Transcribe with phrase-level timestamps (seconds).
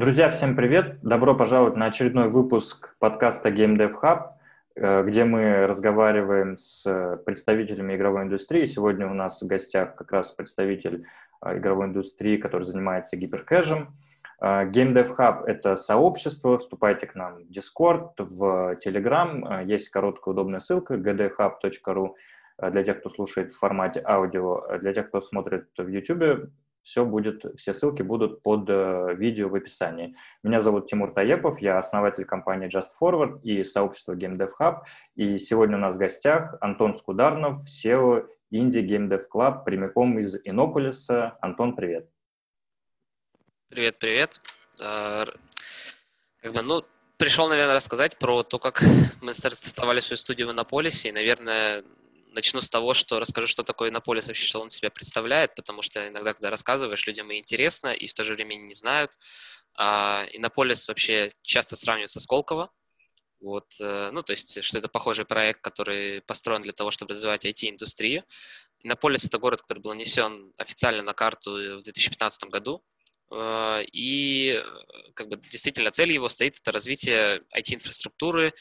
[0.00, 0.98] Друзья, всем привет!
[1.02, 4.30] Добро пожаловать на очередной выпуск подкаста Game Dev Hub,
[4.74, 8.64] э, где мы разговариваем с представителями игровой индустрии.
[8.64, 11.04] Сегодня у нас в гостях как раз представитель
[11.44, 13.94] э, игровой индустрии, который занимается гиперкэшем.
[14.40, 20.32] Э, Game Dev Hub— это сообщество, вступайте к нам в Discord, в Telegram, есть короткая
[20.32, 22.14] удобная ссылка gdhub.ru
[22.72, 26.48] для тех, кто слушает в формате аудио, для тех, кто смотрит в YouTube,
[26.82, 30.14] все будет, все ссылки будут под э, видео в описании.
[30.42, 34.80] Меня зовут Тимур Таепов, я основатель компании Just Forward и сообщества Game Dev Hub.
[35.14, 40.36] И сегодня у нас в гостях Антон Скударнов, SEO Indie Game Dev Club, прямиком из
[40.44, 41.36] Иннополиса.
[41.40, 42.08] Антон, привет.
[43.68, 44.40] Привет, привет.
[44.82, 45.24] А,
[46.42, 46.82] как бы, ну,
[47.16, 48.82] пришел, наверное, рассказать про то, как
[49.20, 51.10] мы стартовали свою студию в Иннополисе.
[51.10, 51.84] И, наверное,
[52.32, 56.06] начну с того, что расскажу, что такое Иннополис вообще, что он себя представляет, потому что
[56.08, 59.12] иногда, когда рассказываешь, людям и интересно, и в то же время не знают.
[59.74, 62.70] А Иннополис вообще часто сравнивается с Колково.
[63.40, 67.46] Вот, э, ну, то есть, что это похожий проект, который построен для того, чтобы развивать
[67.46, 68.24] IT-индустрию.
[68.82, 72.82] Иннополис— это город, который был нанесен официально на карту в 2015 году.
[73.32, 74.62] Э, и
[75.14, 78.52] как бы действительно цель его стоит это развитие IT-инфраструктуры,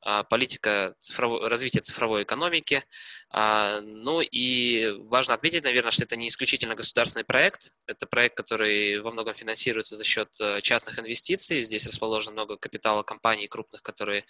[0.00, 2.84] а, политика цифровой, развития цифровой экономики.
[3.30, 7.72] А, ну и важно отметить, наверное, что это не исключительно государственный проект.
[7.86, 11.62] Это проект, который во многом финансируется за счет э, частных инвестиций.
[11.62, 14.24] Здесь расположено много капитала компаний крупных, которые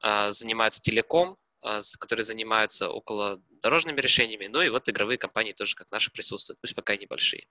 [0.00, 1.36] а, занимаются телеком,
[1.98, 4.48] которые занимаются около дорожными решениями.
[4.48, 7.46] Ну и вот игровые компании тоже, как наши, присутствуют, пусть пока и небольшие.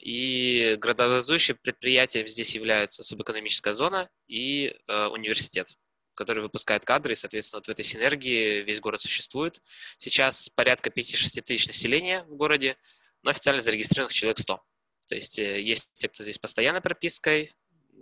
[0.00, 5.68] И градообразующим предприятием здесь являются субэкономическая зона и э, университет
[6.14, 9.60] который выпускает кадры, и, соответственно, вот в этой синергии весь город существует.
[9.98, 12.76] Сейчас порядка 5-6 тысяч населения в городе,
[13.22, 14.62] но официально зарегистрированных человек 100.
[15.08, 17.50] То есть э, есть те, кто здесь постоянной пропиской,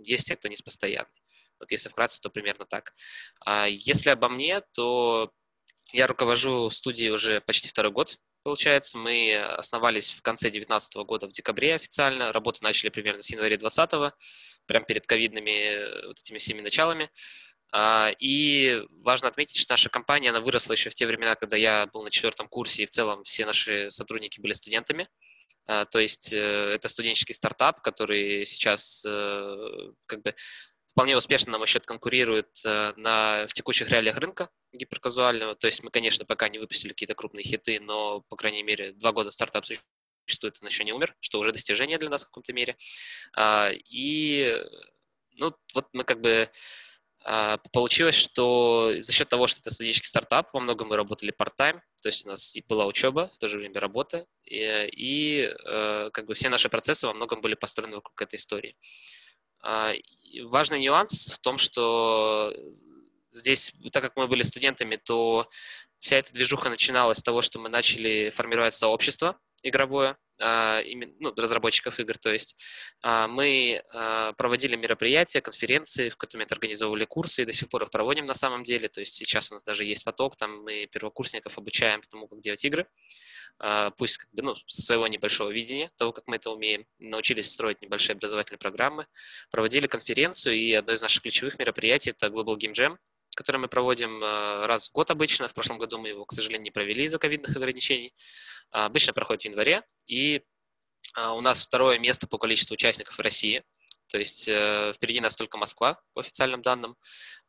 [0.05, 1.11] есть те, кто не с постоянной.
[1.59, 2.93] Вот если вкратце, то примерно так.
[3.45, 5.31] А если обо мне, то
[5.91, 8.97] я руковожу студией уже почти второй год, получается.
[8.97, 12.31] Мы основались в конце 2019 года, в декабре официально.
[12.31, 14.13] Работу начали примерно с января 2020,
[14.65, 17.09] прямо перед ковидными э, вот этими всеми началами.
[17.71, 21.87] А, и важно отметить, что наша компания, она выросла еще в те времена, когда я
[21.87, 25.07] был на четвертом курсе, и в целом все наши сотрудники были студентами.
[25.65, 26.37] А, то есть э,
[26.75, 30.35] это студенческий стартап, который сейчас э, как бы
[30.93, 35.55] вполне успешно, на мой счет, конкурирует э, на, в текущих реалиях рынка гиперказуального.
[35.55, 39.11] То есть мы, конечно, пока не выпустили какие-то крупные хиты, но, по крайней мере, два
[39.11, 42.77] года стартап существует, он еще не умер, что уже достижение для нас в каком-то мере.
[43.35, 44.55] А, и
[45.35, 46.47] ну, вот мы как бы
[47.25, 51.79] а, получилось, что за счет того, что это студенческий стартап, во многом мы работали part-time,
[52.01, 56.25] то есть у нас была учеба, в то же время работа, и, и э, как
[56.25, 58.75] бы все наши процессы во многом были построены вокруг этой истории.
[60.43, 62.53] Важный нюанс в том, что
[63.29, 65.47] здесь, так как мы были студентами, то
[65.99, 70.32] вся эта движуха начиналась с того, что мы начали формировать сообщество игровое, а,
[71.19, 72.61] ну, разработчиков игр, то есть
[73.01, 77.91] а, мы а, проводили мероприятия, конференции, в которых организовывали курсы, и до сих пор их
[77.91, 81.57] проводим на самом деле, то есть сейчас у нас даже есть поток, там мы первокурсников
[81.57, 82.87] обучаем тому, как делать игры,
[83.97, 87.81] пусть как бы, ну, со своего небольшого видения, того, как мы это умеем, научились строить
[87.81, 89.07] небольшие образовательные программы,
[89.51, 92.97] проводили конференцию, и одно из наших ключевых мероприятий– это Global Game Jam,
[93.35, 95.47] который мы проводим раз в год обычно.
[95.47, 98.13] В прошлом году мы его, к сожалению, не провели из-за ковидных ограничений.
[98.71, 100.41] Обычно проходит в январе, и
[101.15, 103.63] а, у нас второе место по количеству участников в России.
[104.07, 106.95] То есть э, впереди нас только Москва, по официальным данным.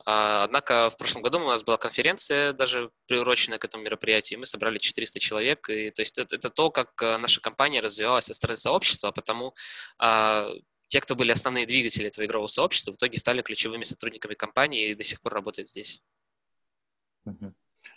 [0.06, 4.40] А, однако в прошлом году у нас была конференция, даже приуроченная к этому мероприятию, и
[4.40, 5.68] мы собрали 400 человек.
[5.68, 9.54] И, то есть это, это то, как э, наша компания развивалась со стороны сообщества, потому
[9.98, 10.48] а,
[10.94, 14.94] те, кто были основные двигатели этого игрового сообщества, в итоге стали ключевыми сотрудниками компании и
[14.94, 16.00] до сих пор работают здесь.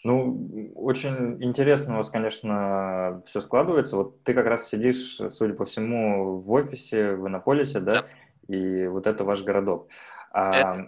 [0.03, 3.97] Ну, очень интересно у вас, конечно, все складывается.
[3.97, 7.91] Вот ты как раз сидишь, судя по всему, в офисе в Иннополисе, да?
[7.91, 8.55] да.
[8.55, 9.89] И вот это ваш городок.
[10.31, 10.81] А...
[10.81, 10.87] Это...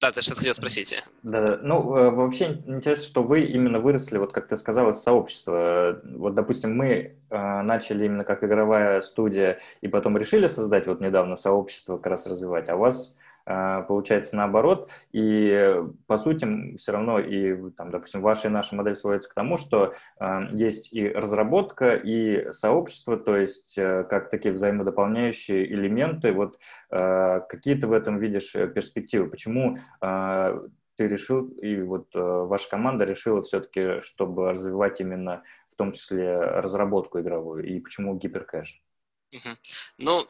[0.00, 0.94] Да, ты что-то хотел спросить.
[1.22, 1.58] Да, да.
[1.62, 6.00] Ну, э, вообще интересно, что вы именно выросли, вот как ты сказал, из сообщества.
[6.04, 11.36] Вот, допустим, мы э, начали именно как игровая студия, и потом решили создать вот недавно
[11.36, 13.14] сообщество как раз развивать, а у вас
[13.46, 14.90] получается наоборот.
[15.12, 15.76] И
[16.06, 19.94] по сути все равно и, там, допустим, ваша и наша модель сводится к тому, что
[20.18, 26.32] э, есть и разработка, и сообщество, то есть э, как такие взаимодополняющие элементы.
[26.32, 26.58] Вот
[26.90, 29.30] э, какие ты в этом видишь перспективы?
[29.30, 30.60] Почему э,
[30.96, 36.36] ты решил, и вот э, ваша команда решила все-таки, чтобы развивать именно в том числе
[36.36, 38.82] разработку игровую, и почему гиперкэш?
[39.98, 40.26] Ну,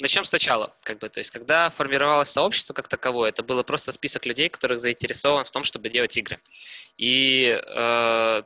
[0.00, 4.26] начнем сначала, как бы, то есть, когда формировалось сообщество как таковое, это было просто список
[4.26, 6.40] людей, которых заинтересован в том, чтобы делать игры.
[6.96, 8.42] И э,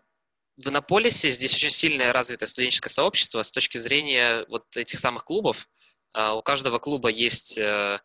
[0.57, 5.69] в Иннополисе здесь очень сильное развитое студенческое сообщество с точки зрения вот этих самых клубов.
[6.15, 8.01] Э, у каждого клуба есть э,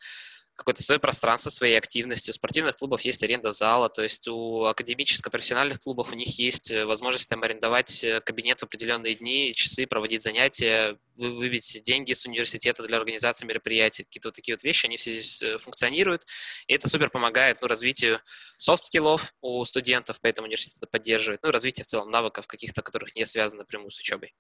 [0.58, 2.32] какое-то свое пространство своей активности.
[2.32, 6.86] У спортивных клубов есть аренда зала, то есть у академическо-профессиональных клубов у них есть э,
[6.86, 12.84] возможность там арендовать э, кабинет в определенные дни, часы, проводить занятия, выбить деньги с университета
[12.84, 16.24] для организации мероприятий, какие-то вот такие вот вещи, они все здесь э, функционируют,
[16.68, 18.22] и это супер помогает ну, развитию
[18.58, 23.16] soft skill-ов у студентов, поэтому университет это поддерживает, ну, развитие в целом навыков каких-то, которых
[23.16, 24.34] не связано напрямую с учебой.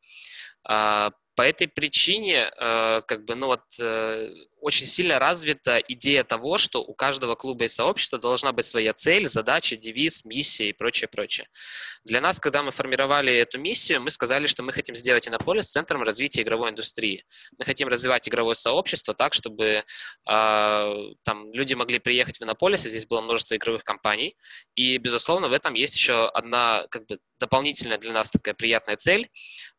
[0.63, 3.61] А, по этой причине, как бы, ну вот,
[4.59, 9.27] очень сильно развита идея того, что у каждого клуба и сообщества должна быть своя цель,
[9.27, 11.47] задача, девиз, миссия и прочее, прочее.
[12.03, 16.01] Для нас, когда мы формировали эту миссию, мы сказали, что мы хотим сделать Иннополис центром
[16.01, 17.25] развития игровой индустрии.
[17.57, 19.83] Мы хотим развивать игровое сообщество так, чтобы э,
[21.23, 24.35] там люди могли приехать в Иннополис, и здесь было множество игровых компаний.
[24.75, 29.29] И, безусловно, в этом есть еще одна как бы дополнительная для нас такая приятная цель.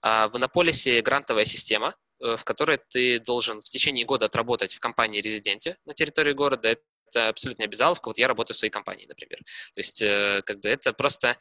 [0.02, 4.80] Э, в Иннополисе грантовая система, Э, в которой ты должен в течение года отработать в
[4.80, 6.76] компании-резиденте на территории города.
[7.10, 8.08] Это абсолютно обязаловка.
[8.08, 9.38] Вот я работаю в своей компании, например.
[9.72, 11.38] То есть, э, как бы это просто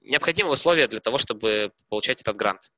[0.00, 2.70] необходимое условие для того, чтобы получать этот грант.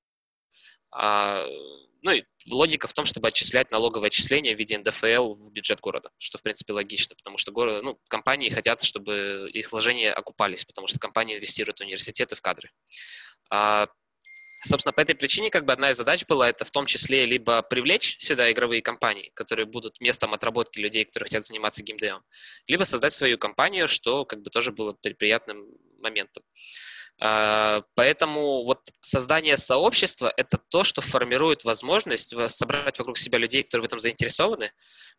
[2.02, 6.11] Ну и логика в том, чтобы отчислять налоговое отчисление в виде НДФЛ в бюджет города,
[6.19, 10.87] что, в принципе, логично, потому что город, ну, компании хотят, чтобы их вложения окупались, потому
[10.87, 12.70] что компании инвестируют в университеты, в кадры.
[13.50, 13.88] А,
[14.62, 17.62] Собственно, по этой причине как бы одна из задач была это в том числе либо
[17.62, 22.23] привлечь сюда игровые компании, которые будут местом отработки людей, которые хотят заниматься геймдевом,
[22.67, 25.67] либо создать свою компанию, что как бы тоже было приятным
[25.99, 26.43] моментом.
[27.22, 33.82] А, поэтому вот создание сообщества– это то, что формирует возможность собрать вокруг себя людей, которые
[33.82, 34.72] в этом заинтересованы,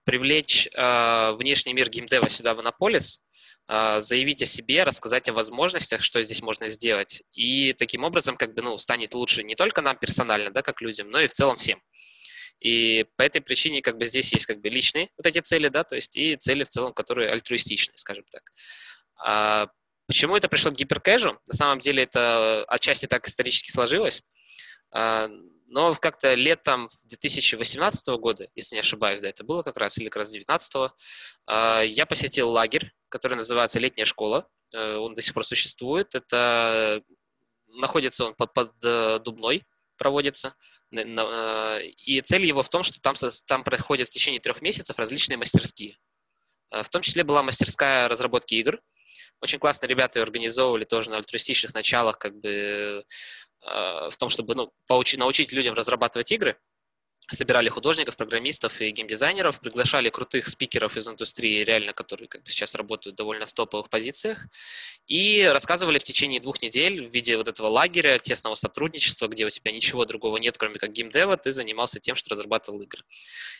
[0.04, 3.22] привлечь э, внешний мир геймдева сюда в Анаполис,
[3.68, 7.22] э, заявить о себе, рассказать о возможностях, что здесь можно сделать.
[7.34, 11.12] И таким образом как бы, ну, станет лучше не только нам персонально, да, как людям,
[11.12, 11.84] но и в целом всем.
[12.60, 15.84] И по этой причине как бы здесь есть как бы личные вот эти цели, да,
[15.84, 19.72] то есть и цели в целом, которые альтруистичные, скажем так.
[20.12, 21.40] Почему это пришло к гиперкэжу?
[21.48, 24.24] На самом деле это отчасти так исторически сложилось.
[24.92, 25.30] А,
[25.68, 30.18] но как-то летом 2018 года, если не ошибаюсь, да, это было как раз, или как
[30.18, 30.92] раз 2019,
[31.46, 34.50] а, я посетил лагерь, который называется «Летняя школа».
[34.74, 36.14] Э, он до сих пор существует.
[36.14, 37.02] Это
[37.68, 39.64] находится он под, под э, Дубной,
[39.96, 40.58] проводится.
[40.94, 43.16] Э, и цель его в том, что там,
[43.48, 46.00] там происходят в течение трех месяцев различные мастерские.
[46.70, 48.82] В том числе была мастерская разработки игр.
[49.42, 53.04] Очень классно ребята организовывали тоже на альтруистичных началах, как бы
[53.64, 54.72] Э, в том, чтобы ну,
[55.20, 56.58] научить людям разрабатывать игры
[57.30, 62.76] собирали художников, программистов и геймдизайнеров, приглашали крутых спикеров из индустрии, реально, которые как бы сейчас
[62.76, 64.46] работают довольно в топовых позициях,
[65.08, 69.50] и рассказывали в течение двух недель в виде вот этого лагеря, тесного сотрудничества, где у
[69.50, 73.02] тебя ничего другого нет, кроме как геймдева, ты занимался тем, что разрабатывал игры.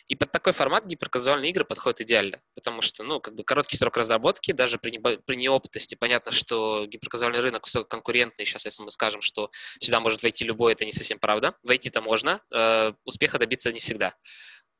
[0.08, 3.96] И под такой формат гиперказуальные игры подходят идеально, потому что, ну, как бы короткий срок
[3.96, 9.20] разработки, даже при, не, при неопытности, понятно, что гиперказуальный рынок конкурентный, сейчас если мы скажем,
[9.22, 11.54] что сюда может войти любой, это не совсем правда.
[11.62, 14.14] Войти-то можно, э, успеха добиться добиться не всегда.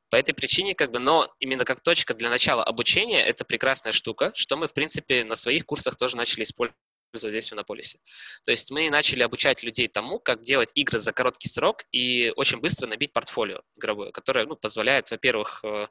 [0.09, 4.31] По этой причине, как бы, но именно как точка для начала обучения, это прекрасная штука,
[4.35, 6.75] что мы, в принципе, на своих курсах тоже начали использовать
[7.13, 7.99] здесь в Иннополисе.
[8.43, 12.59] То есть мы начали обучать людей тому, как делать игры за короткий срок и очень
[12.59, 15.87] быстро набить портфолио игровое, которое ну, позволяет, во-первых, э,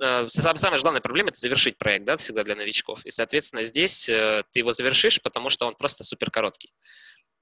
[0.00, 3.04] э, самая главная проблема– это завершить проект, да, всегда для новичков.
[3.04, 6.72] И, соответственно, здесь э, ты его завершишь, потому что он просто супер короткий.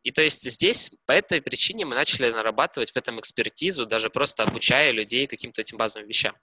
[0.07, 4.45] И то есть здесь по этой причине мы начали нарабатывать в этом экспертизу, даже просто
[4.45, 6.37] обучая людей каким-то этим базовым вещам.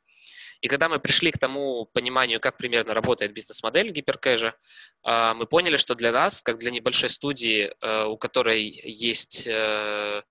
[0.59, 4.53] И когда мы пришли к тому пониманию, как примерно работает бизнес-модель гиперкэжа,
[5.03, 10.23] а, мы поняли, что для нас, как для небольшой студии, э, у которой есть э,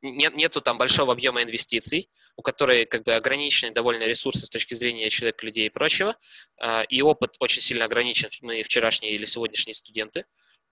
[0.00, 4.72] нет, нету там большого объема инвестиций, у которой как бы ограничены довольно ресурсы с точки
[4.72, 6.16] зрения человека, людей и прочего,
[6.58, 10.24] а, и опыт очень сильно ограничен, мы вчерашние или сегодняшние студенты, а,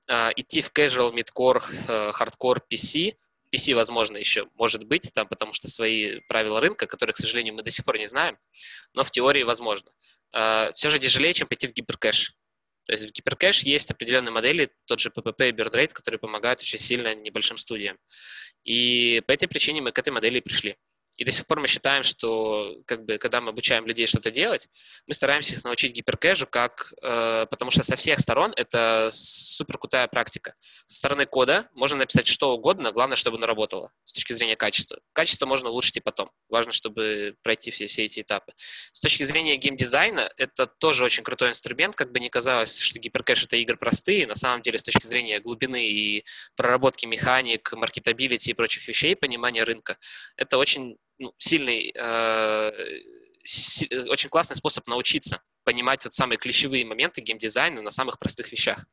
[0.09, 1.63] идти в casual, midcore,
[2.19, 3.15] hardcore PC.
[3.55, 7.63] PC, возможно, еще может быть, там, потому что свои правила рынка, которые, к сожалению, мы
[7.63, 8.37] до сих пор не знаем,
[8.93, 9.91] но в теории возможно.
[10.33, 12.35] А, Все же тяжелее, чем пойти в гиперкэш.
[12.85, 16.79] То есть в гиперкэш есть определенные модели, тот же PPP и BirdRate, которые помогают очень
[16.79, 17.99] сильно небольшим студиям.
[18.65, 20.77] И по этой причине мы к этой модели и пришли.
[21.19, 24.69] И до сих пор мы считаем, что как бы, когда мы обучаем людей что-то делать,
[25.07, 30.07] мы стараемся их научить гиперкэжу, как, э, потому что со всех сторон это супер крутая
[30.07, 30.55] практика.
[30.87, 35.01] Со стороны кода можно написать что угодно, главное, чтобы оно работало с точки зрения качества.
[35.13, 36.31] Качество можно улучшить и потом.
[36.49, 38.53] Важно, чтобы пройти все, все эти этапы.
[38.93, 43.45] С точки зрения геймдизайна, это тоже очень крутой инструмент, как бы не казалось, что гиперкэш—
[43.47, 44.29] это игры простые.
[44.29, 49.65] На самом деле, с точки зрения глубины и проработки механик, маркетабилити и прочих вещей, понимания
[49.65, 49.99] рынка,
[50.37, 52.71] это очень ну, сильный, э,
[54.09, 58.87] очень классный способ научиться понимать вот самые ключевые моменты геймдизайна на самых простых вещах.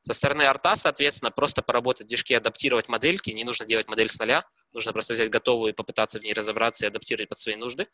[0.00, 4.18] Со стороны арта, соответственно, просто поработать в движке, адаптировать модельки, не нужно делать модель с
[4.18, 7.88] нуля, нужно просто взять готовую и попытаться в ней разобраться и адаптировать под свои нужды,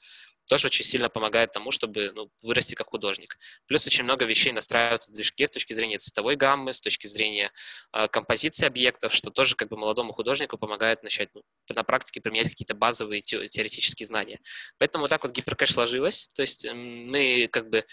[0.49, 3.39] тоже очень сильно помогает тому, чтобы ну, вырасти как художник.
[3.67, 7.51] Плюс очень много вещей настраиваются в движке с точки зрения цветовой гаммы, с точки зрения
[7.93, 11.43] э, композиции объектов, что тоже как бы молодому художнику помогает начать ну,
[11.75, 14.41] на практике применять какие-то базовые теоретические знания.
[14.79, 17.85] Поэтому вот так вот гиперкэш сложилось, то есть мы как бы э,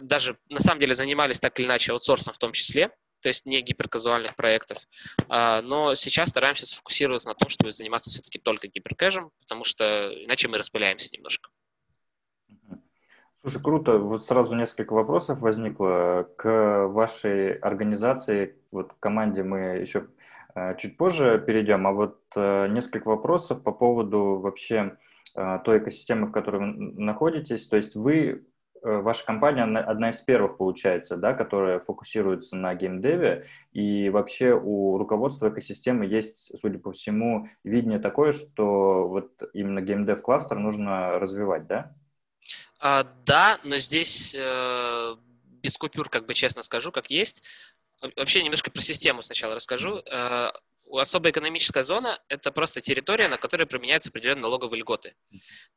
[0.00, 2.90] даже на самом деле занимались так или иначе аутсорсом в том числе,
[3.24, 4.76] то есть не гиперказуальных проектов.
[5.30, 10.46] А, но сейчас стараемся сфокусироваться на том, чтобы заниматься все-таки только гиперкэжем, потому что иначе
[10.48, 11.48] мы распыляемся немножко.
[13.40, 13.98] Слушай, круто.
[13.98, 20.08] Вот сразу несколько вопросов возникло к вашей организации, вот к команде мы еще
[20.54, 24.98] э, чуть позже перейдем, а вот э, несколько вопросов по поводу вообще
[25.34, 26.66] э, той экосистемы, в которой вы
[27.00, 27.68] находитесь.
[27.68, 28.44] То есть вы
[28.84, 35.48] ваша компания одна из первых, получается, да, которая фокусируется на геймдеве, и вообще у руководства
[35.48, 41.94] экосистемы есть, судя по всему, видение такое, что вот именно геймдев-кластер нужно развивать, да?
[42.78, 45.16] А, да, но здесь э,
[45.62, 47.42] без купюр, как бы честно скажу, как есть.
[48.16, 50.02] Вообще немножко про систему сначала расскажу.
[50.98, 55.14] Особая экономическая зона– это просто территория, на которой применяются определенные налоговые льготы.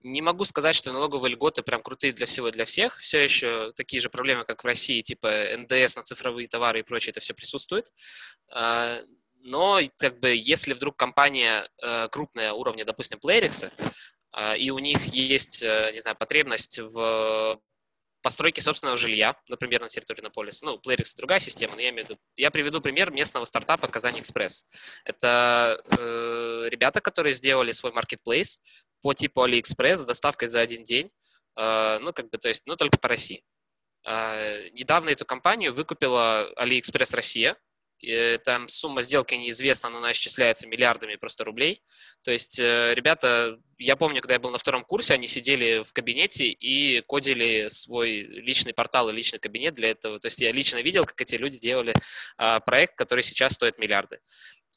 [0.02, 2.98] Не могу сказать, что налоговые льготы прям крутые для всего и для всех.
[2.98, 7.12] Все еще такие же проблемы, как в России, типа НДС на цифровые товары и прочее,
[7.12, 7.92] это все присутствует.
[8.52, 9.02] А,
[9.42, 13.72] но как бы если вдруг компания э, крупная уровня, допустим, Playrix,
[14.32, 17.60] а, и у них есть, э, не знаю, потребность в
[18.28, 20.66] постройки собственного жилья, например, на территории Наполиса.
[20.66, 22.20] Ну, Playrix другая система, но я имею в виду.
[22.36, 24.68] Я приведу пример местного стартапа Казань Экспресс.
[25.06, 28.60] Это э, ребята, которые сделали свой маркетплейс
[29.02, 31.10] по типу AliExpress с доставкой за один день.
[31.56, 33.46] Э, ну, как бы, то есть, ну, только по России.
[34.06, 37.56] Э, недавно эту компанию выкупила AliExpress Россия,
[38.44, 41.82] там сумма сделки неизвестна, но она исчисляется миллиардами просто рублей.
[42.24, 45.94] То есть э, ребята, я помню, когда я был на втором курсе, они сидели в
[45.94, 50.20] кабинете и кодили свой личный портал и личный кабинет для этого.
[50.20, 51.94] То есть я лично видел, как эти люди делали
[52.38, 54.20] а, проект, который сейчас стоит миллиарды.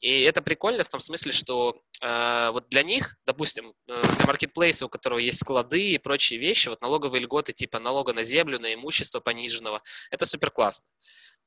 [0.01, 4.87] И это прикольно в том смысле, что э, вот для них, допустим, э, для маркетплейса,
[4.87, 8.73] у которого есть склады и прочие вещи, вот налоговые льготы типа налога на землю, на
[8.73, 10.87] имущество пониженного, это супер классно.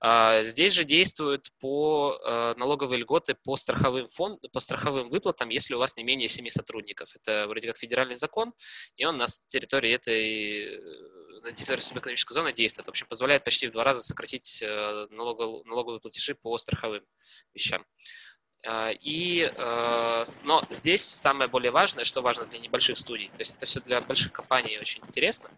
[0.01, 5.75] А, здесь же действуют по э, налоговые льготы по страховым, фонд, по страховым выплатам, если
[5.75, 7.17] у вас не менее 7 сотрудников.
[7.17, 8.53] Это вроде как федеральный закон,
[8.97, 10.79] и он на территории этой
[11.43, 12.87] на территории субэкономической зоны действует.
[12.87, 17.05] В общем, позволяет почти в два раза сократить э, налоговые платежи по страховым
[17.53, 17.85] вещам.
[18.67, 23.57] А, и, э, но здесь самое более важное, что важно для небольших студий, то есть
[23.57, 25.51] это все для больших компаний очень интересно,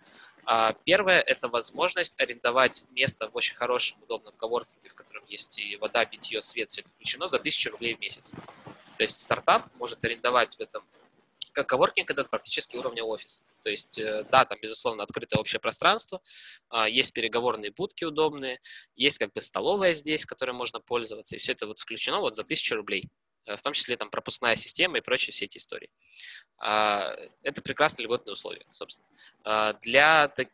[0.45, 5.77] а, первое– это возможность арендовать место в очень хорошем, удобном коворкинге, в котором есть и
[5.77, 8.33] вода, питье, свет, все это включено, за 1000 рублей в месяц.
[8.97, 10.85] То есть стартап может арендовать в этом
[11.65, 13.45] коворкинг это практически уровня офис.
[13.63, 16.21] То есть, э, да, там, безусловно, открытое общее пространство,
[16.69, 18.61] а, есть переговорные будки удобные,
[18.95, 22.45] есть как бы столовая здесь, которой можно пользоваться, и все это вот включено вот за
[22.45, 23.05] 1000 рублей.
[23.47, 25.89] Э, в том числе там пропускная система и прочие все эти истории.
[26.59, 29.09] А, это прекрасные льготные условия, собственно.
[29.45, 30.45] А, для э,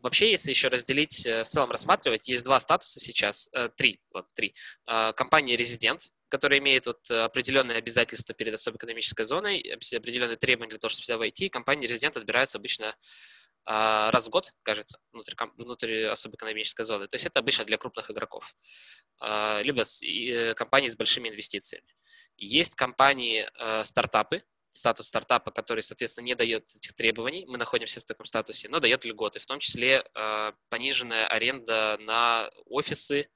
[0.00, 4.54] Вообще, если еще разделить, в целом рассматривать, есть два статуса сейчас, три, ладно, три.
[4.86, 10.90] Компания резидент, которая имеет вот определенные обязательства перед особой экономической зоной, определенные требования для того,
[10.90, 11.48] чтобы сюда войти.
[11.48, 12.94] Компания резидент отбирается обычно
[13.64, 17.06] а, раз в год, кажется, внутри, внутри особой экономической зоны.
[17.06, 18.54] То есть это обычно для крупных игроков,
[19.20, 21.86] а, либо э, компании с большими инвестициями.
[22.36, 28.04] Есть компании э, стартапы, статус стартапа, который, соответственно, не дает этих требований, мы находимся в
[28.04, 30.04] таком статусе, но дает льготы, в том числе
[30.68, 33.28] пониженная аренда на офисы,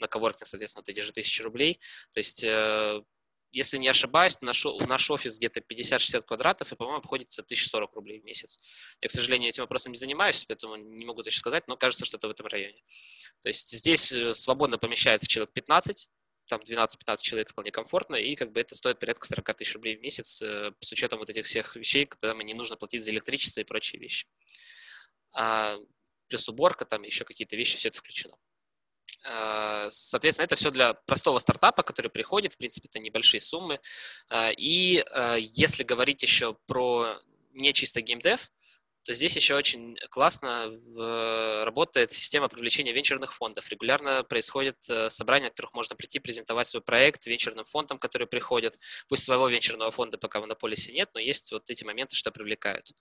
[0.00, 1.80] на коворкинг, соответственно, вот эти же тысячи рублей.
[2.12, 3.02] То есть э,
[3.52, 8.24] если не ошибаюсь, наш, наш офис где-то 50-60 квадратов, и, по-моему, обходится 1040 рублей в
[8.24, 8.60] месяц.
[9.00, 12.18] Я, к сожалению, этим вопросом не занимаюсь, поэтому не могу точно сказать, но кажется, что
[12.18, 12.82] это в этом районе.
[13.40, 16.08] То есть здесь э, свободно помещается человек 15,
[16.46, 20.00] там 12-15 человек вполне комфортно, и как бы это стоит порядка 40 тысяч рублей в
[20.00, 23.60] месяц э, с учетом вот этих всех вещей, когда мне не нужно платить за электричество
[23.60, 24.26] и прочие вещи.
[25.32, 25.78] А,
[26.28, 28.36] плюс уборка, там еще какие-то вещи, все это включено.
[29.24, 33.80] А, соответственно, это все для простого стартапа, который приходит, в принципе, это небольшие суммы.
[34.30, 37.06] А, и а, если говорить еще про
[37.52, 38.50] не чисто геймдев,
[39.08, 40.70] то здесь еще очень классно
[41.64, 43.66] работает система привлечения венчурных фондов.
[43.70, 48.78] Регулярно происходят э, собрания, на которых можно прийти, презентовать свой проект венчурным фондам, которые приходят.
[49.08, 52.92] Пусть своего венчурного фонда пока в Монополисе нет, но есть вот эти моменты, что привлекают.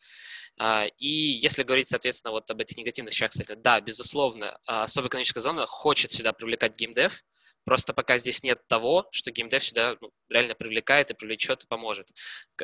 [0.57, 5.41] А, и если говорить, соответственно, вот об этих негативных вещах, да, безусловно, а, особая экономическая
[5.41, 7.21] зона хочет сюда привлекать геймдев,
[7.67, 12.07] Просто пока здесь нет того, что геймдев сюда ну, реально привлекает и привлечет и поможет.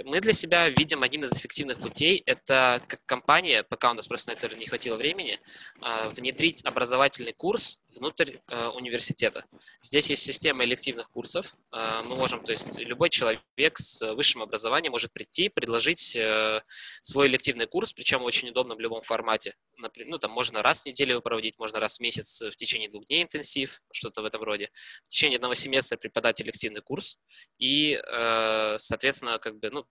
[0.06, 2.24] Мы для себя видим один из эффективных путей.
[2.26, 5.42] Это как компания, пока у нас просто на это не хватило времени,
[5.82, 9.44] а, внедрить образовательный курс внутрь а, университета.
[9.82, 11.54] Здесь есть система элективных курсов.
[11.72, 13.44] А, мы можем, то есть любой человек
[13.74, 16.62] с высшим образованием может прийти, предложить э,
[17.02, 20.86] свой элективный курс, причем очень удобно в любом формате например, ну, там можно раз в
[20.86, 24.70] неделю проводить, можно раз в месяц в течение двух дней интенсив, что-то в этом роде.
[25.04, 27.20] В течение одного семестра преподать элективный курс
[27.58, 29.86] и, э, соответственно, как бы, ну,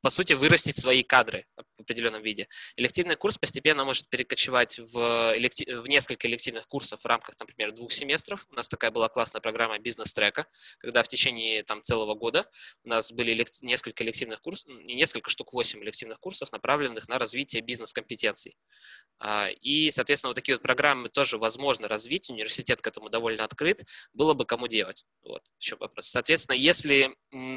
[0.00, 1.46] по сути, вырастить свои кадры
[1.76, 2.48] в определенном виде.
[2.76, 5.82] Элективный курс постепенно может перекочевать в, электив...
[5.82, 8.46] в несколько элективных курсов в рамках, например, двух семестров.
[8.50, 10.46] У нас такая была классная программа бизнес-трека,
[10.78, 12.48] когда в течение там, целого года
[12.84, 13.62] у нас были элект...
[13.62, 18.56] несколько элективных курсов, не несколько штук, восемь элективных курсов, направленных на развитие бизнес-компетенций.
[19.18, 23.82] А, и, соответственно, вот такие вот программы тоже возможно развить, университет к этому довольно открыт,
[24.12, 25.04] было бы кому делать.
[25.22, 26.08] Вот в чем вопрос.
[26.08, 27.14] Соответственно, если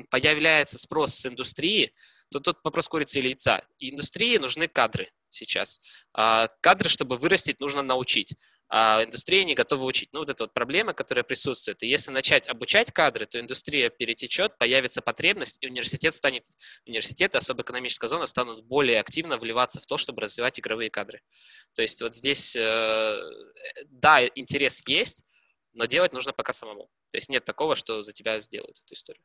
[0.10, 1.94] появляется спрос с индустрии,
[2.32, 3.62] то тут вопрос курицы или яйца.
[3.80, 5.82] Индустрии нужны кадры сейчас.
[6.14, 8.36] А кадры, чтобы вырастить, нужно научить.
[8.72, 10.10] А индустрия не готова учить.
[10.14, 11.82] Ну, вот эта вот проблема, которая присутствует.
[11.82, 16.46] И если начать обучать кадры, то индустрия перетечет, появится потребность, и университет станет,
[16.86, 21.22] университеты, особо экономическая зона, станут более активно вливаться в то, чтобы развивать игровые кадры.
[21.74, 23.20] То есть вот здесь, э,
[23.88, 25.26] да, интерес есть,
[25.74, 26.92] но делать нужно пока самому.
[27.10, 29.24] То есть нет такого, что за тебя сделают эту историю.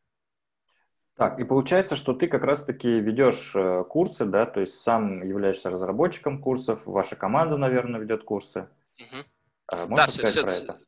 [1.17, 5.71] Так, и получается, что ты как раз-таки ведешь э, курсы, да, то есть сам являешься
[5.71, 8.69] разработчиком курсов, ваша команда, наверное, ведет курсы.
[8.99, 9.87] Угу.
[9.95, 10.79] Да, все, все, это?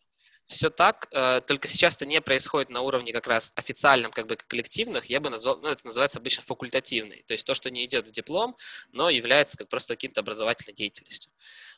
[0.46, 4.36] Все так, э, только сейчас это не происходит на уровне как раз официальном, как бы
[4.36, 8.08] коллективных, я бы назвал, ну, это называется обычно факультативный, то есть то, что не идет
[8.08, 8.56] в диплом,
[8.92, 11.32] но является как просто каким-то образовательной деятельностью.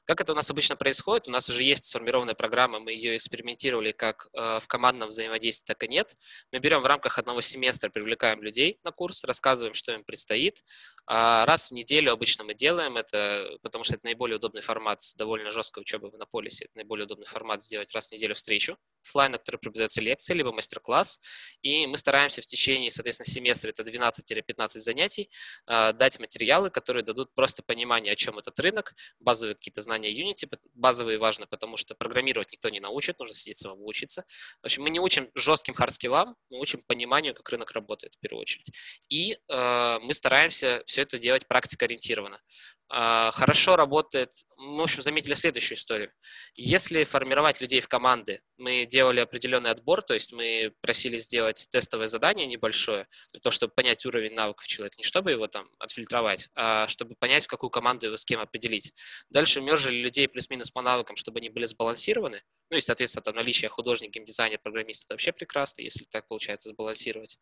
[0.08, 1.28] Как это у нас обычно происходит?
[1.28, 5.82] У нас уже есть сформированная программа, мы ее экспериментировали как э, в командном взаимодействии, так
[5.84, 6.16] и нет.
[6.50, 10.64] Мы берем в рамках одного семестра, привлекаем людей на курс, рассказываем, что им предстоит.
[11.06, 15.14] А раз в неделю обычно мы делаем это, потому что это наиболее удобный формат с
[15.14, 19.32] довольно жесткой учебой в Иннополисе, это наиболее удобный формат сделать раз в неделю встречу офлайн,
[19.32, 21.20] на которой преподается лекция, либо мастер-класс,
[21.62, 25.30] и мы стараемся в течение, соответственно, семестра, это 12-15 занятий,
[25.66, 30.48] э, дать материалы, которые дадут просто понимание, о чем этот рынок, базовые какие-то знания Unity,
[30.74, 34.24] базовые важно, потому что программировать никто не научит, нужно сидеть самому учиться.
[34.62, 38.20] В общем, мы не учим жестким hard skill-ам, мы учим пониманию, как рынок работает в
[38.20, 38.70] первую очередь.
[39.08, 42.40] И э, мы стараемся все это делать практикоориентированно.
[42.90, 46.10] А, хорошо работает, мы, в общем, заметили следующую историю.
[46.54, 52.06] Если формировать людей в команды, мы делали определенный отбор, то есть мы просили сделать тестовое
[52.06, 56.88] задание небольшое, для того, чтобы понять уровень навыков человека, не чтобы его там отфильтровать, а
[56.88, 58.94] чтобы понять, в какую команду его с кем определить.
[59.28, 63.68] Дальше мержили людей плюс-минус по навыкам, чтобы они были сбалансированы, ну и, соответственно, там наличие
[63.68, 67.38] художник, геймдизайнер, программист, это вообще прекрасно, если так получается сбалансировать.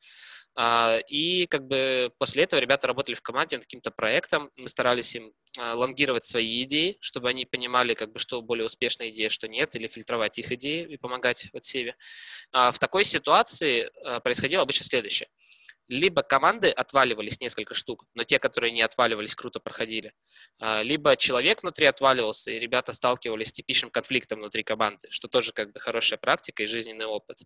[0.55, 5.15] А, и как бы после этого ребята работали в команде над каким-то проектом, мы старались
[5.17, 9.49] им а, лонгировать свои идеи, чтобы они понимали, как бы, что более успешная идея, что
[9.49, 11.97] нет, или фильтровать их идеи и помогать в отсеве.
[12.53, 13.91] А, в такой ситуации
[14.23, 15.29] происходило обычно следующее
[15.89, 20.13] либо команды отваливались несколько штук, но те, которые не отваливались, круто проходили,
[20.61, 25.53] а, либо человек внутри отваливался, и ребята сталкивались с типичным конфликтом внутри команды, что тоже
[25.53, 27.39] как бы хорошая практика и жизненный опыт.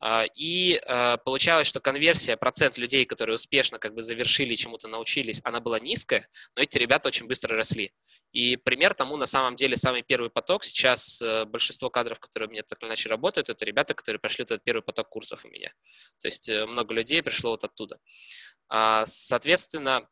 [0.00, 5.40] А, и а, получалось, что конверсия, процент людей, которые успешно как бы завершили чему-то научились,
[5.44, 7.92] она была низкая, но эти ребята очень быстро росли.
[8.32, 10.64] И пример тому на самом деле самый первый поток.
[10.64, 14.44] Сейчас э, большинство кадров, которые у меня так или иначе работают, это ребята, которые прошли
[14.44, 15.70] этот первый поток курсов у меня.
[16.18, 17.98] То есть э, много людей пришло вот оттуда оттуда.
[18.68, 20.08] А, соответственно,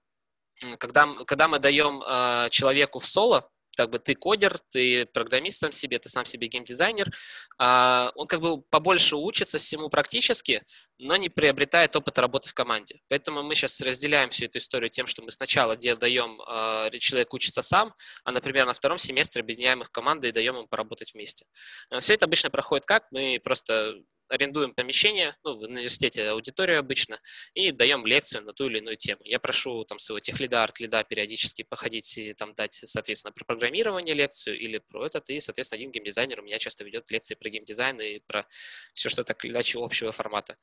[0.79, 5.73] когда, когда мы даем а, человеку в соло, как бы ты кодер, ты программист сам
[5.73, 7.11] себе, ты сам себе геймдизайнер,
[7.57, 10.63] а, он как бы побольше учится всему практически,
[10.99, 12.97] но не приобретает опыт работы в команде.
[13.09, 16.37] Поэтому мы сейчас разделяем всю эту историю тем, что мы сначала даем
[16.99, 20.67] человеку учиться сам, а, например, на втором семестре объединяем их в команды и даем им
[20.67, 21.47] поработать вместе.
[22.01, 23.07] Все это обычно проходит как?
[23.13, 23.95] Мы просто
[24.31, 27.21] арендуем помещение, ну, в университете аудиторию обычно,
[27.55, 29.21] и даем лекцию на ту или иную тему.
[29.25, 34.59] Я прошу там своего техлида, арт-лида периодически походить и там дать, соответственно, про программирование лекцию
[34.59, 38.21] или про этот, и, соответственно, один геймдизайнер у меня часто ведет лекции про геймдизайн и
[38.21, 38.47] про
[38.95, 40.57] все, что так или иначе общего формата.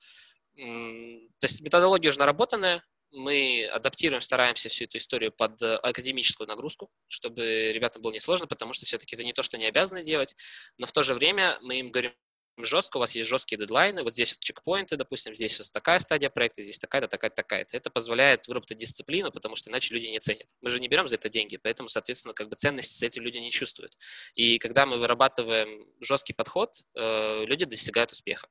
[0.55, 6.89] То есть методология уже наработанная, мы адаптируем, стараемся всю эту историю под э, академическую нагрузку,
[7.07, 10.35] чтобы ребятам было несложно, потому что все-таки это не то, что не обязаны делать,
[10.77, 12.11] но в то же время мы им говорим
[12.65, 16.29] жестко, у вас есть жесткие дедлайны, вот здесь вот чекпоинты, допустим, здесь вас такая стадия
[16.29, 17.77] проекта, здесь такая-то, такая-то, такая-то.
[17.77, 20.47] Это позволяет выработать дисциплину, потому что иначе люди не ценят.
[20.61, 23.51] Мы же не берем за это деньги, поэтому, соответственно, как бы ценности эти люди не
[23.51, 23.97] чувствуют.
[24.35, 28.47] И когда мы вырабатываем жесткий подход, э, люди достигают успеха.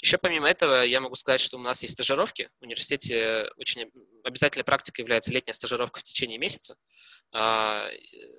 [0.00, 2.50] Еще помимо этого, я могу сказать, что у нас есть стажировки.
[2.60, 3.90] В университете очень
[4.22, 6.76] обязательной практикой является летняя стажировка в течение месяца.
[7.32, 7.88] А,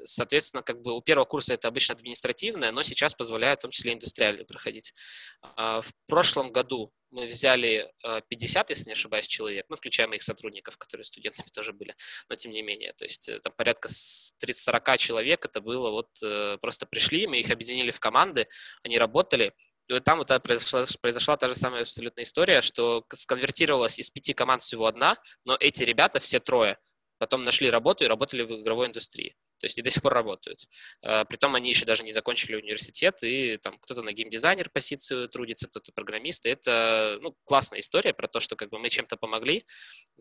[0.03, 3.93] соответственно, как бы у первого курса это обычно административное, но сейчас позволяет в том числе
[3.93, 4.93] индустриальную проходить.
[5.41, 7.89] А, в прошлом году мы взяли
[8.27, 11.95] 50, если не ошибаюсь, человек, мы включаем их сотрудников, которые студентами тоже были,
[12.29, 16.57] но тем не менее, то есть э, там порядка 30-40 человек это было, вот э,
[16.61, 18.47] просто пришли, мы их объединили в команды,
[18.83, 19.53] они работали,
[19.89, 24.61] вот там вот произошла, произошла та же самая абсолютная история, что сконвертировалась из пяти команд
[24.61, 26.77] всего одна, но эти ребята, все трое,
[27.17, 29.35] потом нашли работу и работали в игровой индустрии.
[29.59, 30.59] То есть и до сих пор работают.
[31.01, 35.67] А, притом они еще даже не закончили университет, и там кто-то на геймдизайнер позицию трудится,
[35.67, 36.45] кто-то программист.
[36.45, 39.65] И это ну, классная история про то, что как бы мы чем-то помогли,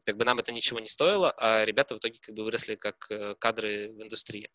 [0.06, 3.10] как бы нам это ничего не стоило, а ребята в итоге как бы выросли как
[3.10, 4.50] э, кадры в индустрии.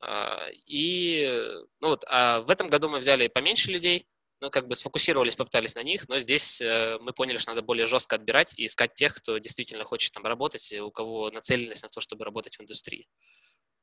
[0.00, 1.40] А, и
[1.80, 4.08] ну вот, а в этом году мы взяли поменьше людей,
[4.42, 7.86] ну, как бы сфокусировались, попытались на них, но здесь э, мы поняли, что надо более
[7.86, 12.00] жестко отбирать и искать тех, кто действительно хочет там работать, у кого нацеленность на то,
[12.00, 13.06] чтобы работать в индустрии.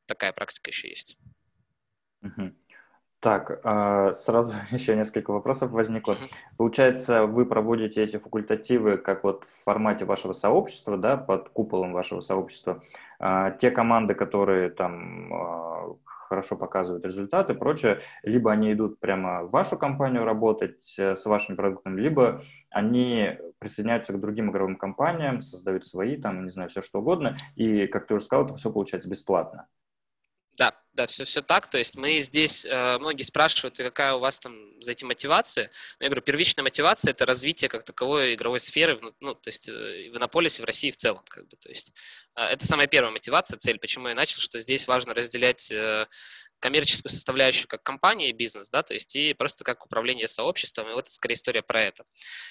[0.06, 1.18] Такая практика еще есть.
[2.24, 2.52] Угу.
[3.22, 6.18] Так, а, сразу еще несколько вопросов возникло.
[6.58, 12.20] Получается, вы проводите эти факультативы как вот в формате вашего сообщества, да, под куполом вашего
[12.20, 12.84] сообщества.
[13.18, 15.96] А, те команды, которые там а,
[16.30, 21.26] хорошо показывают результаты и прочее, либо они идут прямо в вашу компанию работать э, с
[21.26, 26.82] вашим продуктом, либо они присоединяются к другим игровым компаниям, создают свои, там, не знаю, все
[26.82, 29.68] что угодно, и, как ты уже сказал, это все получается бесплатно.
[31.00, 31.68] Да, все, все так.
[31.68, 35.72] То есть мы здесь, э, многие спрашивают, какая у вас там за эти мотивация.
[35.98, 39.72] Но я говорю, первичная мотивация– это развитие как таковой игровой сферы, ну, то есть э,
[39.72, 41.24] в Иннополисе, в России в целом.
[41.30, 41.94] Как бы, то есть
[42.36, 43.80] э, это самая первая мотивация, цель.
[43.80, 45.74] Почему я начал, что здесь важно разделять
[46.60, 50.94] коммерческую составляющую как компания и бизнес, да, то есть и просто как управление сообществом, и
[50.94, 52.04] вот это скорее история про это.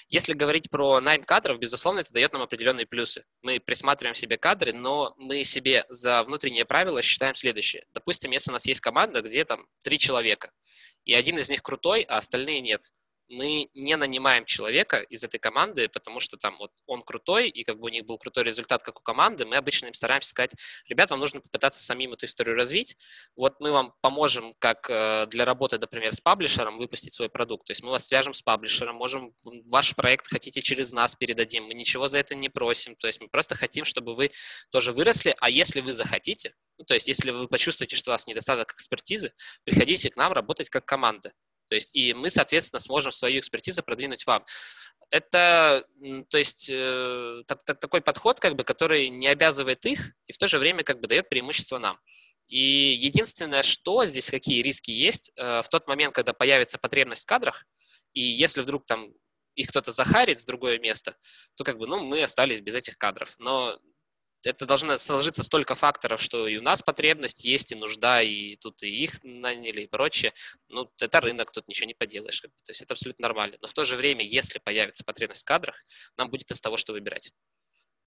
[0.09, 3.23] Если говорить про найм кадров, безусловно, это дает нам определенные плюсы.
[3.41, 7.85] Мы присматриваем себе кадры, но мы себе за внутренние правила считаем следующее.
[7.93, 10.51] Допустим, если у нас есть команда, где там три человека,
[11.05, 12.91] и один из них крутой, а остальные нет,
[13.29, 17.79] мы не нанимаем человека из этой команды, потому что там вот он крутой, и как
[17.79, 20.51] бы у них был крутой результат, как у команды, мы обычно им стараемся сказать,
[20.87, 22.97] ребят, вам нужно попытаться самим эту историю развить,
[23.35, 27.71] вот мы вам поможем, как э, для работы, например, с паблишером выпустить свой продукт, то
[27.71, 32.07] есть мы вас свяжем с паблишером, можем ваш проект хотите через нас передадим, мы ничего
[32.07, 34.31] за это не просим, то есть мы просто хотим, чтобы вы
[34.71, 38.25] тоже выросли, а если вы захотите, ну, то есть если вы почувствуете, что у вас
[38.25, 39.33] недостаток экспертизы,
[39.65, 41.33] приходите к нам работать как команда.
[41.69, 44.43] То есть и мы, соответственно, сможем свою экспертизу продвинуть вам.
[45.11, 45.85] Это,
[46.29, 50.37] то есть, э, так, так, такой подход, как бы, который не обязывает их и в
[50.37, 51.99] то же время как бы дает преимущество нам.
[52.47, 57.27] И единственное, что здесь, какие риски есть, э, в тот момент, когда появится потребность в
[57.27, 57.65] кадрах,
[58.13, 59.13] и если вдруг там
[59.55, 61.17] их кто-то захарит в другое место,
[61.55, 63.35] то как бы, ну, мы остались без этих кадров.
[63.39, 63.79] Но
[64.43, 68.83] это должно сложиться столько факторов, что и у нас потребность есть, и нужда, и тут
[68.83, 70.33] и их наняли, и прочее.
[70.67, 72.41] Ну, это рынок, тут ничего не поделаешь.
[72.41, 73.57] То есть это абсолютно нормально.
[73.61, 75.83] Но в то же время, если появится потребность в кадрах,
[76.17, 77.33] нам будет из того, что выбирать.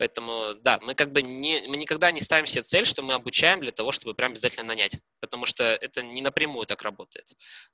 [0.02, 3.60] Поэтому, да, мы как бы не, мы никогда не ставим себе цель, что мы обучаем
[3.60, 7.26] для того, чтобы прям обязательно нанять, потому что это не напрямую так работает.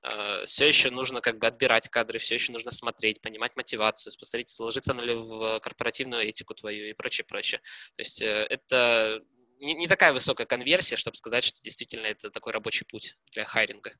[0.02, 4.54] А, все еще нужно как бы отбирать кадры, все еще нужно смотреть, понимать мотивацию, посмотреть,
[4.58, 7.62] ложится ли в корпоративную этику твою и прочее, прочее.
[7.96, 9.22] То есть э, это
[9.60, 13.92] не, не такая высокая конверсия, чтобы сказать, что действительно это такой рабочий путь для хайринга.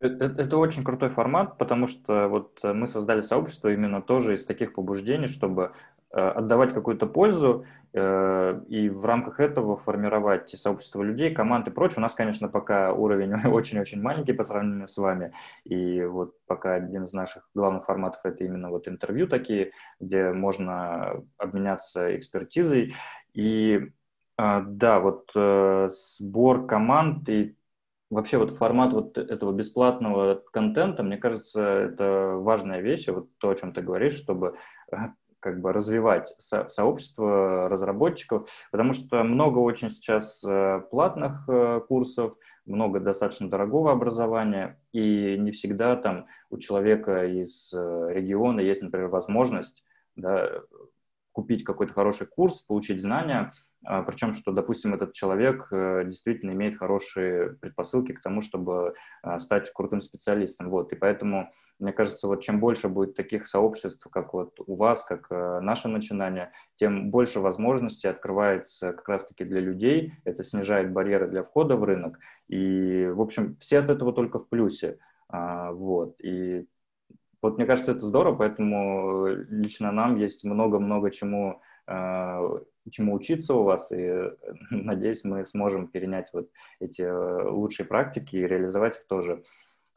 [0.00, 4.72] Это, это очень крутой формат, потому что вот мы создали сообщество именно тоже из таких
[4.72, 11.68] побуждений, чтобы Э, отдавать какую-то пользу э, и в рамках этого формировать сообщество людей, команд
[11.68, 11.98] и прочее.
[11.98, 15.32] У нас, конечно, пока уровень очень-очень маленький по сравнению с вами.
[15.64, 21.22] И вот пока один из наших главных форматов это именно вот интервью такие, где можно
[21.36, 22.94] обменяться экспертизой.
[23.34, 23.90] И
[24.38, 25.30] э, да, вот
[25.92, 27.58] сбор команд и
[28.10, 33.54] вообще вот формат вот этого бесплатного контента, мне кажется, это важная вещь, вот то, о
[33.54, 34.56] чем ты говоришь, чтобы
[34.90, 34.96] э,
[35.40, 42.34] как бы развивать со сообщество разработчиков, потому что много очень сейчас э, платных э, курсов,
[42.64, 49.82] много достаточно дорогого образования, и не всегда там у человека из региона есть, например, возможность
[50.16, 50.50] да,
[51.32, 53.52] купить какой-то хороший курс, получить знания,
[53.84, 59.72] причем, что, допустим, этот человек э, действительно имеет хорошие предпосылки к тому, чтобы а, стать
[59.72, 60.68] крутым специалистом.
[60.68, 60.92] Вот.
[60.92, 65.28] И поэтому, мне кажется, вот чем больше будет таких сообществ, как вот у вас, как
[65.30, 71.44] э, наше начинание, тем больше возможностей открывается как раз-таки для людей, это снижает барьеры для
[71.44, 74.98] входа в рынок, и, в общем, все от этого только в плюсе.
[75.28, 76.16] А, вот.
[76.20, 76.66] И
[77.40, 81.60] вот мне кажется, это здорово, поэтому лично нам есть много-много чему
[82.90, 84.30] чему учиться у вас, и
[84.70, 86.48] надеюсь, мы сможем перенять вот
[86.80, 89.44] эти э, лучшие практики и реализовать их тоже,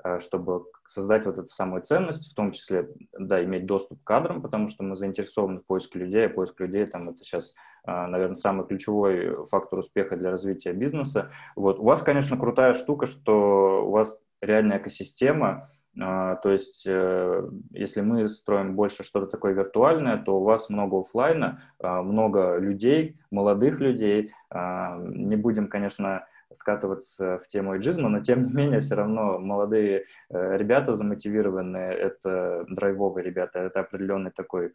[0.03, 4.41] э, чтобы создать вот эту самую ценность, в том числе, да, иметь доступ к кадрам,
[4.41, 8.35] потому что мы заинтересованы в поиске людей, а поиск людей там это сейчас, э, наверное,
[8.35, 11.31] самый ключевой фактор успеха для развития бизнеса.
[11.55, 11.79] Вот.
[11.79, 18.01] У вас, конечно, крутая штука, что у вас реальная экосистема, а, то есть, э, если
[18.01, 23.79] мы строим больше что-то такое виртуальное, то у вас много офлайна, а, много людей, молодых
[23.79, 24.33] людей.
[24.49, 30.05] А, не будем, конечно, скатываться в тему эйджизма, но тем не менее все равно молодые
[30.29, 34.73] э, ребята замотивированные, это драйвовые ребята, это определенный такой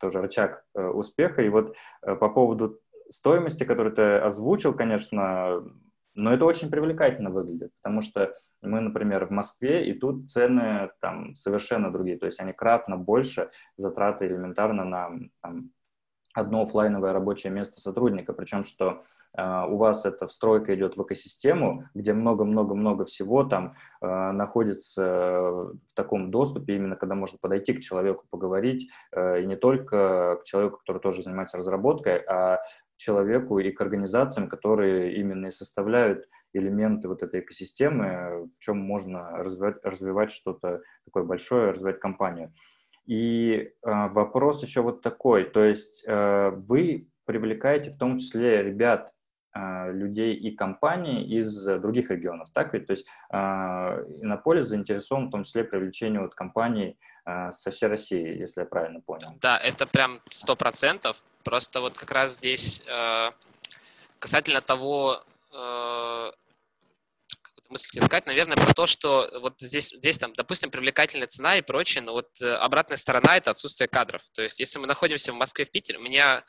[0.00, 1.42] тоже рычаг э, успеха.
[1.42, 5.62] И вот по поводу стоимости, которую ты озвучил, конечно,
[6.20, 11.34] но это очень привлекательно выглядит, потому что мы, например, в Москве, и тут цены там
[11.34, 15.10] совершенно другие, то есть они кратно больше затраты элементарно на
[15.42, 15.70] там,
[16.34, 19.02] одно офлайновое рабочее место сотрудника, причем что
[19.38, 25.02] Uh, у вас эта встройка идет в экосистему, где много-много-много всего там uh, находится
[25.52, 30.44] в таком доступе, именно когда можно подойти к человеку, поговорить, uh, и не только к
[30.46, 32.58] человеку, который тоже занимается разработкой, а
[33.00, 39.42] человеку и к организациям, которые именно и составляют элементы вот этой экосистемы, в чем можно
[39.42, 42.52] развивать, развивать что-то такое большое, развивать компанию.
[43.06, 49.12] И э, вопрос еще вот такой, то есть э, вы привлекаете в том числе ребят,
[49.54, 52.86] людей и компаний из других регионов, так ведь?
[52.86, 53.36] То есть э,
[54.22, 59.00] Иннополис заинтересован в том числе привлечении вот компаний Э, со всей России, если я правильно
[59.00, 59.36] понял.
[59.40, 61.22] Да, это прям сто процентов.
[61.44, 63.30] Просто вот как раз здесь э,
[64.18, 66.30] касательно того, э,
[67.68, 72.02] мысль сказать, наверное, про то, что вот здесь, здесь там, допустим, привлекательная цена и прочее,
[72.02, 74.22] но вот обратная сторона– это отсутствие кадров.
[74.32, 76.42] То есть, если мы находимся в Москве, в Питере, у меня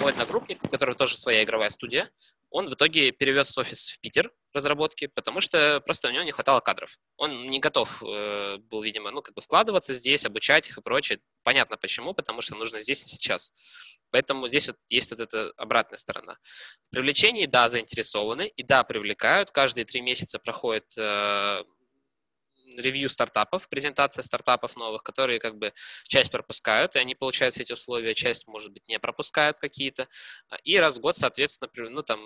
[0.00, 2.10] мой одногруппник, у которого тоже своя игровая студия,
[2.50, 6.60] он в итоге перевез офис в Питер разработки, потому что просто у него не хватало
[6.60, 6.98] кадров.
[7.16, 11.20] Он не готов э, был, видимо, ну, как бы вкладываться здесь, обучать их и прочее.
[11.42, 13.52] Понятно почему, потому что нужно здесь и сейчас.
[14.10, 16.38] Поэтому здесь вот есть вот эта обратная сторона.
[16.84, 19.50] В привлечении, да, заинтересованы, и да, привлекают.
[19.50, 21.62] Каждые три месяца проходит э,
[22.76, 25.72] ревью стартапов, презентация стартапов новых, которые как бы
[26.04, 30.08] часть пропускают, и они получают все эти условия, часть, может быть, не пропускают какие-то.
[30.64, 32.20] И раз в год, соответственно, ну, там,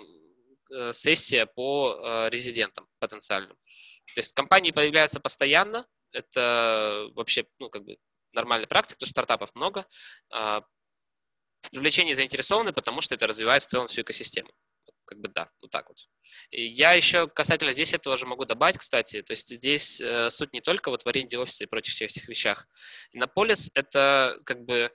[0.71, 3.57] э, сессия по э, резидентам потенциальным.
[4.13, 7.97] То есть компании появляются постоянно, это вообще, ну, как бы
[8.33, 9.85] нормальная практика, потому что стартапов много.
[10.31, 10.61] А,
[11.61, 14.51] в привлечении заинтересованы, потому что это развивает в целом всю экосистему
[15.05, 15.97] как бы да, вот так вот.
[16.51, 20.53] И я еще касательно здесь этого же могу добавить, кстати, то есть здесь э, суть
[20.53, 22.67] не только вот в аренде офиса и прочих этих вещах.
[23.11, 24.91] Иннополис— это как бы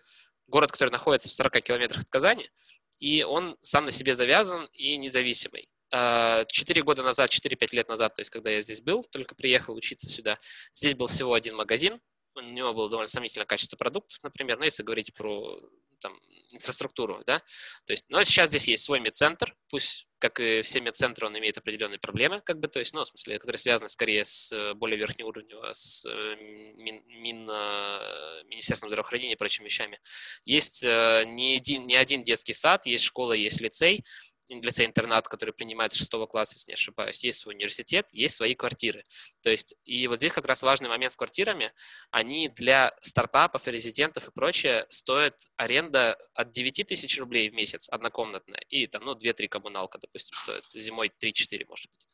[0.46, 2.50] город, который находится в 40 километрах от Казани,
[2.98, 5.68] и он сам на себе завязан и независимый.
[5.90, 9.74] Э, четыре года назад, 4-5 лет назад, то есть когда я здесь был, только приехал
[9.74, 10.38] учиться сюда,
[10.74, 12.00] здесь был всего один магазин,
[12.34, 15.60] у него было довольно сомнительное качество продуктов, например, но если говорить про
[16.00, 16.18] там,
[16.52, 17.38] инфраструктуру, да,
[17.84, 21.58] то есть, но сейчас здесь есть свой медцентр, пусть, как и все медцентры, он имеет
[21.58, 24.98] определенные проблемы, как бы, то есть, ну, в смысле, которые связаны скорее с э, более
[24.98, 26.36] верхним уровнем, а с э,
[26.76, 30.00] мин, мин, э, Министерством здравоохранения и прочими вещами.
[30.44, 34.02] Есть не один, не один детский сад, есть школа, есть лицей,
[34.48, 39.04] лицей-интернат, который принимает с 6 класса, если не ошибаюсь, есть свой университет, есть свои квартиры.
[39.42, 41.72] То есть, и вот здесь как раз важный момент с квартирами,
[42.10, 47.88] они для стартапов и резидентов и прочее стоят аренда от 9 тысяч рублей в месяц,
[47.88, 52.08] однокомнатная, и там, ну, 2-3 коммуналка, допустим, стоит, зимой 3-4, может быть,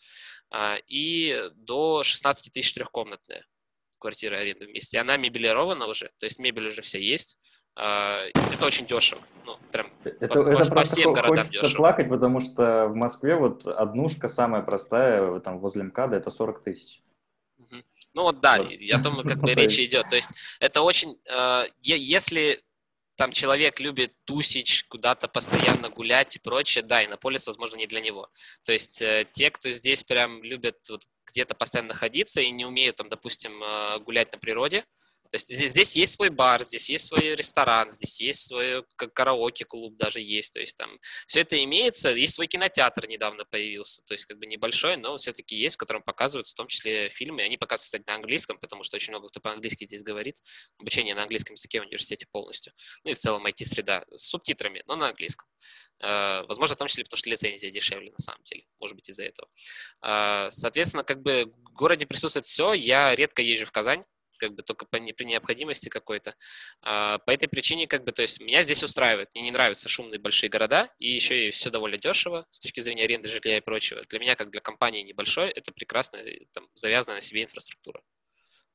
[0.51, 3.47] а, и до 16 тысяч трехкомнатная
[3.99, 4.99] квартира аренды вместе.
[4.99, 7.39] Она мебелирована уже, то есть мебель уже вся есть,
[7.77, 9.21] это очень дешево.
[9.45, 11.77] Ну, прям это, по, это по всем городам дешево.
[11.77, 17.01] плакать, потому что в Москве вот однушка самая простая, там возле МКАДа, это 40 тысяч.
[18.15, 18.71] Ну вот да, вот.
[18.71, 20.09] я думаю, как бы речь идет.
[20.09, 22.61] То есть это очень, э, если
[23.17, 28.29] там человек любит тусить, куда-то постоянно гулять и прочее, да, Иннополис, возможно, не для него.
[28.65, 32.97] То есть э, те, кто здесь прям любят вот где-то постоянно находиться и не умеют
[32.97, 34.85] там, допустим, э, гулять на природе,
[35.35, 39.97] то есть здесь, здесь есть свой бар, здесь есть свой ресторан, здесь есть свой караоке-клуб
[39.97, 40.53] даже есть.
[40.53, 42.11] То есть там все это имеется.
[42.11, 44.03] Есть свой кинотеатр недавно появился.
[44.05, 47.43] То есть как бы небольшой, но все-таки есть, в котором показываются в том числе фильмы.
[47.43, 50.37] Они показываются, кстати, на английском, потому что очень много кто по-английски здесь говорит.
[50.79, 52.73] Обучение на английском языке в университете полностью.
[53.03, 55.49] Ну и в целом IT-среда с субтитрами, но на английском.
[56.01, 58.67] Э, возможно, в том числе потому, что лицензия дешевле на самом деле.
[58.79, 59.49] Может быть, из-за этого.
[60.01, 62.73] Э, соответственно, как бы в городе присутствует все.
[62.73, 64.05] Я редко езжу в Казань
[64.45, 66.35] как бы только по, при необходимости какой-то.
[66.85, 69.31] А, по этой причине, как бы, то есть меня здесь устраивает.
[69.35, 73.05] Мне не нравятся шумные большие города, и еще и все довольно дешево с точки зрения
[73.05, 74.03] аренды жилья и прочего.
[74.09, 76.21] Для меня, как для компании небольшой, это прекрасно
[76.53, 78.03] там, завязана на себе инфраструктура.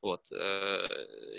[0.02, 0.32] Вот.
[0.32, 0.88] Э,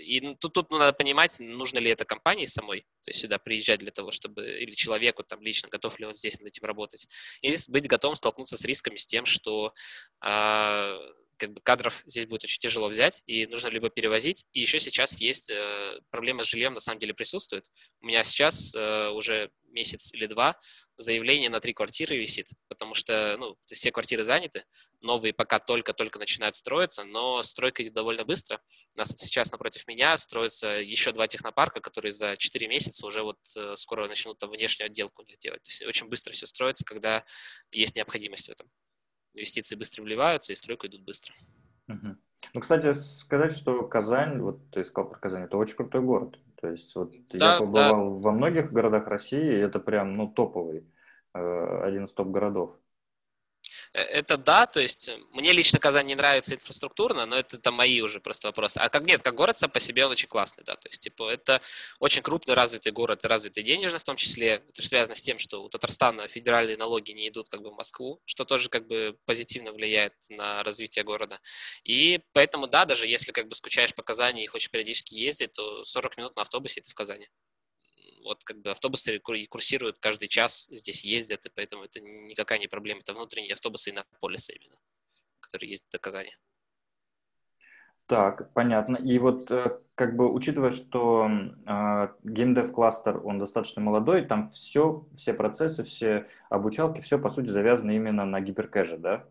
[0.01, 3.91] и тут, тут надо понимать, нужно ли это компании самой, то есть сюда приезжать для
[3.91, 7.07] того, чтобы, или человеку там лично, готов ли он здесь над этим работать,
[7.41, 9.73] или быть готовым столкнуться с рисками, с тем, что
[10.21, 10.99] а,
[11.41, 14.45] как бы кадров здесь будет очень тяжело взять, и нужно либо перевозить.
[14.53, 17.65] И еще сейчас есть э, проблема с жильем, на самом деле присутствует.
[18.01, 20.59] У меня сейчас э, уже месяц или два
[20.99, 24.65] заявление на три квартиры висит, потому что ну, все квартиры заняты,
[25.01, 28.61] новые пока только-только начинают строиться, но стройка идет довольно быстро.
[28.95, 33.23] У нас вот сейчас напротив меня строятся еще два технопарка, которые за 4 месяца уже
[33.23, 35.63] вот э, скоро начнут там внешнюю отделку у них делать.
[35.63, 37.25] То есть очень быстро все строится, когда
[37.73, 38.71] есть необходимость в этом
[39.35, 41.35] инвестиции быстро вливаются, и стройка идут быстро.
[41.89, 42.17] Угу.
[42.55, 46.39] Ну, кстати, сказать, что Казань, вот ты сказал про Казань, это очень крутой город.
[46.61, 48.23] То есть вот да, я побывал да.
[48.23, 50.87] во многих городах России, и это прям, ну, топовый,
[51.35, 52.77] э, один из топ-городов.
[53.93, 57.75] Э, это да, то есть э, мне лично Казань не нравится инфраструктурно, но это там
[57.75, 58.79] мои уже просто вопросы.
[58.79, 61.29] А как нет, как город сам по себе он очень классный, да, то есть типа
[61.29, 61.61] это
[61.99, 64.63] очень крупный развитый город, развитый денежно в том числе.
[64.69, 67.75] Это же связано с тем, что у Татарстана федеральные налоги не идут как бы в
[67.75, 71.41] Москву, что тоже как бы позитивно влияет на развитие города.
[71.85, 75.85] И поэтому да, даже если как бы скучаешь по Казани и хочешь периодически ездить, то
[75.85, 77.29] 40 минут на автобусе ты в Казани
[78.23, 83.01] вот как бы автобусы курсируют каждый час, здесь ездят, и поэтому это никакая не проблема.
[83.01, 84.77] Это внутренние автобусы Иннополиса именно,
[85.41, 86.37] которые ездят до Казани.
[88.11, 88.97] Так, понятно.
[88.97, 95.07] И вот э, как бы учитывая, что э, геймдев кластер, он достаточно молодой, там все,
[95.17, 99.29] все процессы, все обучалки, все по сути завязано именно на гиперкэше, да?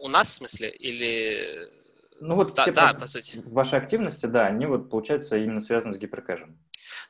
[0.00, 1.70] У нас, в смысле, или...
[2.18, 3.40] Ну вот да, все да, по, по сути.
[3.46, 6.58] Ваши активности, да, они вот, получается, именно связаны с гиперкэшем.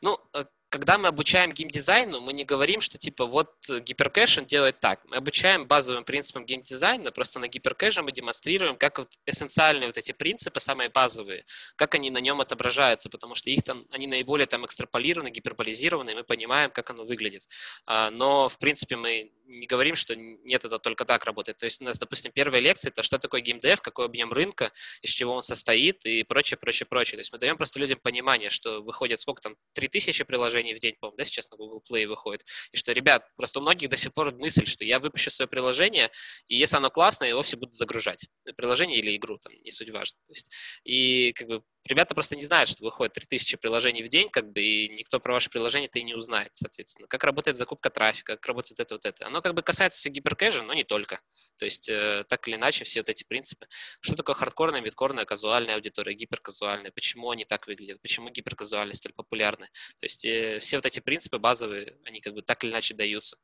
[0.02, 4.80] Ну, э, когда мы обучаем геймдизайну, мы не говорим, что типа вот гиперкэш он делает
[4.80, 5.04] так.
[5.06, 10.12] Мы обучаем базовым принципам геймдизайна, просто на гиперкэше мы демонстрируем, как вот эссенциальные вот эти
[10.12, 11.44] принципы, самые базовые,
[11.76, 16.14] как они на нем отображаются, потому что их там, они наиболее там экстраполированы, гиперболизированы, и
[16.14, 17.46] мы понимаем, как оно выглядит.
[17.86, 21.58] А, но, в принципе, мы не говорим, что нет, это только так работает.
[21.58, 25.10] То есть у нас, допустим, первая лекция– это что такое геймдев, какой объем рынка, из
[25.10, 27.16] чего он состоит и прочее, прочее, прочее.
[27.16, 30.94] То есть мы даем просто людям понимание, что выходит сколько там, 3000 приложений в день,
[31.00, 34.12] по-моему, да, сейчас на Google Play выходит, и что, ребят, просто у многих до сих
[34.12, 36.10] пор мысль, что я выпущу свое приложение,
[36.48, 38.28] и если оно классное, его все будут загружать.
[38.56, 40.18] Приложение или игру, там, не суть важно.
[40.26, 40.50] То есть,
[40.84, 44.60] и как бы ребята просто не знают, что выходит 3000 приложений в день, как бы,
[44.60, 47.08] и никто про ваше приложение-то и не узнает, соответственно.
[47.08, 49.26] Как работает закупка трафика, как работает это, вот это.
[49.26, 51.20] Оно как бы касается все гиперкэжа, но не только.
[51.56, 53.66] То есть, э, так или иначе, все вот эти принципы.
[54.00, 59.66] Что такое хардкорная, мидкорная, казуальная аудитория, гиперказуальная, почему они так выглядят, почему гиперказуальные столь популярны.
[59.98, 63.36] То есть, э, все вот эти принципы базовые, они как бы так или иначе даются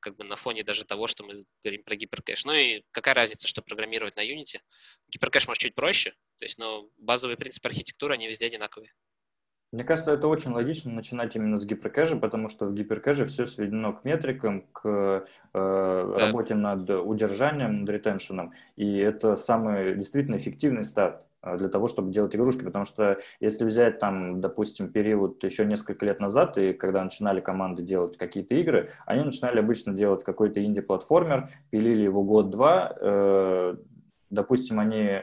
[0.00, 2.44] как бы на фоне даже того, что мы говорим про гиперкэш.
[2.44, 4.60] Ну и какая разница, что программировать на Unity?
[5.08, 8.92] Гиперкэш может чуть проще, то есть, но базовые принципы архитектуры, они везде одинаковые.
[9.70, 13.92] Мне кажется, это очень логично начинать именно с гиперкэша, потому что в гиперкэше все сведено
[13.92, 16.26] к метрикам, к э, да.
[16.26, 21.22] работе над удержанием, над ретеншеном, и это самый действительно эффективный старт.
[21.40, 26.04] А, для того, чтобы делать игрушки, потому что если взять там, допустим, период еще несколько
[26.04, 31.48] лет назад, и когда начинали команды делать какие-то игры, они начинали обычно делать какой-то инди-платформер,
[31.70, 33.76] пилили его год-два, э,
[34.30, 35.22] допустим, они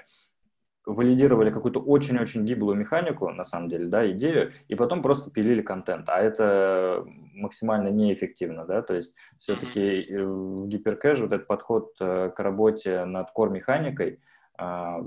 [0.85, 6.07] валидировали какую-то очень-очень гиблую механику, на самом деле, да, идею, и потом просто пилили контент,
[6.09, 12.39] а это максимально неэффективно, да, то есть все-таки в гиперкэш вот этот подход э, к
[12.39, 14.19] работе над core-механикой,
[14.57, 15.01] а,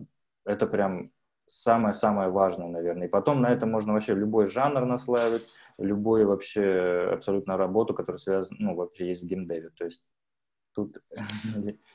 [0.44, 1.02] это прям
[1.46, 3.06] самое-самое важное, наверное.
[3.06, 5.46] И потом на этом можно вообще любой жанр наслаивать,
[5.78, 9.70] любую вообще абсолютно работу, которая связана, ну, вообще есть в геймдеве.
[9.70, 10.02] То есть
[10.78, 11.02] тут...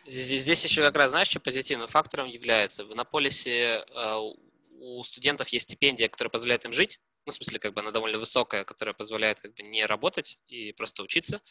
[0.06, 2.86] Здесь, здесь еще как раз, знаешь, что позитивным фактором является?
[2.86, 4.18] В Иннополисе э,
[4.80, 8.20] у студентов есть стипендия, которая позволяет им жить, ну, в смысле, как бы она довольно
[8.20, 11.42] высокая, которая позволяет как бы не работать и просто учиться.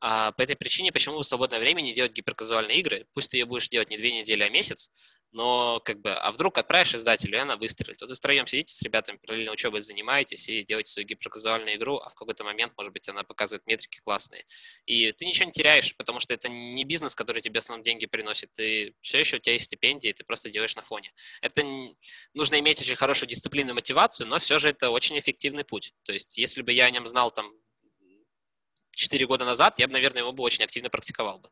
[0.00, 3.06] А по этой причине, почему в свободное время не делать гиперказуальные игры?
[3.14, 4.90] Пусть ты ее будешь делать не две недели, а месяц,
[5.34, 8.00] но как бы, а вдруг отправишь издателю, и она выстрелит.
[8.00, 12.08] Вот вы втроем сидите с ребятами, параллельно учебой занимаетесь и делаете свою гиперказуальную игру, а
[12.08, 14.44] в какой-то момент, может быть, она показывает метрики классные.
[14.86, 18.52] И ты ничего не теряешь, потому что это не бизнес, который тебе основном деньги приносит.
[18.52, 21.12] Ты все еще у тебя есть стипендии, ты просто делаешь на фоне.
[21.42, 21.64] Это
[22.32, 25.92] нужно иметь очень хорошую дисциплину и мотивацию, но все же это очень эффективный путь.
[26.04, 27.52] То есть, если бы я о нем знал там
[28.92, 31.50] 4 года назад, я бы, наверное, его бы очень активно практиковал бы.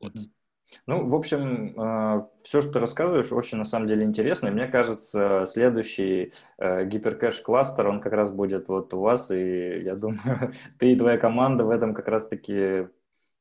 [0.00, 0.16] Вот.
[0.16, 0.41] Mm-hmm.
[0.86, 4.48] Ну, в общем, э, все, что рассказываешь, очень на самом деле интересно.
[4.48, 9.94] И мне кажется, следующий э, гиперкэш-кластер, он как раз будет вот у вас, и я
[9.94, 12.88] думаю, ты и твоя команда в этом как раз-таки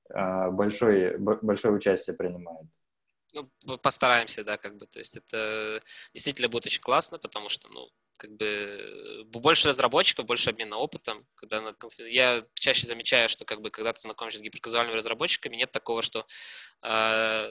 [0.09, 2.67] э, большое, большое участие принимает.
[3.33, 5.81] Ну, постараемся, да, как бы, то есть это
[6.13, 7.87] действительно будет очень классно, потому что, ну,
[8.21, 11.25] как бы больше разработчиков, больше обмена опытом.
[11.33, 11.75] Когда на,
[12.07, 16.27] я чаще замечаю, что как бы когда ты знакомишься с гиперказуальными разработчиками, нет такого, что
[16.83, 17.49] э,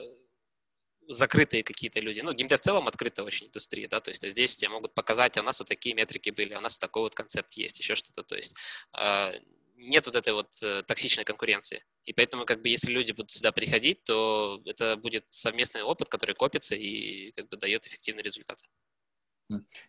[1.09, 2.21] закрытые какие-то люди.
[2.21, 5.41] Ну, геймдев в целом открытая очень индустрия, да, то есть здесь тебе могут показать, а
[5.41, 8.23] у нас вот такие метрики были, а у нас такой вот концепт есть, еще что-то,
[8.23, 8.55] то есть
[8.97, 9.33] э,
[9.75, 11.83] нет вот этой вот э, токсичной конкуренции.
[12.05, 16.33] И поэтому, как бы, если люди будут сюда приходить, то это будет совместный опыт, который
[16.33, 18.67] копится и как бы дает эффективные результаты.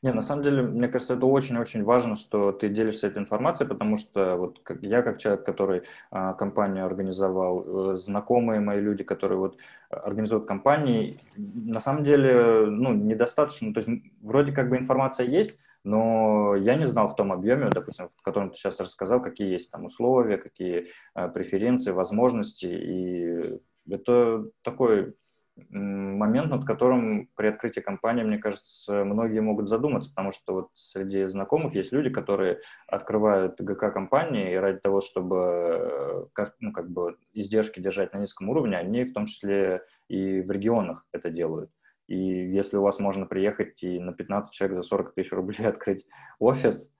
[0.02, 3.96] Не, на самом деле, мне кажется, это очень-очень важно, что ты делишься этой информацией, потому
[3.96, 9.38] что вот как, я как человек, который а, компанию организовал, э, знакомые мои люди, которые
[9.38, 9.58] вот
[9.90, 13.90] организуют компании, на самом деле, ну, недостаточно, то есть
[14.22, 18.50] вроде как бы информация есть, но я не знал в том объеме, допустим, в котором
[18.50, 25.14] ты сейчас рассказал, какие есть там условия, какие а, преференции, возможности, и это такой
[25.56, 31.26] момент, над которым при открытии компании, мне кажется, многие могут задуматься, потому что вот среди
[31.26, 37.16] знакомых есть люди, которые открывают ГК-компании и ради того, чтобы э, как, ну, как бы
[37.32, 41.70] издержки держать на низком уровне, они в том числе и в регионах это делают.
[42.08, 46.06] И если у вас можно приехать и на 15 человек за 40 тысяч рублей открыть
[46.38, 46.94] офис,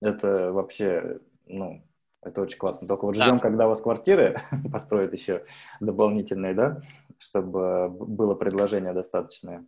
[0.00, 1.84] это вообще, ну,
[2.22, 2.88] это очень классно.
[2.88, 3.38] Только вот ждем, да.
[3.38, 4.36] когда у вас квартиры
[4.72, 5.44] построят еще
[5.80, 6.82] дополнительные, да,
[7.18, 9.66] чтобы было предложение достаточное.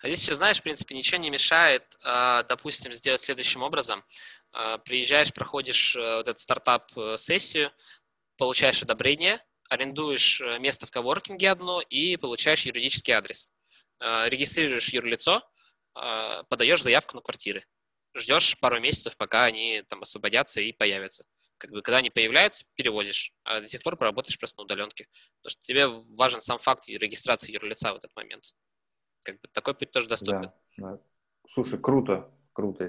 [0.00, 4.04] А здесь еще, знаешь, в принципе, ничего не мешает, а, допустим, сделать следующим образом.
[4.52, 7.70] А, приезжаешь, проходишь э, вот эту стартап-сессию,
[8.36, 13.52] получаешь одобрение, арендуешь э, место в коворкинге одно и получаешь юридический адрес.
[14.00, 15.42] А, регистрируешь юрлицо,
[16.48, 17.64] подаешь заявку на квартиры.
[18.14, 21.24] Ждешь пару месяцев, пока они там освободятся и появятся
[21.58, 25.06] как бы, когда они появляются, перевозишь, а до тех пор поработаешь просто на удаленке.
[25.42, 25.86] Потому что тебе
[26.16, 28.44] важен сам факт регистрации юрлица в этот момент.
[29.22, 30.42] Как бы такой путь тоже доступен.
[30.42, 30.98] Да, да.
[31.48, 32.88] Слушай, круто, круто.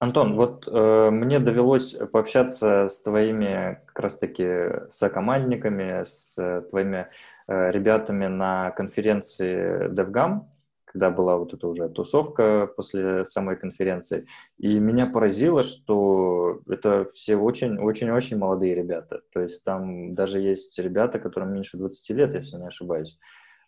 [0.00, 7.08] Антон, вот э, мне довелось пообщаться с твоими как раз-таки сокомандниками, с э, твоими
[7.46, 10.46] э, ребятами на конференции DevGam
[10.92, 14.26] когда была вот эта уже тусовка после самой конференции.
[14.58, 19.22] И меня поразило, что это все очень-очень-очень молодые ребята.
[19.32, 23.18] То есть там даже есть ребята, которым меньше 20 лет, если не ошибаюсь.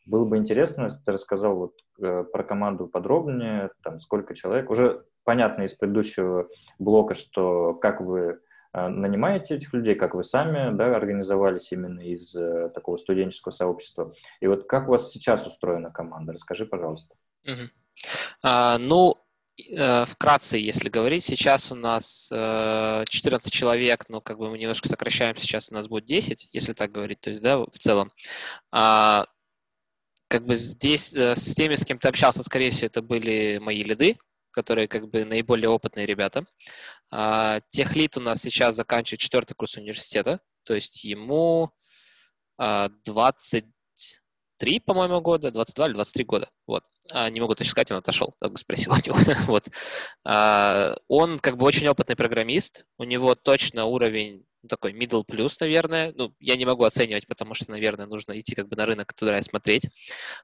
[0.05, 4.69] Было бы интересно, если ты рассказал вот э, про команду подробнее, там сколько человек.
[4.69, 6.49] Уже понятно из предыдущего
[6.81, 8.41] блока, что как вы
[8.75, 14.15] нанимаете этих людей, как вы сами да, организовались именно из э, такого студенческого сообщества.
[14.41, 16.33] И вот как у вас сейчас устроена команда?
[16.33, 17.15] Расскажи, пожалуйста.
[18.43, 19.17] А, ну,
[19.59, 25.37] э, вкратце, если говорить, сейчас у нас 14 человек, но как бы мы немножко сокращаем,
[25.37, 28.11] сейчас у нас будет 10, если так говорить, то есть, да, в целом.
[28.71, 29.27] А,
[30.29, 34.17] как бы здесь с теми, с кем ты общался, скорее всего, это были мои лиды,
[34.53, 36.47] которые как бы наиболее опытные ребята.
[37.11, 41.73] А, техлит у нас сейчас заканчивает четвертый курс университета, то есть ему
[42.59, 46.51] а, 23, по-моему, года, 22 или 23 года.
[46.67, 46.85] Вот.
[47.13, 49.17] А, не могу точно сказать, он отошел, так бы спросил у него.
[49.47, 49.69] вот.
[50.25, 56.13] а, он как бы очень опытный программист, у него точно уровень такой middle plus, наверное.
[56.15, 59.39] Ну, я не могу оценивать, потому что, наверное, нужно идти как бы на рынок туда
[59.39, 59.89] и смотреть.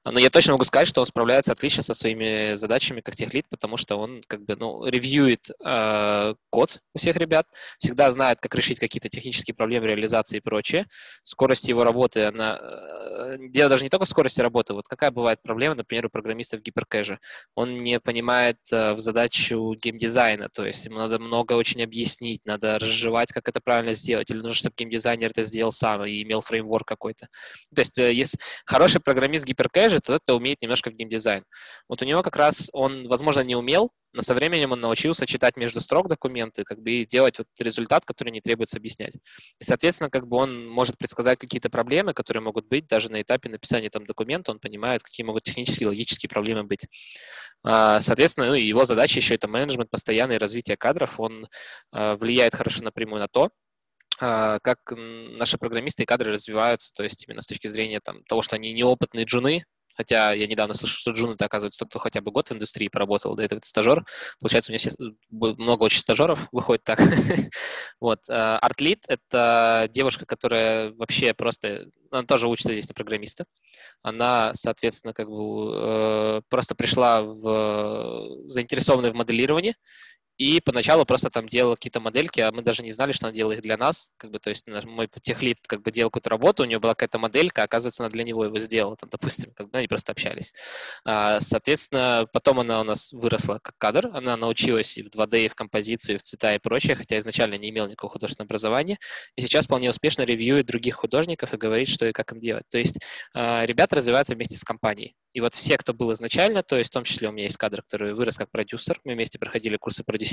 [0.04, 3.76] Но я точно могу сказать, что он справляется отлично со своими задачами как техлит, потому
[3.76, 7.46] что он как бы, ну, ревьюет э, код у всех ребят,
[7.78, 10.86] всегда знает, как решить какие-то технические проблемы реализации и прочее.
[11.22, 12.58] Скорость его работы, она...
[12.60, 14.74] Э, дело даже не только в скорости работы.
[14.74, 17.18] Вот какая бывает проблема, например, у программистов в гиперкэже?
[17.54, 22.78] Он не понимает э, в задачу геймдизайна, то есть ему надо много очень объяснить, надо
[22.78, 26.40] разжевать, как это правильно сделать, сделать, или нужно, чтобы геймдизайнер это сделал сам и имел
[26.40, 27.28] фреймворк какой-то.
[27.74, 31.44] То есть, э, если хороший программист гиперкэжа, то это умеет немножко геймдизайн.
[31.88, 35.56] Вот у него как раз он, возможно, не умел, но со временем он научился читать
[35.56, 39.14] между строк документы, как бы и делать вот результат, который не требуется объяснять.
[39.61, 43.50] И, соответственно, как бы он может предсказать какие-то проблемы, которые могут быть даже на этапе
[43.50, 46.86] написания там документа, он понимает, какие могут технические логические проблемы быть.
[47.64, 51.46] А, соответственно, ну, его задача еще это менеджмент, постоянное развитие кадров, он
[51.92, 53.50] а, влияет хорошо напрямую на то,
[54.18, 58.56] как наши программисты и кадры развиваются, то есть именно с точки зрения там, того, что
[58.56, 59.64] они неопытные джуны,
[59.98, 62.86] хотя я недавно слышал, что джун это, оказывается, тот, кто хотя бы год в индустрии
[62.88, 64.06] поработал, этого это стажер.
[64.40, 64.96] Получается, у меня сейчас
[65.28, 67.00] много очень стажеров выходит так.
[68.00, 68.20] вот.
[68.28, 71.88] Артлит— это девушка, которая вообще просто...
[72.12, 73.44] Она тоже учится здесь на программиста.
[74.02, 79.74] Она, соответственно, как бы э, просто пришла в заинтересованная в моделировании
[80.39, 83.59] и поначалу просто там делал какие-то модельки, а мы даже не знали, что она делает
[83.59, 84.12] их для нас.
[84.16, 86.95] Как бы, то есть наш, мой техлит как бы делал какую-то работу, у нее была
[86.95, 88.97] какая-то моделька, оказывается, она для него его сделала.
[88.97, 90.55] Там, допустим, как бы они просто общались.
[91.05, 94.11] А, соответственно, потом она у нас выросла как кадр.
[94.14, 97.57] Она научилась и в 2D, и в композицию, и в цвета, и прочее, хотя изначально
[97.57, 98.99] не имела никакого художественного образования.
[99.34, 102.64] И сейчас вполне успешно ревьюет других художников и говорит, что и как им делать.
[102.70, 103.01] То есть
[103.34, 105.16] а, ребята развиваются вместе с компанией.
[105.32, 107.82] И вот все, кто был изначально, то есть в том числе у меня есть кадр,
[107.82, 110.28] который вырос как продюсер, мы вместе проходили курсы продюсирования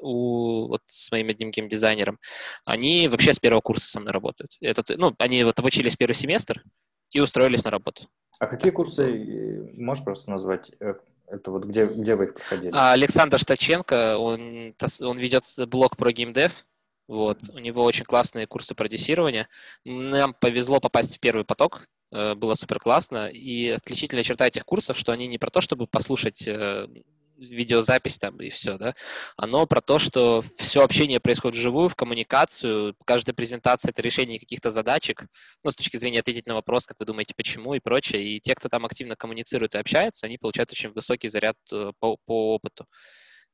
[0.00, 2.18] у, вот с моим одним геймдизайнером,
[2.64, 4.56] они вообще с первого курса со мной работают.
[4.60, 6.62] Это, ну, они вот обучились первый семестр
[7.10, 8.08] и устроились на работу.
[8.38, 10.70] А какие курсы, э, можешь просто назвать?
[10.80, 10.94] Э,
[11.26, 12.70] это вот где, где вы их проходили?
[12.74, 16.66] А, Александр Штаченко, он, он ведет блог про геймдев,
[17.08, 17.38] вот.
[17.52, 19.48] У него очень классные курсы продюсирования.
[19.84, 23.28] Нам повезло попасть в первый поток, Э, было супер классно.
[23.28, 26.48] И отличительная черта этих курсов, что они не про то, чтобы послушать
[27.40, 28.94] видеозапись там и все, да,
[29.36, 34.70] оно про то, что все общение происходит вживую, в коммуникацию, каждая презентация— это решение каких-то
[34.70, 35.26] задачек,
[35.64, 38.54] ну, с точки зрения ответить на вопрос, как вы думаете, почему и прочее, и те,
[38.54, 42.86] кто там активно коммуницирует и общается, они получают очень высокий заряд э, по, по опыту.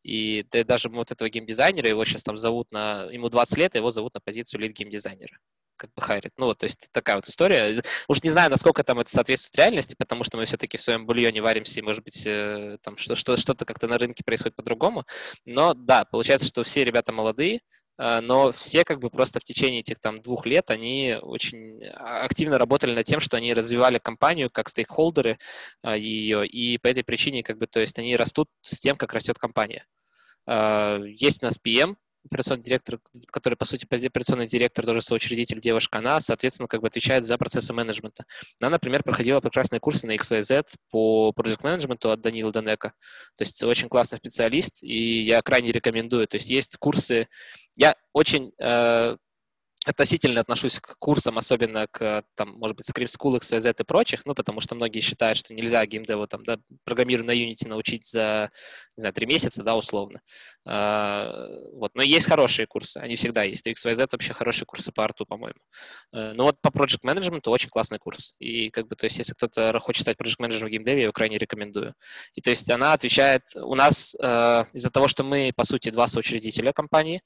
[0.03, 3.09] И даже вот этого геймдизайнера, его сейчас там зовут на...
[3.11, 5.37] Ему 20 лет, а его зовут на позицию лид-геймдизайнера
[5.77, 6.33] как бы хайрит.
[6.37, 7.83] Ну, вот, то есть такая вот история.
[8.09, 11.43] Уж не знаю, насколько там это соответствует реальности, потому что мы все-таки в своем бульоне
[11.43, 15.05] варимся, и, может быть, э, там что, что, что-то как-то на рынке происходит по-другому.
[15.45, 17.61] Но да, получается, что все ребята молодые,
[17.99, 22.59] э, но все как бы просто в течение этих там двух лет они очень активно
[22.59, 25.39] работали над тем, что они развивали компанию как стейкхолдеры
[25.83, 29.13] э, ее, и по этой причине как бы, то есть они растут с тем, как
[29.13, 29.87] растет компания.
[30.49, 31.97] Есть у нас PM,
[32.27, 32.99] операционный директор,
[33.31, 37.73] который, по сути, операционный директор, тоже соучредитель девушка, она, соответственно, как бы отвечает за процессы
[37.73, 38.25] менеджмента.
[38.61, 42.93] Она, например, проходила прекрасные курсы на XYZ по проект менеджменту от Данила Данека.
[43.37, 46.27] То есть очень классный специалист, и я крайне рекомендую.
[46.29, 47.29] То есть есть курсы...
[47.77, 49.17] Я очень э,
[49.87, 54.35] относительно отношусь к курсам, особенно к, там, может быть, Scream School, XYZ и прочих, ну,
[54.35, 58.51] потому что многие считают, что нельзя геймдеву, там, да, программирую на Unity научить за,
[58.97, 60.21] не знаю, три месяца, да, условно.
[60.67, 63.65] А, вот, но есть хорошие курсы, они всегда есть.
[63.67, 65.59] У XYZ вообще хорошие курсы по арту, по-моему.
[66.13, 68.35] А, но вот по Project Management очень классный курс.
[68.41, 71.13] И, как бы, то есть, если кто-то хочет стать Project Manager в геймдеве, я его
[71.13, 71.95] крайне рекомендую.
[72.35, 76.09] И, то есть, она отвечает, у нас э, из-за того, что мы, по сути, два
[76.09, 77.21] соучредителя компании,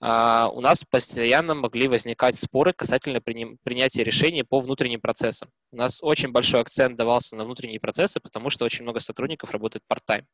[0.00, 5.50] у нас постоянно могли возникать споры касательно принятия решений по внутренним процессам.
[5.72, 9.82] У нас очень большой акцент давался на внутренние процессы, потому что очень много сотрудников работает
[9.90, 10.24] part-time.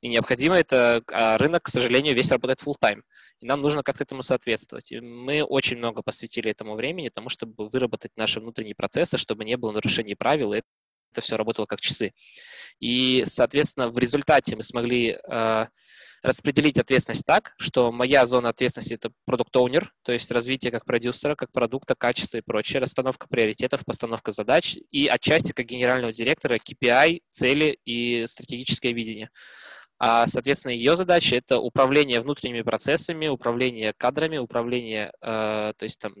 [0.00, 3.02] И необходимо это, а рынок, к сожалению, весь работает full-time.
[3.40, 4.90] И нам нужно как-то этому соответствовать.
[4.90, 9.56] И мы очень много посвятили этому времени, тому, чтобы выработать наши внутренние процессы, чтобы не
[9.58, 10.54] было нарушений правил,
[11.12, 12.12] это все работало как часы.
[12.80, 15.68] И, соответственно, в результате мы смогли а,
[16.22, 21.34] распределить ответственность так, что моя зона ответственности— это продукт оунер то есть развитие как продюсера,
[21.34, 27.22] как продукта, качество и прочее, расстановка приоритетов, постановка задач и отчасти как генерального директора KPI,
[27.30, 29.30] цели и стратегическое видение.
[30.02, 36.14] А, соответственно, ее задача это управление внутренними процессами, управление кадрами, управление, э, то есть там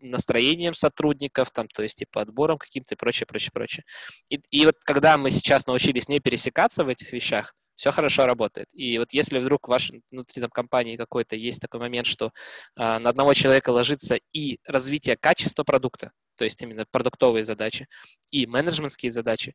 [0.00, 3.84] настроением сотрудников, там, то есть типа отбором каким-то и прочее, прочее, прочее.
[4.30, 8.68] И, и вот когда мы сейчас научились не пересекаться в этих вещах, все хорошо работает.
[8.72, 12.98] И вот если вдруг в вашей внутри там, компании какой-то есть такой момент, что э,
[12.98, 17.86] на одного человека ложится и развитие качества продукта, то есть именно продуктовые задачи,
[18.30, 19.54] и менеджментские задачи,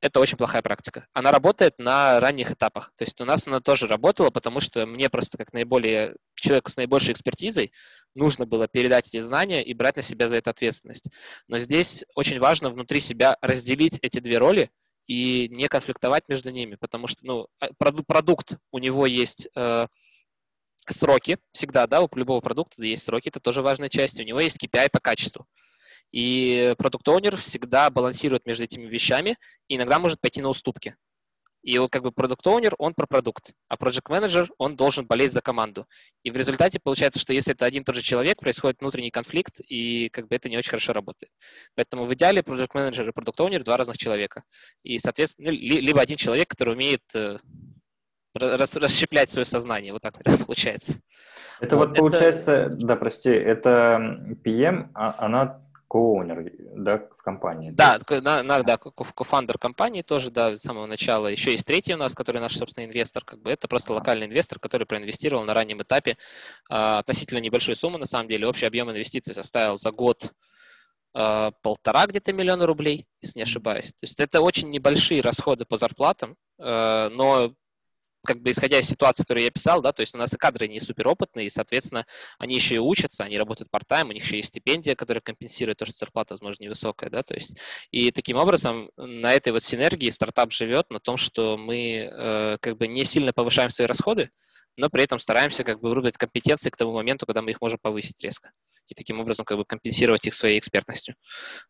[0.00, 1.06] это очень плохая практика.
[1.12, 2.92] Она работает на ранних этапах.
[2.96, 6.76] То есть у нас она тоже работала, потому что мне просто как наиболее человеку с
[6.76, 7.72] наибольшей экспертизой
[8.14, 11.10] нужно было передать эти знания и брать на себя за это ответственность.
[11.48, 14.70] Но здесь очень важно внутри себя разделить эти две роли
[15.06, 17.68] и не конфликтовать между ними, потому что ну, а,
[18.06, 19.86] продукт, у него есть э,
[20.88, 24.62] сроки всегда, да, у любого продукта есть сроки, это тоже важная часть, у него есть
[24.62, 25.46] KPI по качеству.
[26.12, 29.36] И продукт-оунер всегда балансирует между этими вещами
[29.68, 30.96] и иногда может пойти на уступки.
[31.62, 35.42] И как бы продукт оунер он про продукт, а project менеджер он должен болеть за
[35.42, 35.86] команду.
[36.22, 39.60] И в результате получается, что если это один и тот же человек, происходит внутренний конфликт,
[39.68, 41.30] и как бы это не очень хорошо работает.
[41.74, 44.42] Поэтому в идеале project менеджер и продукт оунер два разных человека.
[44.82, 47.36] И, соответственно, либо один человек, который умеет э,
[48.34, 49.92] расщеплять свое сознание.
[49.92, 51.00] Вот так, наверное, получается.
[51.60, 52.76] Это вот, вот получается, это...
[52.76, 57.72] да, прости, это PM, а она коунер, да, в компании.
[57.72, 61.26] Да, да, да, да кофандер компании тоже, да, с самого начала.
[61.26, 64.60] Еще есть третий у нас, который наш, собственно, инвестор, как бы это просто локальный инвестор,
[64.60, 66.14] который проинвестировал на раннем этапе э,
[66.68, 68.46] относительно небольшую сумму, на самом деле.
[68.46, 70.32] Общий объем инвестиций составил за год
[71.12, 73.86] э, полтора где-то миллиона рублей, если не ошибаюсь.
[73.86, 77.52] То есть это очень небольшие расходы по зарплатам, э, но
[78.24, 80.68] как бы исходя из ситуации, которую я писал, да, то есть у нас и кадры
[80.68, 82.06] не суперопытные, и, соответственно,
[82.38, 85.86] они еще и учатся, они работают part-time, у них еще есть стипендия, которая компенсирует то,
[85.86, 87.56] что зарплата, возможно, невысокая, да, то есть.
[87.90, 92.76] И таким образом на этой вот синергии стартап живет на том, что мы э, как
[92.76, 94.30] бы не сильно повышаем свои расходы,
[94.76, 97.78] но при этом стараемся как бы вырубить компетенции к тому моменту, когда мы их можем
[97.80, 98.52] повысить резко
[98.86, 101.14] и таким образом как бы компенсировать их своей экспертностью.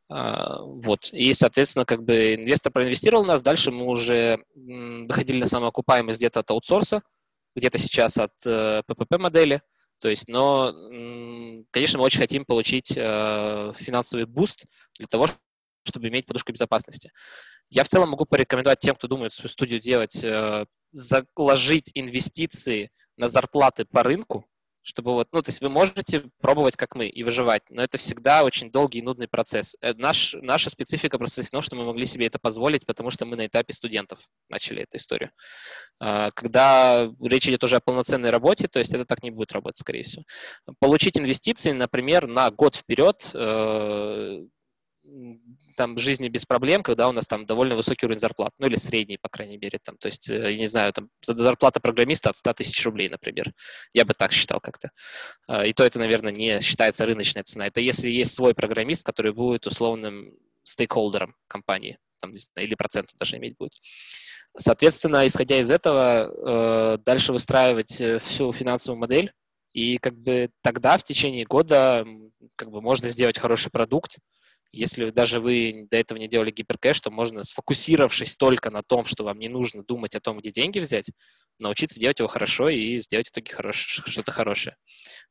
[0.08, 1.10] А, вот.
[1.12, 6.50] И, соответственно, как бы инвестор проинвестировал нас, дальше мы уже выходили на самоокупаемость где-то от
[6.50, 7.02] аутсорса,
[7.54, 9.60] где-то сейчас от PPP-модели, э,
[10.00, 10.72] то есть, но,
[11.70, 14.64] конечно, мы очень хотим получить э, финансовый boost
[14.96, 15.28] для того,
[15.84, 17.12] чтобы иметь подушку безопасности.
[17.68, 23.28] Я в целом могу порекомендовать тем, кто думает свою студию делать, э, заложить инвестиции на
[23.28, 24.46] зарплаты по рынку,
[24.82, 28.44] чтобы вот, ну, то есть вы можете пробовать, как мы, и выживать, но это всегда
[28.44, 29.76] очень долгий и нудный процесс.
[29.80, 33.26] Э, наш, наша специфика просто в том, что мы могли себе это позволить, потому что
[33.26, 35.30] мы на этапе студентов начали эту историю.
[36.00, 39.78] А, когда речь идет уже о полноценной работе, то есть это так не будет работать,
[39.78, 40.24] скорее всего.
[40.78, 44.40] Получить инвестиции, например, на год вперед э,
[45.76, 49.18] там жизни без проблем, когда у нас там довольно высокий уровень зарплат, ну или средний,
[49.18, 52.54] по крайней мере, там, то есть, э, я не знаю, там зарплата программиста от 100
[52.54, 53.52] тысяч рублей, например,
[53.92, 54.90] я бы так считал как-то.
[55.46, 57.66] А, и то это, наверное, не считается рыночная цена.
[57.66, 60.32] Это если есть свой программист, который будет условным
[60.64, 63.74] стейкхолдером компании, там, или процент даже иметь будет.
[64.56, 69.32] Соответственно, исходя из этого, э, дальше выстраивать э, всю финансовую модель,
[69.72, 72.04] и как бы тогда в течение года
[72.56, 74.18] как бы можно сделать хороший продукт,
[74.72, 79.24] если даже вы до этого не делали гиперкэш, то можно, сфокусировавшись только на том, что
[79.24, 81.10] вам не нужно думать о том, где деньги взять,
[81.58, 84.76] научиться делать его хорошо и сделать в итоге хорош, что-то хорошее.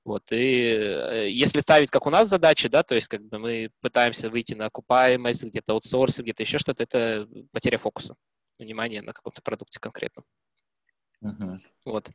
[0.06, 0.32] Вот.
[0.32, 4.30] И э, если ставить, как у нас задачи, да, то есть как бы мы пытаемся
[4.30, 8.16] выйти на окупаемость, где-то аутсорсинг, где-то еще что-то, это потеря фокуса,
[8.60, 10.26] внимания на каком-то продукте конкретном.
[11.22, 11.60] Угу.
[11.86, 12.10] Вот.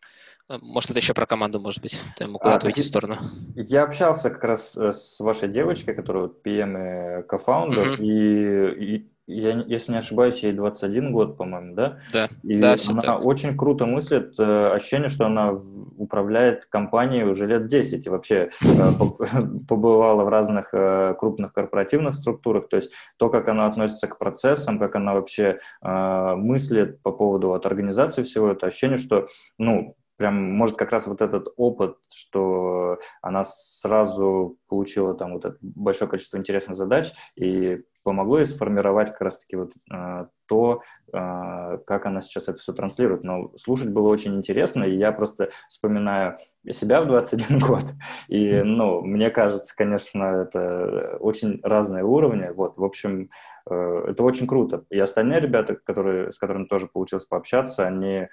[0.49, 3.17] А, может, это еще про команду, может быть, ты куда-то а, уйти в сторону.
[3.55, 8.03] Я общался как раз э, с вашей девочкой, которая PM и кофаундер, угу.
[8.03, 11.99] и, и я, если не ошибаюсь, ей 21 год, по-моему, да?
[12.13, 13.25] Да, и да, она так.
[13.25, 15.59] очень круто мыслит, э, ощущение, что она
[15.97, 18.67] управляет компанией уже лет 10 и вообще э,
[19.69, 24.79] побывала в разных э, крупных корпоративных структурах, то есть то, как она относится к процессам,
[24.79, 30.77] как она вообще мыслит по поводу вот, организации всего, это ощущение, что, ну, прям, может,
[30.77, 36.77] как раз вот этот опыт, что она сразу получила там вот это большое количество интересных
[36.77, 40.83] задач и помогло ей сформировать как раз-таки вот э, то,
[41.13, 43.25] э, как она сейчас это все транслирует.
[43.25, 46.39] Но слушать было очень интересно, и я просто вспоминаю
[46.71, 47.85] себя в 21 год,
[48.29, 53.31] и, ну, мне кажется, конечно, это очень разные уровни, вот, в общем,
[53.69, 54.85] э, это очень круто.
[54.91, 58.29] И остальные ребята, которые, с которыми тоже получилось пообщаться, они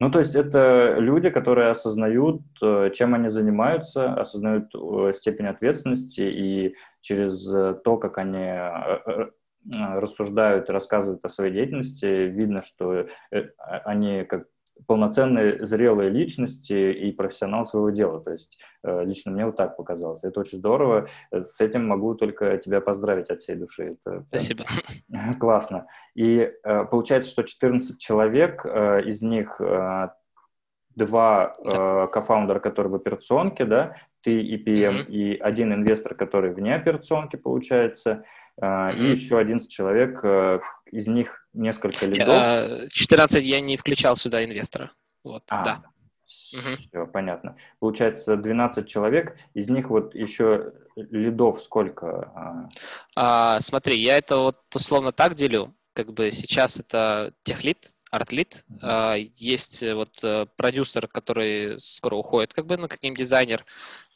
[0.00, 6.22] ну, то есть это люди, которые осознают, э, чем они занимаются, осознают э, степень ответственности,
[6.22, 8.44] и через э, то, как они
[9.66, 13.06] рассуждают рассказывают о своей деятельности, видно, что
[13.56, 14.44] они как
[14.86, 18.20] полноценные зрелые личности и профессионал своего дела.
[18.20, 20.24] То есть э, лично мне вот так показалось.
[20.24, 21.08] Это очень здорово.
[21.30, 23.96] С этим могу только тебя поздравить от всей души.
[24.04, 24.64] Это Спасибо.
[25.40, 25.86] Классно.
[26.14, 29.60] И э, получается, что 14 человек, э, из них
[30.94, 32.06] два да.
[32.06, 35.06] кофаундера, которые в операционке, да, ты и PM, mm-hmm.
[35.08, 38.24] и один инвестор, который вне операционки, получается,
[38.60, 38.96] mm-hmm.
[38.96, 40.24] и еще 11 человек,
[40.92, 42.90] из них несколько лидов.
[42.90, 44.92] 14 я не включал сюда инвестора.
[45.22, 45.82] Вот, а, да.
[46.24, 47.56] Все, понятно.
[47.78, 52.30] Получается 12 человек, из них вот еще лидов сколько?
[52.34, 52.68] А?
[53.16, 59.32] а, смотри, я это вот условно так делю, как бы сейчас это техлит, артлит, mm-hmm.
[59.34, 63.64] есть вот э, продюсер, который скоро уходит, как бы, ну, каким дизайнер,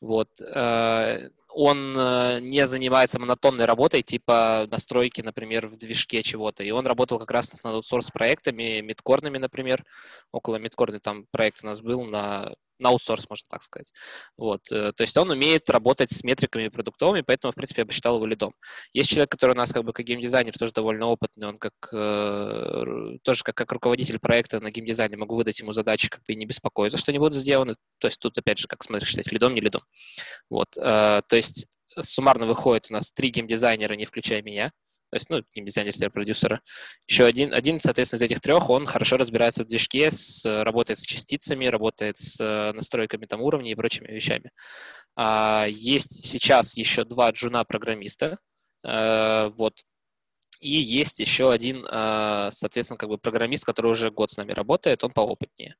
[0.01, 6.62] вот, э, он э, не занимается монотонной работой, типа настройки, например, в движке чего-то.
[6.62, 9.84] И он работал как раз над аутсорс-проектами, мидкорными, например.
[10.32, 13.93] Около мидкорны там проект у нас был на на аутсорс, можно так сказать.
[14.37, 14.61] Вот.
[14.70, 18.16] Э, то есть он умеет работать с метриками продуктовыми, поэтому, в принципе, я бы считал
[18.16, 18.55] его лидом.
[18.93, 23.18] Есть человек, который у нас как бы как геймдизайнер, тоже довольно опытный, он как э,
[23.22, 26.47] тоже как, как руководитель проекта на геймдизайне могу выдать ему задачи, как бы и не
[26.47, 27.76] беспокоиться, что они будут сделаны.
[27.99, 29.83] То есть тут, опять же, как смотришь, считать, лидом, не лидом.
[30.51, 30.76] Вот.
[30.76, 31.66] Э, то есть
[32.01, 34.72] суммарно выходит у нас три геймдизайнера, не включая меня
[35.11, 36.61] то есть, ну, дизайнер продюсера.
[37.07, 41.03] Еще один, один, соответственно, из этих трех, он хорошо разбирается в движке, с, работает с
[41.03, 44.51] частицами, работает с э, настройками там уровней и прочими вещами.
[45.17, 48.39] А, есть сейчас еще два джуна-программиста,
[48.85, 49.75] а, вот,
[50.61, 55.05] и есть еще один, а, соответственно, как бы программист, который уже год с нами работает,
[55.05, 55.77] он поопытнее.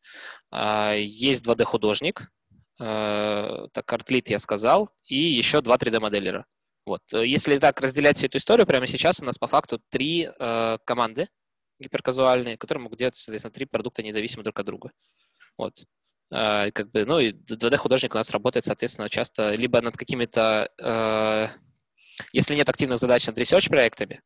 [0.51, 2.31] А, есть 2D-художник,
[2.79, 6.47] так, артлит я сказал, и еще два 3D-моделлера.
[6.89, 7.03] Вот.
[7.13, 10.79] Э, если так разделять всю эту историю, прямо сейчас у нас по факту три э,
[10.85, 11.29] команды
[11.79, 14.91] гиперказуальные, которые могут делать, соответственно, три продукта независимо друг от друга.
[15.59, 15.85] Вот.
[16.31, 21.49] Э, как бы, ну и 2D-художник у нас работает, соответственно, часто либо над какими-то, э,
[22.33, 24.23] если нет активных задач над research-проектами,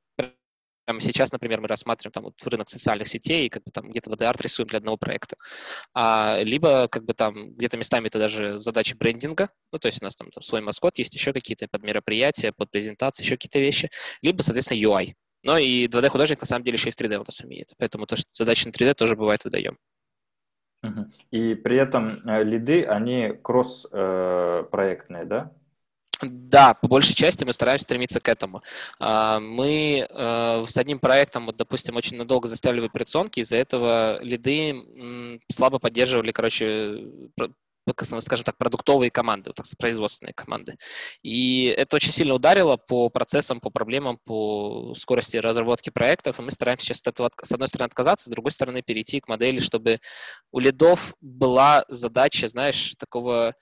[0.85, 4.41] Прямо сейчас, например, мы рассматриваем там вот рынок социальных сетей как бы там где-то VD-арт
[4.41, 5.37] рисуем для одного проекта.
[5.95, 10.05] А, либо как бы там где-то местами это даже задачи брендинга, ну то есть у
[10.05, 13.91] нас там, там свой маскот, есть еще какие-то под мероприятия, под презентации, еще какие-то вещи,
[14.23, 15.13] либо, соответственно, UI.
[15.45, 18.17] Но и 2D-художник на самом деле еще и в 3D у нас умеет, поэтому то,
[18.17, 19.79] что задачи на 3D тоже бывает выдаем.
[21.31, 25.53] И при этом э, лиды, они кросс-проектные, э, да?
[26.23, 28.63] Да, по большей части мы стараемся стремиться к этому.
[29.01, 34.23] А, мы э, с одним проектом, вот, допустим, очень надолго заставили в операционке, из-за этого
[34.23, 37.07] лиды слабо поддерживали, короче,
[38.21, 40.77] скажем так, продуктовые команды, вот так, производственные команды.
[41.23, 46.53] И это очень сильно ударило по процессам, по проблемам, по скорости разработки проектов, и мы
[46.53, 50.01] стараемся сейчас от этого, с одной стороны, отказаться, с другой стороны, перейти к модели, чтобы
[50.53, 53.55] у лидов была задача, знаешь, такого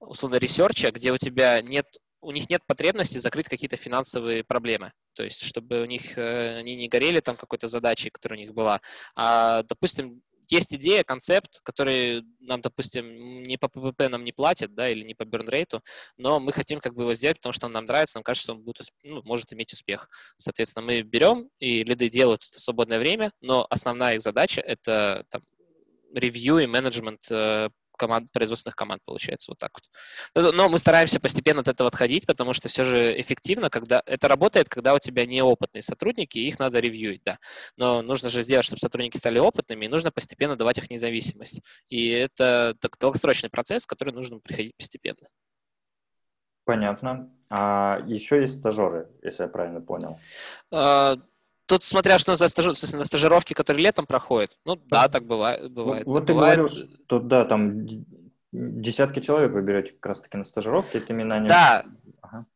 [0.00, 1.86] условно research -а, где у тебя нет,
[2.20, 4.92] у них нет потребности закрыть какие-то финансовые проблемы.
[5.14, 8.54] То есть, чтобы у них э, они не горели там какой-то задачей, которая у них
[8.54, 8.80] была.
[9.14, 14.90] А, допустим, есть идея, концепт, который нам, допустим, не по ППП нам не платит, да,
[14.90, 15.82] или не по burn rate -у,
[16.16, 18.54] но мы хотим как бы его сделать, потому что он нам нравится, нам кажется, что
[18.54, 20.08] он будет, ну, может иметь успех.
[20.36, 25.24] Соответственно, мы берем, и лиды делают это в свободное время, но основная их задача— это
[25.30, 25.42] там,
[26.12, 27.70] ревью и менеджмент э,
[28.00, 30.54] команд, производственных команд, получается, вот так вот.
[30.54, 34.68] Но мы стараемся постепенно от этого отходить, потому что все же эффективно, когда это работает,
[34.70, 37.38] когда у тебя неопытные сотрудники, их надо ревьюить, да.
[37.76, 41.60] Но нужно же сделать, чтобы сотрудники стали опытными, и нужно постепенно давать их независимость.
[41.88, 45.28] И это долгосрочный процесс, который нужно приходить постепенно.
[46.64, 47.30] Понятно.
[47.50, 50.18] А еще есть стажеры, если я правильно понял.
[51.70, 52.70] Тут смотря что за стажи...
[52.96, 54.58] на стажировки, которые летом проходят.
[54.64, 55.70] Ну да, так бывает.
[55.70, 56.04] бывает.
[56.04, 56.58] Вот, вот ты бывает...
[56.58, 57.86] говорил, что да, там
[58.50, 61.46] десятки человек вы берете как раз-таки на стажировки, это именно они...
[61.46, 61.84] Да,
[62.22, 62.46] ага.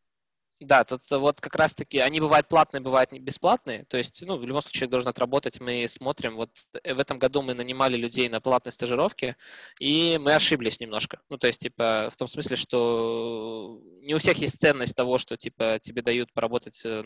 [0.59, 3.85] Да, тут вот как раз-таки они бывают платные, бывают бесплатные.
[3.85, 5.61] То есть, ну, в любом случае, должен отработать.
[5.61, 6.35] Мы смотрим.
[6.35, 9.37] Вот в этом году мы нанимали людей на платной стажировке,
[9.79, 11.21] и мы ошиблись немножко.
[11.29, 15.37] Ну, то есть, типа, в том смысле, что не у всех есть ценность того, что,
[15.37, 17.05] типа, тебе дают поработать э,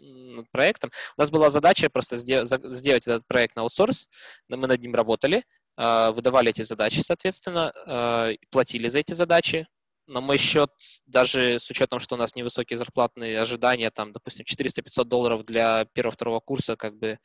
[0.00, 0.90] над проектом.
[1.16, 4.08] У нас была задача просто сделать этот проект на аутсорс,
[4.48, 5.44] мы над ним работали,
[5.76, 9.66] а, выдавали эти задачи, соответственно, а, платили за эти задачи,
[10.06, 10.70] на мой счет,
[11.06, 16.40] даже с учетом, что у нас невысокие зарплатные ожидания, там, допустим, 400-500 долларов для первого-второго
[16.40, 17.18] курса, как бы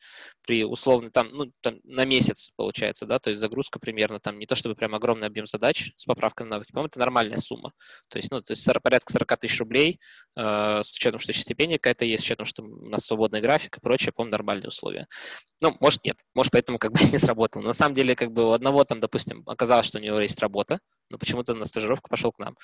[0.46, 4.46] при условно, там, ну, там, на месяц получается, да, то есть загрузка примерно, там, не
[4.46, 7.72] то чтобы прям огромный объем задач с поправкой на навыки, по-моему, это нормальная сумма.
[8.08, 10.00] То есть, ну, то есть порядка 40 тысяч рублей,
[10.36, 13.76] э, с учетом, что еще стипендия какая-то есть, с учетом, что у нас свободный график
[13.76, 15.06] и прочее, по-моему, нормальные условия.
[15.60, 17.62] Ну, может, нет, может, поэтому как бы не сработало.
[17.62, 20.40] Но на самом деле, как бы у одного там, допустим, оказалось, что у него есть
[20.40, 20.80] работа,
[21.12, 22.56] но почему-то на стажировку пошел к нам.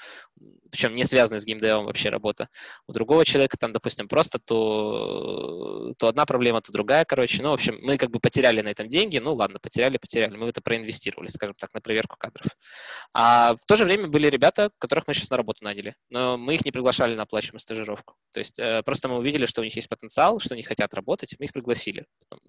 [0.71, 2.49] Причем не связанная с геймдевом вообще работа.
[2.87, 7.43] У другого человека там, допустим, просто то, то одна проблема, то другая, короче.
[7.43, 9.19] Ну, в общем, мы как бы потеряли на этом деньги.
[9.19, 10.37] Ну, ладно, потеряли, потеряли.
[10.37, 12.47] Мы это проинвестировали, скажем так, на проверку кадров.
[13.13, 15.95] А в то же время были ребята, которых мы сейчас на работу наняли.
[16.09, 18.15] Но мы их не приглашали на оплачиваемую стажировку.
[18.33, 21.35] То есть э, просто мы увидели, что у них есть потенциал, что они хотят работать,
[21.35, 22.07] и мы их пригласили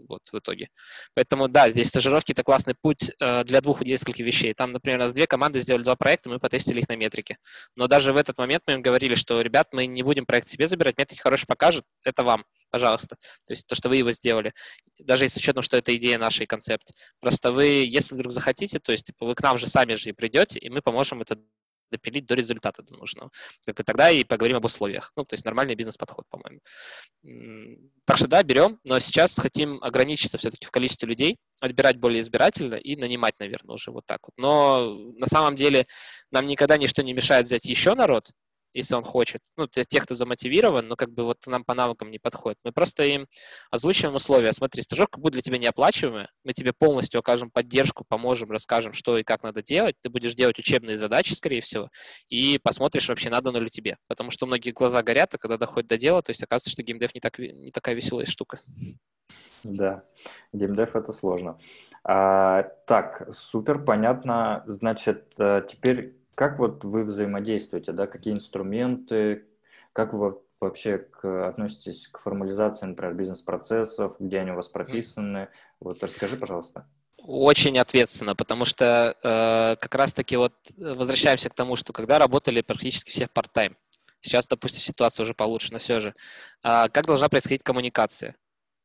[0.07, 0.69] вот в итоге.
[1.13, 4.53] Поэтому, да, здесь стажировки– это классный путь э, для двух нескольких вещей.
[4.53, 7.37] Там, например, у нас две команды сделали два проекта, мы потестили их на метрике.
[7.75, 10.67] Но даже в этот момент мы им говорили, что, ребят, мы не будем проект себе
[10.67, 13.15] забирать, метрики хорошие покажут, это вам, пожалуйста.
[13.45, 14.53] То есть то, что вы его сделали.
[14.99, 16.91] Даже с учетом, что это идея нашей концепт.
[17.19, 20.13] Просто вы, если вдруг захотите, то есть типа, вы к нам же сами же и
[20.13, 21.39] придете, и мы поможем это
[21.91, 23.31] допилить до результата до нужного.
[23.65, 25.11] Только тогда и поговорим об условиях.
[25.15, 26.59] Ну, то есть нормальный бизнес-подход, по-моему.
[28.05, 32.75] Так что да, берем, но сейчас хотим ограничиться все-таки в количестве людей, отбирать более избирательно
[32.75, 34.33] и нанимать, наверное, уже вот так вот.
[34.37, 35.87] Но на самом деле
[36.31, 38.31] нам никогда ничто не мешает взять еще народ,
[38.73, 39.41] если он хочет.
[39.57, 42.57] Ну, тех, кто замотивирован, но как бы вот нам по навыкам не подходит.
[42.63, 43.27] Мы просто им
[43.71, 44.53] озвучиваем условия.
[44.53, 49.23] Смотри, стажерка будет для тебя неоплачиваемая, мы тебе полностью окажем поддержку, поможем, расскажем, что и
[49.23, 49.95] как надо делать.
[50.01, 51.89] Ты будешь делать учебные задачи, скорее всего,
[52.27, 53.97] и посмотришь, вообще надо ли тебе.
[54.07, 57.13] Потому что многие глаза горят, а когда доходит до дела, то есть оказывается, что геймдев
[57.13, 58.59] не, так, не такая веселая штука.
[59.63, 60.03] Да,
[60.53, 61.59] геймдев это сложно.
[62.03, 64.63] А, так, супер, понятно.
[64.67, 69.43] Значит, э, теперь как вот вы взаимодействуете, да, какие инструменты,
[69.91, 75.49] как вы вообще к, относитесь к формализации, например, бизнес-процессов, где они у вас прописаны?
[75.81, 76.87] Вот расскажи, пожалуйста.
[77.17, 83.09] Очень ответственно, потому что э, как раз-таки вот возвращаемся к тому, что когда работали практически
[83.09, 83.75] все в part-time,
[84.21, 86.15] сейчас, допустим, ситуация уже получше, но все же,
[86.63, 88.37] э, как должна происходить коммуникация?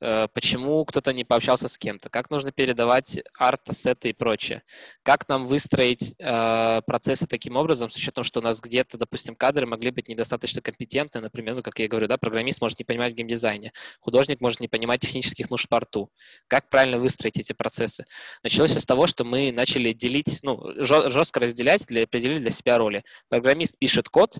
[0.04, 4.62] Э, почему кто-то не пообщался с кем-то, как нужно передавать арт-ассеты и прочее,
[5.02, 9.66] как нам выстроить э, процессы таким образом, с учетом, что у нас где-то, допустим, кадры
[9.66, 13.16] могли быть недостаточно компетентны, например, ну, как я говорю, да, программист может не понимать в
[13.16, 16.10] геймдизайне, художник может не понимать технических нужд по арту.
[16.48, 18.04] Как правильно выстроить эти процессы?
[18.42, 23.04] Началось с того, что мы начали делить, ну, жестко разделять, для, определили для себя роли.
[23.30, 24.36] Программист пишет код,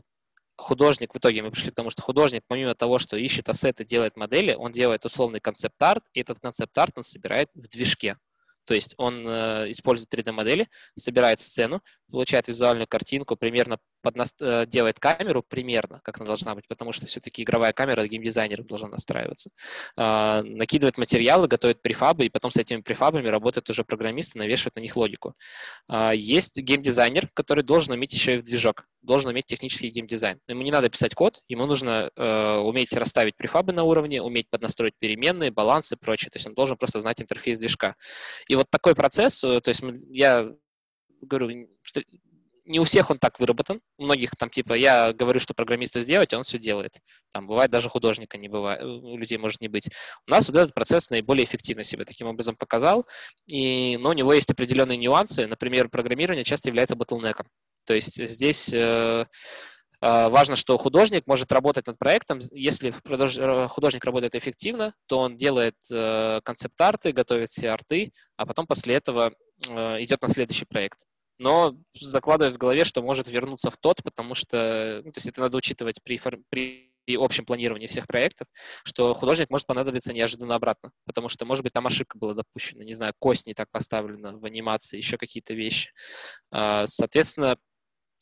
[0.57, 4.17] художник, в итоге мы пришли к тому, что художник, помимо того, что ищет ассеты, делает
[4.17, 8.17] модели, он делает условный концепт-арт, и этот концепт-арт он собирает в движке.
[8.65, 14.35] То есть он э, использует 3D-модели, собирает сцену, получает визуальную картинку, примерно поднас...
[14.41, 18.89] Э, делает камеру примерно, как она должна быть, потому что все-таки игровая камера геймдизайнером должна
[18.89, 19.51] настраиваться.
[19.97, 24.81] Э, накидывает материалы, готовит префабы, и потом с этими префабами работают уже программисты, навешивают на
[24.81, 25.35] них логику.
[25.91, 30.41] Э, есть геймдизайнер, который должен уметь еще и в движок, должен уметь технический геймдизайн.
[30.49, 34.95] Ему не надо писать код, ему нужно э, уметь расставить префабы на уровне, уметь поднастроить
[34.99, 36.31] переменные, балансы и прочее.
[36.31, 37.97] То есть он должен просто знать интерфейс движка.
[38.49, 40.51] И вот такой процесс, э, то есть я
[41.21, 42.03] говорю, что
[42.67, 43.81] не у всех он так выработан.
[43.99, 46.93] У многих там типа я говорю, что программисту сделать, он все делает.
[47.33, 49.91] Там бывает даже художника не бывает, э, у людей может не быть.
[50.27, 53.07] У нас вот этот процесс наиболее эффективно себя таким образом показал,
[53.47, 55.47] и, но у него есть определенные нюансы.
[55.47, 57.47] Например, программирование часто является ботлнеком.
[57.87, 59.27] То есть здесь э
[60.05, 62.39] Важно, что художник может работать над проектом.
[62.53, 68.97] Если э, художник работает эффективно, то он делает концепт-арты, готовит все арты, а потом после
[68.97, 69.33] этого
[69.67, 71.05] идет на следующий проект
[71.39, 75.41] но закладывает в голове, что может вернуться в тот, потому что, ну, то есть это
[75.41, 78.47] надо учитывать при, при общем планировании всех проектов,
[78.85, 82.95] что художник может понадобиться неожиданно обратно, потому что, может быть, там ошибка была допущена, не
[82.95, 85.93] знаю, кость не так поставлена в анимации, еще какие-то вещи.
[86.51, 87.57] А, соответственно,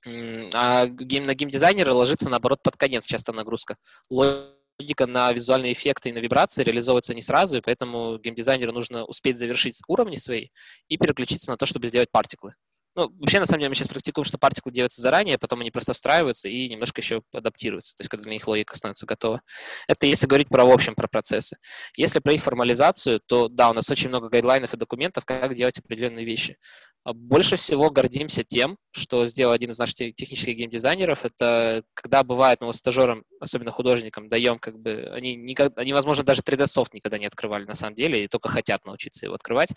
[0.05, 3.77] а гейм, на геймдизайнера ложится, наоборот, под конец часто нагрузка.
[4.11, 9.39] Логика на визуальные эффекты и на вибрации реализовывается не сразу, и поэтому геймдизайнеру нужно успеть
[9.39, 10.49] завершить уровни свои
[10.89, 12.55] и переключиться на то, чтобы сделать партиклы.
[12.95, 15.95] Ну, вообще, на самом деле, мы сейчас практикуем, что партиклы делаются заранее, потом они просто
[15.95, 19.41] встраиваются и немножко еще адаптируются, то есть когда для них логика становится готова.
[19.89, 21.57] Это если говорить про в общем, про процессы.
[21.97, 25.79] Если про их формализацию, то да, у нас очень много гайдлайнов и документов, как делать
[25.79, 26.59] определенные вещи.
[27.05, 31.25] А больше всего гордимся тем, что сделал один из наших технических геймдизайнеров.
[31.25, 35.11] Это когда бывает, мы вот стажерам, особенно художникам, даем как бы...
[35.13, 38.85] Они, никогда, они, возможно, даже 3D-софт никогда не открывали на самом деле, и только хотят
[38.87, 39.71] научиться его открывать.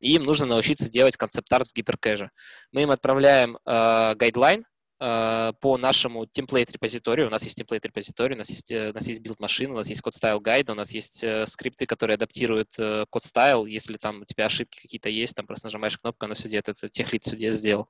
[0.00, 2.30] И им нужно научиться делать концепт-арт в гиперкэже.
[2.70, 4.64] Мы им отправляем э, гайдлайн,
[5.00, 7.28] по нашему template репозиторию.
[7.28, 9.88] У нас есть template репозиторий, у нас есть, у нас есть build машина, у нас
[9.88, 12.76] есть код style гайд, у нас есть скрипты, которые адаптируют
[13.08, 13.66] код style.
[13.66, 16.68] Если там у тебя ошибки какие-то есть, там просто нажимаешь кнопку, оно все делает.
[16.68, 17.88] Это техлит все сделал.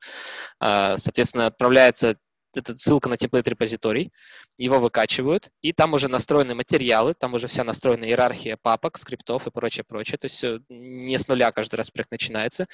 [0.60, 2.16] Соответственно, отправляется
[2.56, 4.12] это ссылка на темплейт репозиторий,
[4.58, 9.50] его выкачивают, и там уже настроены материалы, там уже вся настроена иерархия папок, скриптов и
[9.50, 10.18] прочее, прочее.
[10.18, 12.66] То есть не с нуля каждый раз проект начинается.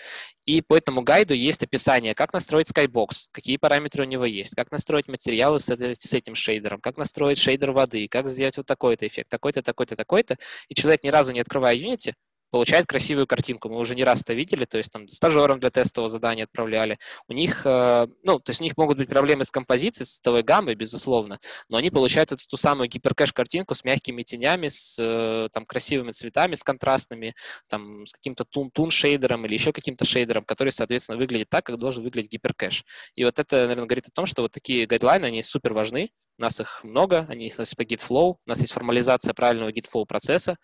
[0.45, 4.71] И по этому гайду есть описание, как настроить Skybox, какие параметры у него есть, как
[4.71, 9.29] настроить материалы с, с этим шейдером, как настроить шейдер воды, как сделать вот такой-то эффект,
[9.31, 10.37] такой-то, такой-то, такой-то.
[10.69, 12.15] И человек ни разу не открывая Unity,
[12.57, 13.69] получает красивую картинку.
[13.69, 16.99] Мы уже не раз это видели, то есть там стажерам для тестового задания отправляли.
[17.29, 20.43] У них, э, ну, то есть у них могут быть проблемы с композицией, с цветовой
[20.43, 21.39] гаммой, безусловно,
[21.69, 26.55] но они получают эту ту самую гиперкэш-картинку с мягкими тенями, с э, там красивыми цветами,
[26.55, 27.35] с контрастными,
[27.69, 32.33] там, с каким-то тун-шейдером или еще каким-то шейдером, который, соответственно, выглядит так, как должен выглядеть
[32.33, 32.87] гиперкэш.
[33.17, 36.43] И вот это, наверное, говорит о том, что вот такие гайдлайны, они супер важны, у
[36.43, 40.59] нас их много, они нас по GitFlow, у нас есть формализация правильного GitFlow процесса.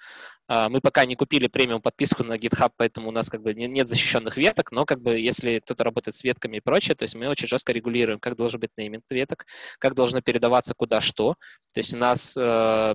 [0.55, 3.89] А, мы пока не купили премиум подписку на GitHub, поэтому у нас как бы нет
[3.89, 7.27] защищенных веток, но как бы если кто-то работает с ветками и прочее, то есть мы
[7.27, 9.47] очень жестко регулируем, как должен быть нейминг веток,
[9.79, 11.37] как должно передаваться куда что.
[11.73, 12.95] То есть у нас э,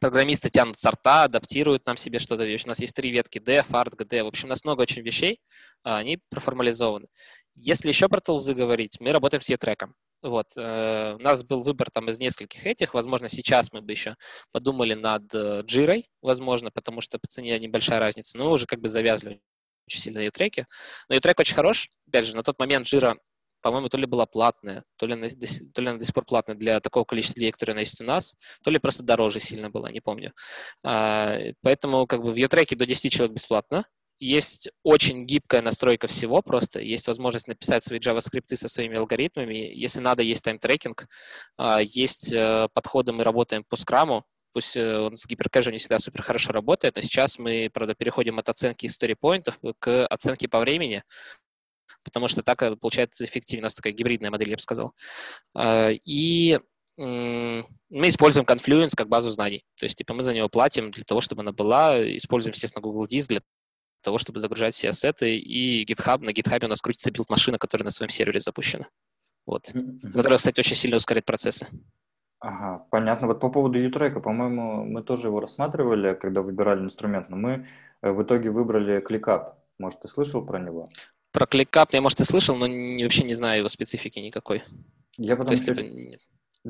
[0.00, 2.44] программисты тянут сорта, адаптируют нам себе что-то.
[2.44, 4.24] У нас есть три ветки D, FART, GD.
[4.24, 5.40] В общем, у нас много очень вещей,
[5.84, 7.08] а, они проформализованы.
[7.54, 9.94] Если еще про тулзы говорить, мы работаем с E-треком.
[10.22, 10.46] Вот.
[10.56, 12.94] Э, у нас был выбор там из нескольких этих.
[12.94, 14.16] Возможно, сейчас мы бы еще
[14.52, 15.62] подумали над э,
[16.22, 18.36] возможно, потому что по цене небольшая разница.
[18.36, 19.40] Но мы уже как бы завязли
[19.86, 20.66] очень сильно на U-треке.
[21.08, 21.88] Но U-трек очень хорош.
[22.08, 23.16] Опять же, на тот момент Jira,
[23.62, 26.56] по-моему, то ли была платная, то ли, она, то ли она до сих пор платная
[26.56, 30.00] для такого количества людей, которые есть у нас, то ли просто дороже сильно было, не
[30.00, 30.32] помню.
[30.84, 33.84] А, поэтому как бы в YouTrack до 10 человек бесплатно,
[34.18, 36.80] есть очень гибкая настройка всего просто.
[36.80, 39.54] Есть возможность написать свои JavaScript со своими алгоритмами.
[39.54, 41.06] Если надо, есть time tracking.
[41.56, 44.24] А, есть э, подходы, мы работаем по Scrum.
[44.52, 48.38] Пусть э, он с гиперкэжем не всегда супер хорошо работает, но сейчас мы, правда, переходим
[48.38, 51.02] от оценки story points к оценке по времени,
[52.02, 53.62] потому что так э, получается эффективнее.
[53.62, 54.94] У нас такая гибридная модель, я бы сказал.
[55.54, 56.58] А, и
[57.00, 59.64] мы используем Confluence как базу знаний.
[59.78, 61.96] То есть, типа, мы за него платим для того, чтобы она была.
[62.16, 63.40] Используем, естественно, Google Disk для
[64.00, 67.90] того, чтобы загружать все ассеты, и GitHub, на GitHub у нас крутится билд-машина, которая на
[67.90, 68.88] своем сервере запущена.
[69.46, 69.70] Вот.
[69.70, 70.12] Mm-hmm.
[70.12, 71.66] Которая, кстати, очень сильно ускоряет процессы.
[72.40, 73.26] Ага, понятно.
[73.26, 77.66] Вот по поводу U-трека, по-моему, мы тоже его рассматривали, когда выбирали инструмент, но мы
[78.02, 79.54] э, в итоге выбрали ClickUp.
[79.78, 80.88] Может, ты слышал про него?
[81.32, 84.62] Про ClickUp я, может, и слышал, но не, вообще не знаю его специфики никакой.
[85.16, 85.82] Я потом есть, типа,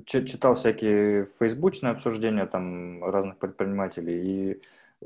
[0.06, 4.62] читал всякие фейсбучные обсуждения там разных предпринимателей, и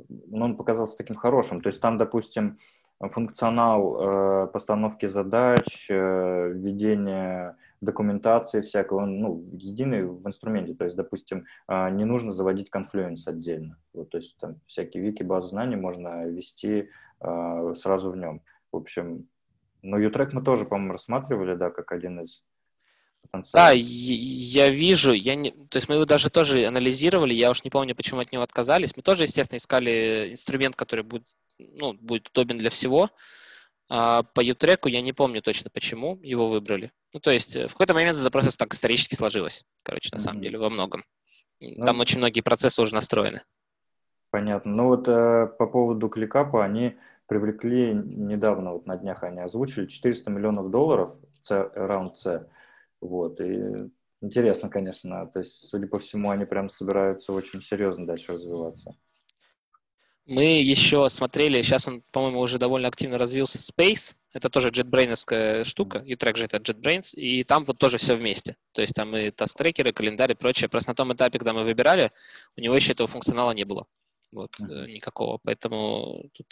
[0.09, 1.61] ну, он показался таким хорошим.
[1.61, 2.59] То есть там, допустим,
[3.01, 10.75] функционал э, постановки задач, э, введение документации всякого, ну, единый в инструменте.
[10.75, 13.77] То есть, допустим, э, не нужно заводить Confluence отдельно.
[13.93, 16.91] Вот, то есть там всякие вики, базы знаний можно ввести
[17.21, 18.43] э, сразу в нем.
[18.71, 19.27] В общем,
[19.83, 22.45] но U-Track мы тоже, по-моему, рассматривали, да, как один из
[23.53, 27.71] да, я вижу, я не, то есть мы его даже тоже анализировали, я уж не
[27.71, 28.95] помню, почему от него отказались.
[28.97, 31.25] Мы тоже, естественно, искали инструмент, который будет,
[31.59, 33.09] ну, будет удобен для всего.
[33.89, 36.93] А по ютреку я не помню точно, почему его выбрали.
[37.13, 40.21] Ну, то есть э, в какой-то момент это просто так исторически сложилось, короче, на mm-hmm.
[40.21, 41.05] самом деле, во многом.
[41.61, 43.43] Ну, Там очень многие процессы уже настроены.
[44.31, 44.73] Понятно.
[44.73, 50.31] Ну вот э, по поводу кликапа они привлекли недавно, вот на днях они озвучили 400
[50.31, 52.47] миллионов долларов, C, раунд C.
[53.03, 53.91] Вот, и
[54.23, 58.97] интересно, конечно, то есть, судя по всему, они прям собираются очень серьезно дальше развиваться.
[60.25, 65.99] Мы еще смотрели, сейчас он, по-моему, уже довольно активно развился, Space, это тоже JetBrains штука,
[65.99, 68.57] и трек же это JetBrains, и там вот тоже все вместе.
[68.71, 70.71] То есть там и таск-трекеры, календарь и прочее.
[70.71, 72.13] Просто на том этапе, когда мы выбирали,
[72.57, 73.87] у него еще этого функционала не было.
[74.31, 74.87] Вот, mm-hmm.
[74.87, 75.39] никакого.
[75.43, 76.47] Поэтому тут...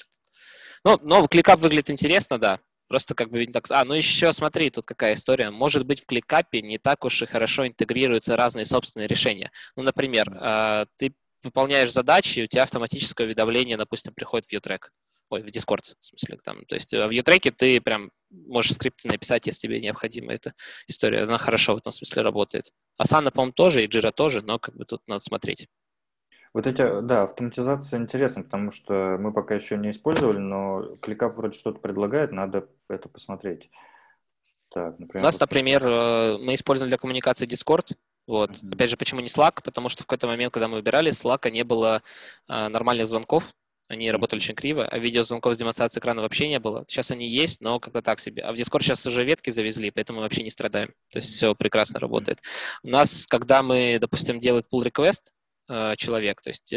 [0.84, 2.60] Ну, но кликап выглядит интересно, да.
[2.90, 3.70] Просто как бы так...
[3.70, 5.50] А, ну еще смотри, тут какая история.
[5.50, 9.52] Может быть, в кликапе не так уж и хорошо интегрируются разные собственные решения.
[9.76, 11.14] Ну, например, а, ты
[11.44, 14.88] выполняешь задачи, и у тебя автоматическое уведомление, допустим, приходит в U-Track.
[15.28, 16.64] Ой, в Discord, в смысле, там.
[16.64, 20.52] То есть э, в U-Track ты прям можешь скрипты написать, если тебе необходима эта
[20.88, 21.22] история.
[21.22, 22.72] Она хорошо в этом смысле работает.
[23.00, 25.68] Asana, по-моему, тоже, и Jira тоже, но как бы тут надо смотреть.
[26.52, 31.56] Вот эти, да, автоматизация интересна, потому что мы пока еще не использовали, но ClickUp вроде
[31.56, 33.70] что-то предлагает, надо это посмотреть.
[34.70, 37.96] Так, например, У нас, например, э, мы используем для коммуникации Discord.
[38.26, 38.50] Вот.
[38.50, 38.72] Uh-huh.
[38.72, 39.62] Опять же, почему не Slack?
[39.64, 42.02] Потому что в какой-то момент, когда мы выбирали, Slack не было
[42.48, 43.52] э, нормальных звонков.
[43.88, 46.84] они работали очень криво, а видеозвонков с демонстрацией экрана вообще не было.
[46.86, 48.42] Сейчас они есть, но как-то так себе.
[48.44, 50.88] А в Discord сейчас уже ветки завезли, поэтому мы вообще не страдаем.
[51.12, 52.40] То есть все прекрасно работает.
[52.84, 55.32] У нас, когда мы, допустим, делаем pull request,
[55.68, 56.76] э, человек, то есть э,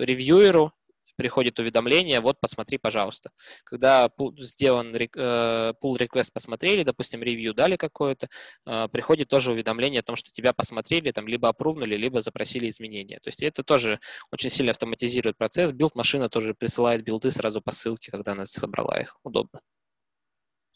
[0.00, 0.72] ревьюеру
[1.16, 3.30] приходит уведомление, вот посмотри, пожалуйста.
[3.64, 8.28] Когда сделан э, pull request посмотрели, допустим, ревью дали какое-то,
[8.66, 13.18] э, приходит тоже уведомление о том, что тебя посмотрели, там либо опрувнули, либо запросили изменения.
[13.20, 13.98] То есть это тоже
[14.30, 15.72] очень сильно автоматизирует процесс.
[15.72, 19.18] Билд-машина тоже присылает билды сразу по ссылке, когда она собрала их.
[19.24, 19.60] Удобно.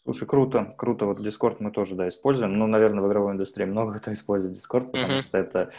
[0.02, 1.04] Слушай, круто, круто.
[1.04, 2.58] Вот Discord мы тоже, да, используем.
[2.58, 5.22] Ну, наверное, в игровой индустрии много кто использует Discord, потому mm-hmm.
[5.22, 5.72] что это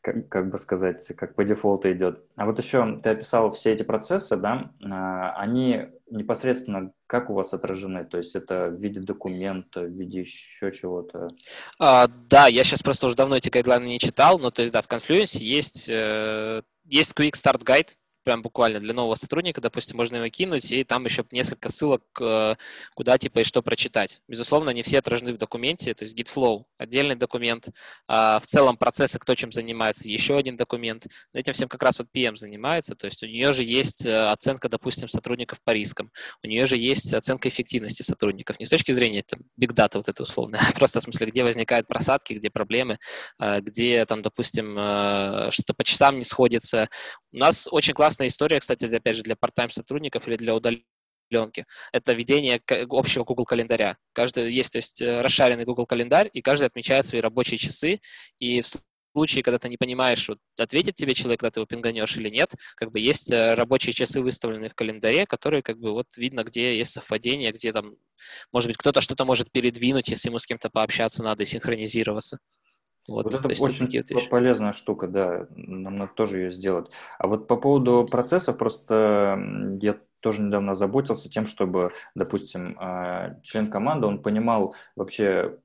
[0.00, 2.24] как, как бы сказать, как по дефолту идет.
[2.36, 7.52] А вот еще ты описал все эти процессы, да, а, они непосредственно как у вас
[7.54, 8.04] отражены?
[8.04, 11.28] То есть это в виде документа, в виде еще чего-то?
[11.78, 14.82] А, да, я сейчас просто уже давно эти гайдлайны не читал, но то есть да,
[14.82, 17.90] в Confluence есть, э, есть Quick Start Guide,
[18.28, 22.56] прям буквально для нового сотрудника, допустим, можно его кинуть, и там еще несколько ссылок, э,
[22.94, 24.20] куда типа и что прочитать.
[24.28, 27.70] Безусловно, они все отражены в документе, то есть GitFlow– отдельный документ,
[28.06, 31.06] а в целом процессы, кто чем занимается, еще один документ.
[31.32, 34.68] Этим всем как раз вот PM занимается, то есть у нее же есть э, оценка,
[34.68, 36.10] допустим, сотрудников по рискам,
[36.44, 40.10] у нее же есть оценка эффективности сотрудников, не с точки зрения там, big data вот
[40.10, 42.98] это условно, а просто в смысле, где возникают просадки, где проблемы,
[43.40, 44.74] э, где там, допустим,
[45.50, 46.90] что-то по часам не сходится.
[47.32, 51.66] У нас очень классно классная история, кстати, опять же, для part-time сотрудников или для удаленки.
[51.92, 52.60] Это ведение
[52.90, 53.96] общего Google календаря.
[54.12, 58.00] Каждый есть, то есть э, расшаренный Google календарь, и каждый отмечает свои рабочие часы.
[58.40, 58.66] И в
[59.12, 62.50] случае, когда ты не понимаешь, вот, ответит тебе человек, когда ты его пинганешь или нет,
[62.74, 66.76] как бы есть э, рабочие часы, выставленные в календаре, которые как бы вот видно, где
[66.76, 67.94] есть совпадение, где там,
[68.52, 72.38] может быть, кто-то что-то может передвинуть, если ему с кем-то пообщаться надо и синхронизироваться.
[73.08, 73.88] Вот, вот это очень
[74.28, 76.90] полезная штука, да, нам надо тоже ее сделать.
[77.18, 79.40] А вот по поводу процессов, просто
[79.80, 85.58] я тоже недавно заботился тем, чтобы, допустим, а, член команды, он понимал вообще,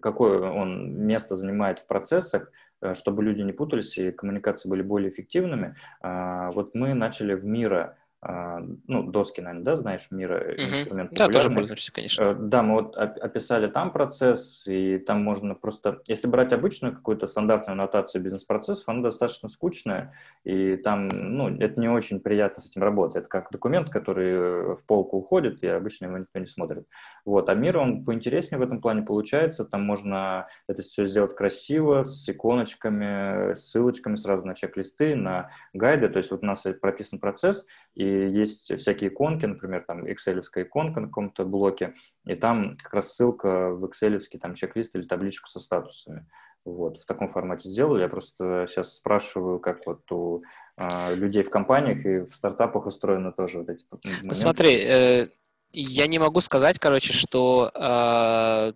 [0.00, 5.10] какое он место занимает в процессах, э, чтобы люди не путались и коммуникации были более
[5.10, 5.76] эффективными.
[6.00, 10.80] А, вот мы начали в Мира ну, доски, наверное, да, знаешь, мира uh-huh.
[10.80, 12.22] инструмент Да, тоже пользуемся, конечно.
[12.22, 17.28] Э, да, мы вот описали там процесс, и там можно просто, если брать обычную какую-то
[17.28, 22.82] стандартную нотацию бизнес-процессов, она достаточно скучная, и там, ну, это не очень приятно с этим
[22.82, 23.16] работать.
[23.16, 26.88] Это как документ, который в полку уходит, и обычно его никто не смотрит.
[27.24, 32.02] Вот, а мир, он поинтереснее в этом плане получается, там можно это все сделать красиво,
[32.02, 37.64] с иконочками, ссылочками сразу на чек-листы, на гайды, то есть вот у нас прописан процесс,
[37.94, 41.94] и есть всякие иконки, например, там excel иконка на каком-то блоке,
[42.24, 46.26] и там как раз ссылка в excel там чек-лист или табличку со статусами.
[46.64, 48.02] Вот, в таком формате сделали.
[48.02, 50.42] Я просто сейчас спрашиваю, как вот у
[50.76, 54.34] э, людей в компаниях и в стартапах устроены тоже вот эти моменты.
[54.34, 55.28] Смотри, э,
[55.72, 58.72] я не могу сказать, короче, что э,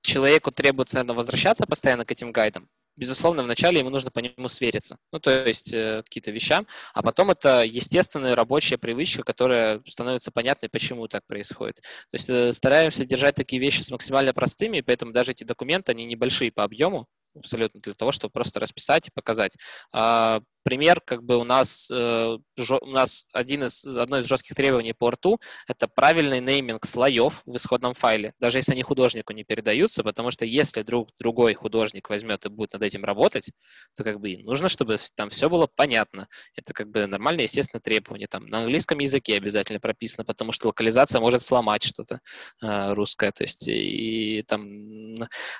[0.00, 4.96] человеку требуется, наверное, возвращаться постоянно к этим гайдам, безусловно, вначале ему нужно по нему свериться,
[5.12, 10.68] ну, то есть э, какие-то вещам, а потом это естественная рабочая привычка, которая становится понятной,
[10.68, 11.76] почему так происходит.
[12.10, 16.04] То есть э, стараемся держать такие вещи с максимально простыми, поэтому даже эти документы, они
[16.04, 19.52] небольшие по объему, абсолютно для того, чтобы просто расписать и показать.
[19.92, 22.38] А, пример, как бы у нас, э,
[22.80, 25.38] у нас один из, одно из жестких требований по рту–
[25.68, 30.44] это правильный нейминг слоев в исходном файле, даже если они художнику не передаются, потому что
[30.44, 33.50] если друг, другой художник возьмет и будет над этим работать,
[33.96, 36.28] то как бы нужно, чтобы там все было понятно.
[36.56, 38.26] Это как бы нормальное, естественно, требование.
[38.26, 42.20] Там на английском языке обязательно прописано, потому что локализация может сломать что-то
[42.62, 43.30] э, русское.
[43.32, 44.64] То есть и там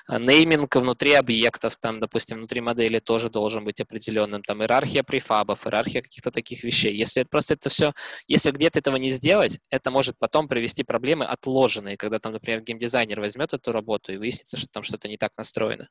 [0.09, 4.41] нейминг внутри объектов, там, допустим, внутри модели тоже должен быть определенным.
[4.41, 6.95] Там иерархия иерархия префабов, иерархия каких-то таких вещей.
[6.95, 7.93] Если просто это все,
[8.27, 13.19] если где-то этого не сделать, это может потом привести проблемы отложенные, когда там, например, геймдизайнер
[13.19, 15.89] возьмет эту работу и выяснится, что там что-то не так настроено.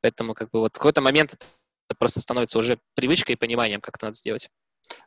[0.00, 3.96] Поэтому как бы вот в какой-то момент это просто становится уже привычкой и пониманием, как
[3.96, 4.48] это надо сделать.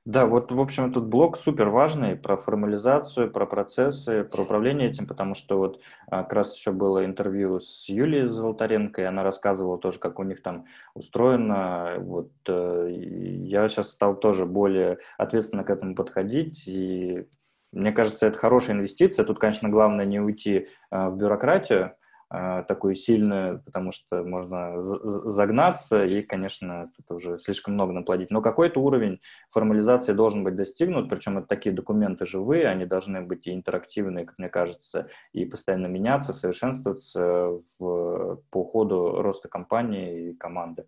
[0.06, 5.08] Да, вот, в общем, этот блок супер важный про формализацию, про процессы, про управление этим,
[5.08, 9.78] потому что вот а, как раз еще было интервью с Юлией Золотаренко, и она рассказывала
[9.78, 11.96] тоже, как у них там устроено.
[12.00, 17.28] Вот э, я сейчас стал тоже более ответственно к этому подходить, и
[17.72, 19.26] мне кажется, это хорошая инвестиция.
[19.26, 21.96] Тут, конечно, главное не уйти а, в бюрократию,
[22.32, 28.32] такую сильную, потому что можно загнаться и, конечно, это уже слишком много наплодить.
[28.32, 29.20] Но какой-то уровень
[29.50, 34.38] формализации должен быть достигнут, причем это такие документы живые, они должны быть и интерактивные, как
[34.38, 40.86] мне кажется, и постоянно меняться, совершенствоваться в, по ходу роста компании и команды.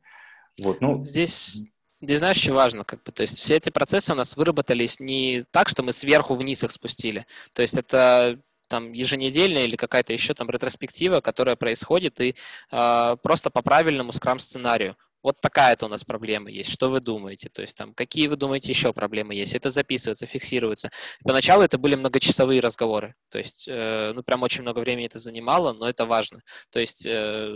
[0.62, 1.64] Вот, ну, Здесь
[2.00, 5.46] Здесь знаешь, что важно, как бы, то есть все эти процессы у нас выработались не
[5.52, 7.26] так, что мы сверху вниз их спустили.
[7.54, 12.36] То есть это там еженедельная или какая-то еще там ретроспектива, которая происходит и
[12.72, 14.96] э, просто по правильному скрам-сценарию.
[15.24, 16.70] Вот такая-то у нас проблема есть.
[16.70, 17.50] Что вы думаете?
[17.50, 19.56] То есть там, какие вы думаете еще проблемы есть?
[19.56, 20.92] Это записывается, фиксируется.
[21.24, 23.16] Поначалу это были многочасовые разговоры.
[23.30, 26.42] То есть, э, ну, прям очень много времени это занимало, но это важно.
[26.72, 27.56] То есть, э,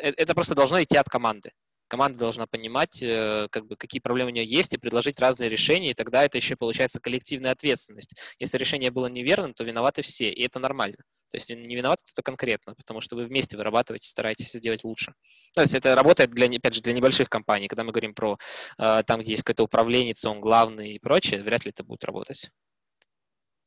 [0.00, 1.52] э это просто должно идти от команды
[1.88, 5.90] команда должна понимать, э, как бы, какие проблемы у нее есть, и предложить разные решения,
[5.90, 8.14] и тогда это еще получается коллективная ответственность.
[8.38, 10.98] Если решение было неверным, то виноваты все, и это нормально.
[11.30, 15.12] То есть не виноват кто-то конкретно, потому что вы вместе вырабатываете, стараетесь сделать лучше.
[15.54, 17.68] То есть это работает, для, опять же, для небольших компаний.
[17.68, 18.38] Когда мы говорим про
[18.78, 22.50] э, там, где есть какой-то управленец, он главный и прочее, вряд ли это будет работать.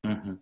[0.03, 0.39] Угу.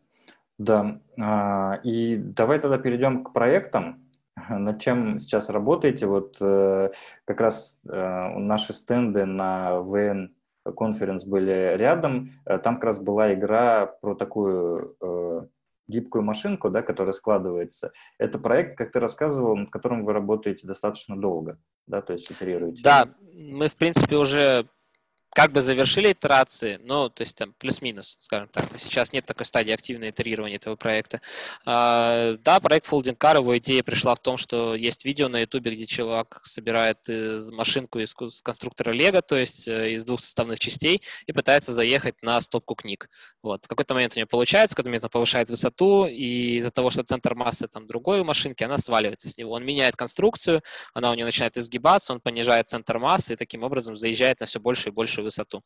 [0.60, 4.09] Да, а, и давай тогда перейдем к проектам.
[4.50, 6.06] Над чем сейчас работаете?
[6.06, 6.90] Вот э,
[7.26, 10.36] как раз э, наши стенды на ВН
[10.78, 12.32] конференц были рядом.
[12.46, 14.98] Э, там как раз была игра про такую
[15.88, 17.92] гибкую машинку, да, которая складывается.
[18.20, 21.58] Это проект, как ты рассказывал, над которым вы работаете достаточно долго,
[21.88, 22.84] да, то есть итерируете.
[22.84, 24.68] Да, мы, в принципе, уже
[25.34, 28.66] как бы завершили итерации, ну, то есть там плюс-минус, скажем так.
[28.78, 31.22] Сейчас нет такой стадии активного итерирования этого проекта.
[31.66, 35.66] А, да, проект Folding Car, его идея пришла в том, что есть видео на YouTube,
[35.66, 36.98] где чувак собирает
[37.52, 42.42] машинку из конструктора Лего, то есть э, из двух составных частей, и пытается заехать на
[42.42, 43.10] стопку книг.
[43.44, 43.66] Вот.
[43.66, 46.90] В какой-то момент у него получается, в какой-то момент он повышает высоту, и из-за того,
[46.90, 49.52] что центр массы там другой у машинки, она сваливается с него.
[49.52, 53.96] Он меняет конструкцию, она у него начинает изгибаться, он понижает центр массы, и таким образом
[53.96, 55.64] заезжает на все больше и больше большую высоту.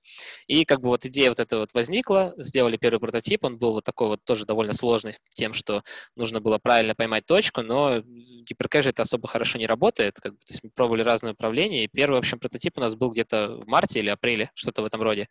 [0.47, 3.83] И как бы вот идея вот эта вот возникла, сделали первый прототип, он был вот
[3.83, 5.83] такой вот тоже довольно сложный тем, что
[6.15, 10.39] нужно было правильно поймать точку, но в гиперкэже это особо хорошо не работает, как бы,
[10.39, 13.59] то есть мы пробовали разные управления, и первый, в общем, прототип у нас был где-то
[13.61, 15.27] в марте или апреле, что-то в этом роде.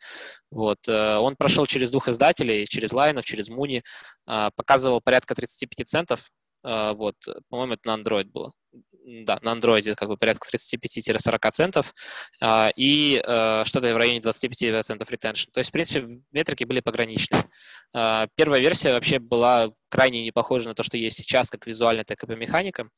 [0.51, 0.79] Вот.
[0.89, 3.83] Э, он прошел через двух издателей, через Лайнов, через Муни,
[4.27, 6.31] а, показывал порядка 35 центов,
[6.63, 7.17] а, вот,
[7.49, 8.53] по-моему, это на Android было
[9.05, 11.95] да, на андроиде как бы порядка 35-40 центов
[12.41, 15.49] а, и э, что-то в районе 25 центов retention.
[15.53, 17.45] То есть, в принципе, метрики были пограничные.
[17.95, 22.03] А, первая версия вообще была крайне не похожа на то, что есть сейчас, как визуально,
[22.03, 22.91] так и по механикам.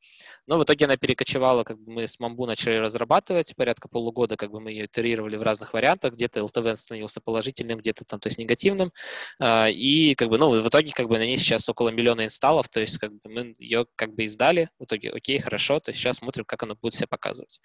[0.47, 4.53] Но в итоге она перекочевала, как бы мы с Mambu начали разрабатывать, порядка полугода как
[4.53, 8.39] бы мы ее итерировали в разных вариантах, где-то LTV становился положительным, где-то там, то есть
[8.39, 8.93] негативным,
[9.41, 12.69] а, и как бы, ну, в итоге как бы на ней сейчас около миллиона инсталлов,
[12.69, 16.01] то есть как бы мы ее как бы издали, в итоге окей, хорошо, то есть
[16.01, 17.61] сейчас смотрим, как она будет себя показывать.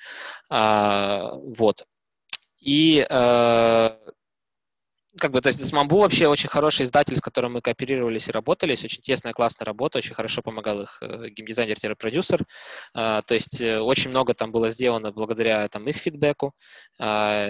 [0.49, 1.85] А, вот.
[2.61, 3.97] И э,
[5.18, 8.73] как бы, то есть Смамбу вообще очень хороший издатель, с которым мы кооперировались и работали,
[8.73, 12.45] очень тесная, классная работа, очень хорошо помогал их э, геймдизайнер-продюсер,
[12.94, 16.53] а, то есть э, очень много там было сделано благодаря там их фидбэку,
[16.99, 17.48] а,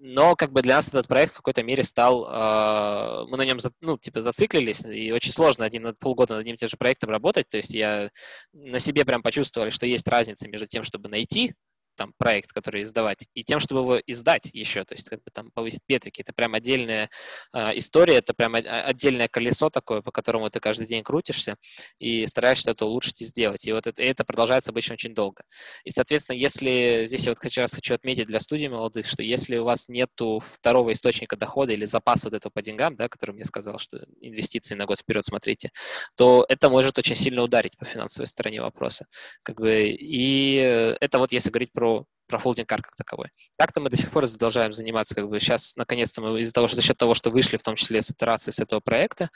[0.00, 3.58] но как бы для нас этот проект в какой-то мере стал, а, мы на нем,
[3.80, 7.48] ну, типа, зациклились, и очень сложно один полгода над одним и тем же проектом работать,
[7.48, 8.10] то есть я
[8.52, 11.54] на себе прям почувствовал, что есть разница между тем, чтобы найти
[11.98, 15.50] там проект, который издавать, и тем, чтобы его издать еще, то есть как бы там
[15.50, 16.22] повысить метрики.
[16.22, 17.10] Это прям отдельная
[17.52, 21.56] э, история, это прям отдельное колесо такое, по которому ты каждый день крутишься
[21.98, 23.66] и стараешься это улучшить и сделать.
[23.66, 25.42] И вот это, это продолжается обычно очень долго.
[25.84, 29.56] И, соответственно, если здесь я вот хочу раз хочу отметить для студий молодых, что если
[29.56, 33.44] у вас нету второго источника дохода или запаса вот этого по деньгам, да, который мне
[33.44, 35.70] сказал, что инвестиции на год вперед смотрите,
[36.16, 39.06] то это может очень сильно ударить по финансовой стороне вопроса.
[39.42, 40.54] Как бы, и
[41.00, 43.30] это вот если говорить про про, про фолдинг кар как таковой.
[43.56, 46.76] Так-то мы до сих пор продолжаем заниматься, как бы сейчас, наконец-то, мы из-за того, что
[46.76, 49.30] за счет того, что вышли, в том числе с итерации с этого проекта,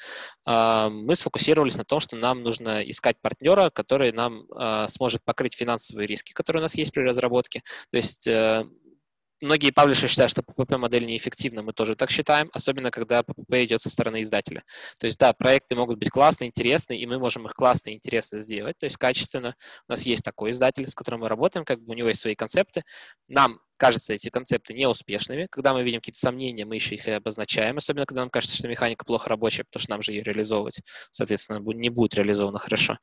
[0.45, 5.55] а, мы сфокусировались на том, что нам нужно искать партнера, который нам а, сможет покрыть
[5.55, 7.63] финансовые риски, которые у нас есть при разработке.
[7.91, 8.67] То есть э,
[9.43, 13.91] многие паблишеры считают, что PPP-модель неэффективна, мы тоже так считаем, особенно когда PPP идет со
[13.91, 14.63] стороны издателя.
[14.99, 18.41] То есть, да, проекты могут быть классные, интересные, и мы можем их классно и интересно
[18.41, 19.55] сделать, то есть качественно.
[19.89, 22.35] У нас есть такой издатель, с которым мы работаем, как бы у него есть свои
[22.35, 22.85] концепты.
[23.29, 25.49] Нам кажется эти концепты неуспешными.
[25.51, 28.69] Когда мы видим какие-то сомнения, мы еще их и обозначаем, особенно когда нам кажется, что
[28.69, 32.99] механика плохо рабочая, потому что нам же ее реализовывать, соответственно, не будет реализовано хорошо.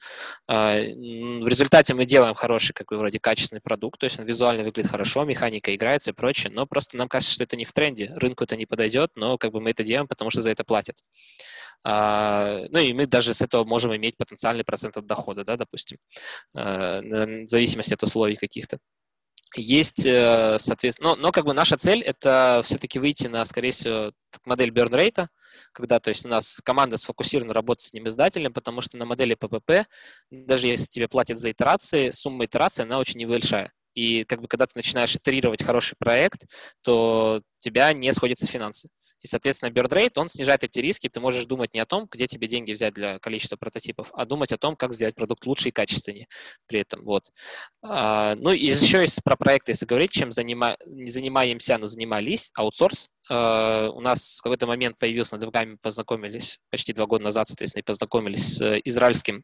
[0.47, 4.64] А, в результате мы делаем хороший, как бы, вроде качественный продукт, то есть он визуально
[4.64, 8.14] выглядит хорошо, механика играется и прочее, но просто нам кажется, что это не в тренде,
[8.15, 10.95] рынку это не подойдет, но как бы мы это делаем, потому что за это платят.
[11.85, 15.97] Uh, ну и мы даже с этого можем иметь потенциальный процент от дохода, да, допустим,
[16.56, 18.80] uh, в зависимости от условий каких-то.
[19.56, 24.12] Есть, э, соответственно, но, но как бы наша цель это все-таки выйти на, скорее всего,
[24.46, 25.28] модель burn rate,
[25.72, 29.36] когда, то есть, у нас команда сфокусирована работать с ним издателем, потому что на модели
[29.36, 29.86] PPP,
[30.30, 33.74] даже если тебе платят за итерации, сумма итерации, она очень небольшая.
[33.96, 36.46] И как бы когда ты начинаешь итерировать хороший проект,
[36.84, 38.90] то у тебя не сходятся финансы.
[39.22, 41.10] И, соответственно, bird rate, он снижает эти риски.
[41.10, 44.52] Ты можешь думать не о том, где тебе деньги взять для количества прототипов, а думать
[44.52, 46.28] о том, как сделать продукт лучше и качественнее
[46.68, 47.04] при этом.
[47.04, 47.32] Вот.
[47.82, 50.78] А, ну, и еще есть про проекты, если говорить, чем занима...
[50.86, 53.10] не занимаемся, но занимались, аутсорс.
[53.30, 57.81] А, у нас в какой-то момент появился, над вами познакомились почти два года назад, соответственно,
[57.81, 59.43] и познакомились с израильским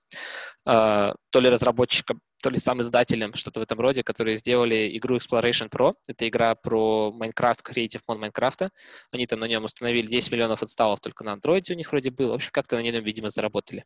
[0.65, 5.17] а, то ли разработчиком, то ли сам издателем, что-то в этом роде, которые сделали игру
[5.17, 5.95] Exploration Pro.
[6.07, 8.69] Это игра про Minecraft, Creative Mode Minecraft.
[9.11, 12.31] Они там на нем установили 10 миллионов инсталлов только на Android у них вроде было.
[12.31, 13.85] В общем, как-то на нем, видимо, заработали.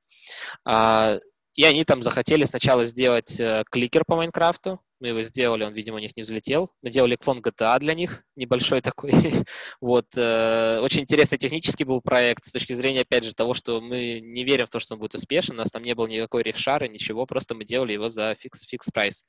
[0.66, 1.18] А,
[1.56, 5.98] и они там захотели сначала сделать э, кликер по Майнкрафту, мы его сделали, он, видимо,
[5.98, 6.70] у них не взлетел.
[6.82, 9.12] Мы делали клон GTA для них, небольшой такой.
[9.82, 10.06] вот.
[10.16, 14.44] Э, очень интересный технический был проект с точки зрения, опять же, того, что мы не
[14.44, 15.56] верим в то, что он будет успешен.
[15.56, 18.64] У нас там не было никакой rev share, ничего, просто мы делали его за fix,
[18.64, 19.26] fix price,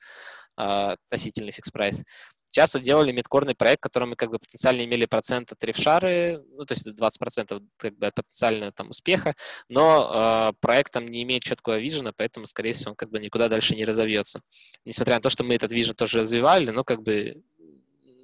[0.57, 2.03] относительный фикс прайс.
[2.51, 6.43] Сейчас вот делали мидкорный проект, в котором мы как бы потенциально имели процент от рефшары,
[6.57, 9.35] ну, то есть 20% как бы от потенциального там успеха,
[9.69, 13.49] но э, проект там не имеет четкого вижена, поэтому, скорее всего, он как бы никуда
[13.49, 14.41] дальше не разовьется.
[14.85, 17.41] Несмотря на то, что мы этот вижен тоже развивали, но как бы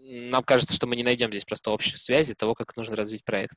[0.07, 3.57] нам кажется, что мы не найдем здесь просто общей связи того, как нужно развить проект.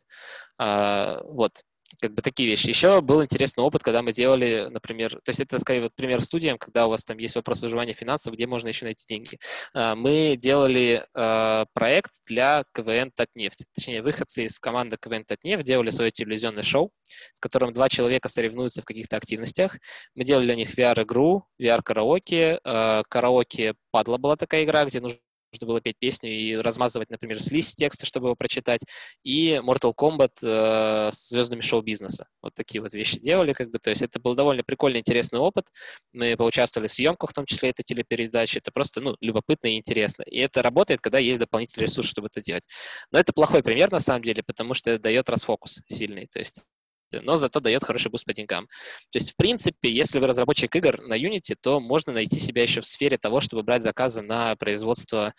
[0.58, 1.64] А, вот
[2.02, 2.70] как бы такие вещи.
[2.70, 6.58] Еще был интересный опыт, когда мы делали, например, то есть это, скорее, вот пример студиям,
[6.58, 9.38] когда у вас там есть вопрос выживания финансов, где можно еще найти деньги.
[9.74, 13.66] А, мы делали а, проект для КВН Татнефть.
[13.76, 16.92] Точнее, выходцы из команды КВН Татнефть делали свое телевизионное шоу,
[17.38, 19.78] в котором два человека соревнуются в каких-то активностях.
[20.16, 22.60] Мы делали для них VR-игру, VR-караоке.
[22.64, 25.20] А, караоке падла была такая игра, где нужно
[25.52, 28.82] нужно было петь песню и размазывать, например, слиз текста, чтобы его прочитать,
[29.24, 32.28] и Mortal Kombat э, с звездами шоу-бизнеса.
[32.42, 35.66] Вот такие вот вещи делали, как бы, то есть это был довольно прикольный, интересный опыт.
[36.14, 38.58] Мы поучаствовали в съемках, в том числе этой телепередачи.
[38.58, 40.24] Это просто, ну, любопытно и интересно.
[40.24, 42.64] И это работает, когда есть дополнительный ресурс, чтобы это делать.
[43.12, 46.28] Но это плохой пример, на самом деле, потому что это дает расфокус сильный.
[46.28, 46.64] То есть
[47.12, 48.68] но зато дает хороший буст по деньгам.
[49.12, 52.82] То есть, в принципе, если вы разработчик игр на Unity, то можно найти себя еще
[52.82, 55.34] в сфере того, чтобы брать заказы на производство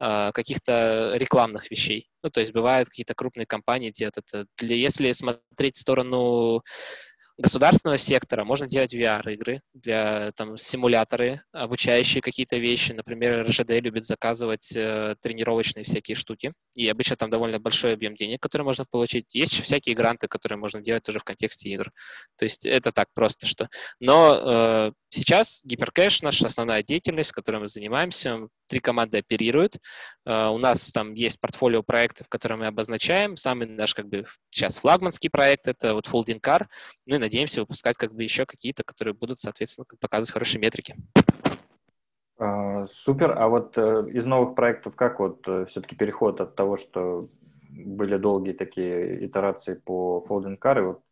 [0.00, 2.08] э, каких-то рекламных вещей.
[2.22, 4.46] Ну, то есть бывают какие-то крупные компании делают это.
[4.58, 6.62] Для, если смотреть в сторону
[7.38, 12.92] государственного сектора можно делать VR-игры для там, симуляторы, обучающие какие-то вещи.
[12.92, 16.52] Например, РЖД любит заказывать э, тренировочные всякие штуки.
[16.74, 19.34] И обычно там довольно большой объем денег, который можно получить.
[19.34, 21.90] Есть всякие гранты, которые можно делать тоже в контексте игр.
[22.36, 23.68] То есть это так просто, что...
[24.00, 29.78] Но э, сейчас гиперкэш наша основная деятельность, которой мы занимаемся три команды оперируют.
[30.26, 33.36] Uh, у нас там есть портфолио проектов, которые мы обозначаем.
[33.36, 36.66] Самый наш как бы сейчас флагманский проект— это вот Folding Car.
[37.06, 40.96] Ну и надеемся выпускать как бы еще какие-то, которые будут, соответственно, показывать хорошие метрики.
[42.38, 43.36] Uh, супер.
[43.38, 47.30] А вот uh, из новых проектов как вот uh, все-таки переход от того, что
[47.70, 51.05] были долгие такие итерации по Folding Car, и вот а,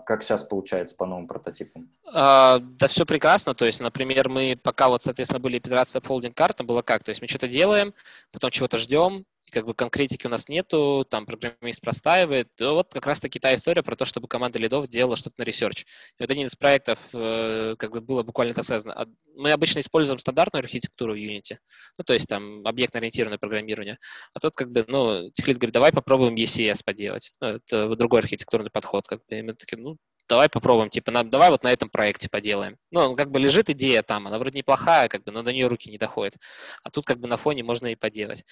[0.00, 1.88] как сейчас получается по новым прототипам?
[2.12, 3.54] А, да все прекрасно.
[3.54, 7.02] То есть, например, мы пока вот, соответственно, были итерация Folding карта, было как?
[7.04, 7.94] То есть мы что-то делаем,
[8.32, 12.48] потом чего-то ждем, как бы конкретики у нас нету, там программист простаивает.
[12.56, 15.82] То вот как раз-таки та история про то, чтобы команда лидов делала что-то на research.
[15.82, 19.06] И вот один из проектов, э, как бы было буквально так сказано,
[19.36, 21.56] мы обычно используем стандартную архитектуру в Unity,
[21.98, 23.98] ну, то есть там объектно-ориентированное программирование,
[24.34, 27.30] а тут как бы, ну, техлид говорит, давай попробуем ECS поделать.
[27.40, 29.96] Ну, это другой архитектурный подход, как бы, и мы такие, ну,
[30.32, 32.78] давай попробуем, типа, на, давай вот на этом проекте поделаем.
[32.90, 35.90] Ну, как бы лежит идея там, она вроде неплохая, как бы, но до нее руки
[35.90, 36.38] не доходят.
[36.82, 38.42] А тут как бы на фоне можно и поделать.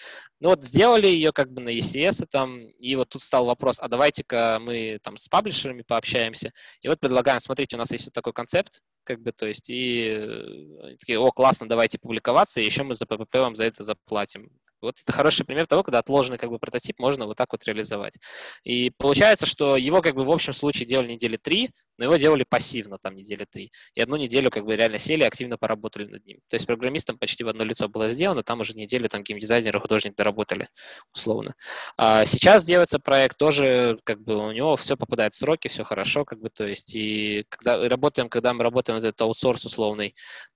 [0.41, 3.89] Ну вот сделали ее как бы на ECS там, и вот тут стал вопрос, а
[3.89, 6.53] давайте-ка мы там с паблишерами пообщаемся.
[6.83, 10.13] И вот предлагаем, смотрите, у нас есть вот такой концепт, как бы, то есть, и
[10.15, 14.51] э, такие, о, классно, давайте публиковаться, и еще мы за ППП вам за это заплатим.
[14.83, 18.19] Вот это хороший пример того, когда отложенный как бы прототип можно вот так вот реализовать.
[18.65, 22.45] И получается, что его как бы в общем случае делали недели три, но его делали
[22.49, 23.73] пассивно там недели три.
[23.95, 26.39] И одну неделю как бы реально сели и активно поработали над ним.
[26.49, 30.17] То есть программистам почти в одно лицо было сделано, там уже неделю там геймдизайнеры, художник
[30.17, 30.69] доработали
[31.15, 31.55] условно.
[31.99, 36.25] А сейчас делается проект тоже, как бы у него все попадает в сроки, все хорошо,
[36.25, 40.15] как бы, то есть и когда работаем, когда мы работаем над этот аутсорс условный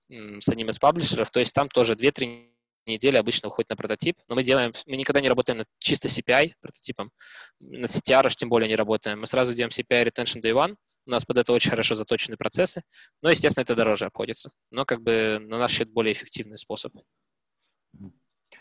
[0.09, 2.54] с одним из паблишеров, то есть там тоже 2-3
[2.91, 6.53] недели обычно уходит на прототип, но мы делаем, мы никогда не работаем над чисто CPI
[6.61, 7.11] прототипом,
[7.59, 9.21] над CTR тем более не работаем.
[9.21, 10.75] Мы сразу делаем CPI Retention Day One,
[11.07, 12.81] у нас под это очень хорошо заточены процессы,
[13.21, 14.49] но, естественно, это дороже обходится.
[14.71, 16.93] Но как бы на наш счет более эффективный способ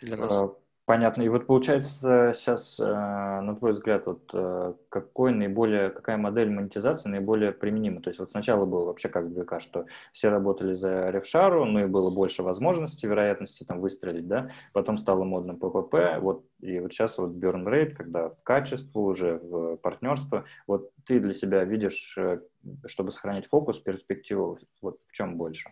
[0.01, 0.43] для нас.
[0.87, 1.23] Понятно.
[1.23, 7.09] И вот получается сейчас, э, на твой взгляд, вот э, какой наиболее, какая модель монетизации
[7.09, 8.03] наиболее применима?
[8.03, 11.87] То есть вот сначала было вообще как ВК, что все работали за ревшару, ну и
[11.87, 17.17] было больше возможностей, вероятности там выстрелить, да, потом стало модно ППП, вот и вот сейчас
[17.17, 22.41] вот burn rate, когда в качество уже, в партнерство, вот ты для себя видишь, э,
[22.87, 25.71] чтобы сохранять фокус, перспективу, вот в чем больше?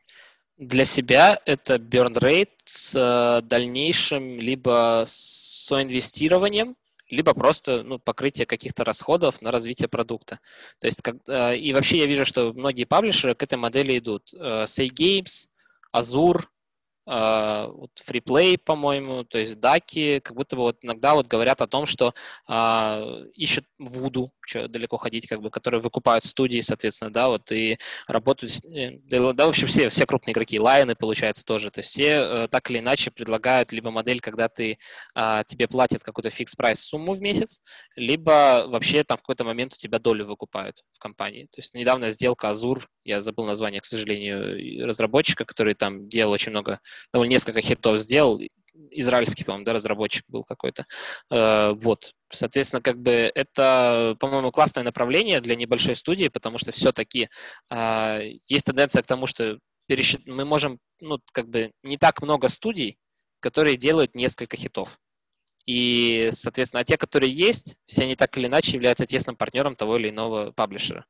[0.58, 6.76] Для себя это burn rate с э, дальнейшим либо соинвестированием,
[7.08, 10.40] либо просто ну, покрытие каких-то расходов на развитие продукта.
[10.78, 14.32] То есть, как, э, и вообще я вижу, что многие паблишеры к этой модели идут.
[14.34, 15.48] Э, Say Games,
[15.94, 16.44] Azure,
[17.04, 21.84] вот FreePlay, по-моему, то есть даки, как будто бы вот иногда вот говорят о том,
[21.84, 22.14] что
[22.48, 27.78] uh, ищут Вуду, что далеко ходить, как бы, которые выкупают студии, соответственно, да, вот и
[28.06, 32.12] работают, э, да, в общем, все, все крупные игроки, лайны, получается, тоже, то есть все
[32.12, 34.78] uh, так или иначе предлагают либо модель, когда ты,
[35.46, 37.60] тебе платят какую-то фикс прайс сумму в месяц,
[37.96, 41.44] либо вообще там в какой-то момент у тебя долю выкупают в компании.
[41.44, 46.50] То есть недавно сделка Azure, я забыл название, к сожалению, разработчика, который там делал очень
[46.50, 46.80] много
[47.12, 48.40] довольно несколько хитов сделал,
[48.90, 50.86] израильский, по-моему, да, разработчик был какой-то.
[51.30, 57.28] Э, вот, соответственно, как бы это, по-моему, классное направление для небольшой студии, потому что все-таки
[57.70, 60.26] э, есть тенденция к тому, что пересчит...
[60.26, 62.98] мы можем, ну, как бы не так много студий,
[63.40, 64.98] которые делают несколько хитов.
[65.66, 69.96] И, соответственно, а те, которые есть, все они так или иначе являются тесным партнером того
[69.96, 71.06] или иного паблишера.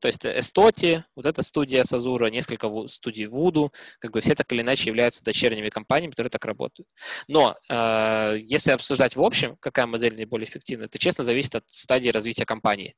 [0.00, 4.62] То есть Эстоти, вот эта студия Сазура, несколько студий Вуду, как бы все так или
[4.62, 6.88] иначе являются дочерними компаниями, которые так работают.
[7.28, 12.08] Но э, если обсуждать в общем, какая модель наиболее эффективна, это честно зависит от стадии
[12.08, 12.94] развития компании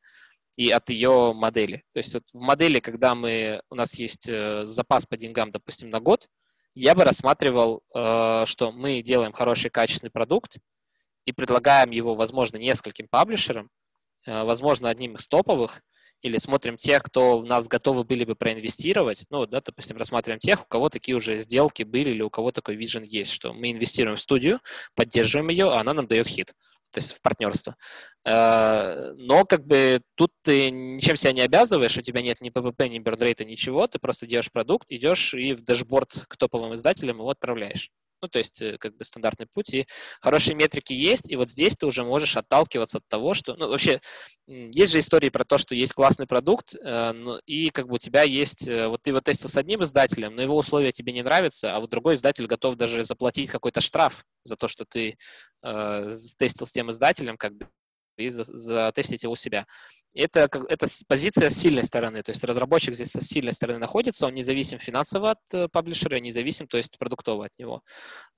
[0.56, 1.82] и от ее модели.
[1.92, 5.90] То есть вот в модели, когда мы, у нас есть э, запас по деньгам, допустим,
[5.90, 6.28] на год,
[6.74, 10.58] я бы рассматривал, э, что мы делаем хороший качественный продукт
[11.24, 13.70] и предлагаем его, возможно, нескольким паблишерам,
[14.26, 15.82] э, возможно, одним из топовых,
[16.24, 20.62] или смотрим тех, кто в нас готовы были бы проинвестировать, ну, да, допустим, рассматриваем тех,
[20.62, 24.16] у кого такие уже сделки были или у кого такой вижен есть, что мы инвестируем
[24.16, 24.60] в студию,
[24.94, 26.54] поддерживаем ее, а она нам дает хит,
[26.90, 27.76] то есть в партнерство.
[28.24, 32.88] Э, но как бы тут ты ничем себя не обязываешь, у тебя нет ни ППП,
[32.88, 37.28] ни бердрейта, ничего, ты просто делаешь продукт, идешь и в дашборд к топовым издателям его
[37.28, 37.90] отправляешь.
[38.24, 39.74] Ну, то есть, э, как бы стандартный путь.
[39.74, 39.86] И
[40.22, 43.54] хорошие метрики есть, и вот здесь ты уже можешь отталкиваться от того, что...
[43.56, 44.00] Ну, вообще,
[44.46, 47.12] есть же истории про то, что есть классный продукт, э,
[47.44, 48.66] и как бы у тебя есть...
[48.66, 51.80] Э, вот ты его тестил с одним издателем, но его условия тебе не нравятся, а
[51.80, 55.16] вот другой издатель готов даже заплатить какой-то штраф за то, что ты
[55.62, 57.68] тестил с тем издателем, как бы,
[58.16, 59.66] и затестить его у себя.
[60.14, 64.34] Это, это позиция с сильной стороны, то есть разработчик здесь со сильной стороны находится, он
[64.34, 67.82] независим финансово от э, паблишера, независим, то есть продуктово от него.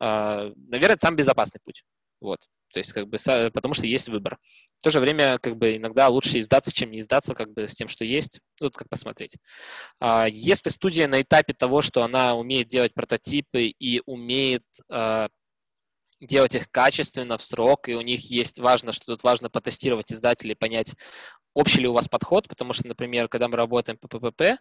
[0.01, 1.83] А, наверное, это самый безопасный путь.
[2.21, 2.41] Вот.
[2.73, 3.19] То есть, как бы,
[3.53, 4.39] потому что есть выбор.
[4.79, 7.75] В то же время, как бы, иногда лучше издаться, чем не издаться, как бы, с
[7.75, 8.41] тем, что есть.
[8.59, 9.37] Тут как посмотреть.
[10.01, 15.29] А, если студия на этапе того, что она умеет делать прототипы и умеет а,
[16.21, 20.57] делать их качественно, в срок, и у них есть важно, что тут важно потестировать издателей,
[20.57, 20.95] понять,
[21.57, 24.61] общий ли у вас подход, потому что, например, когда мы работаем по ППП,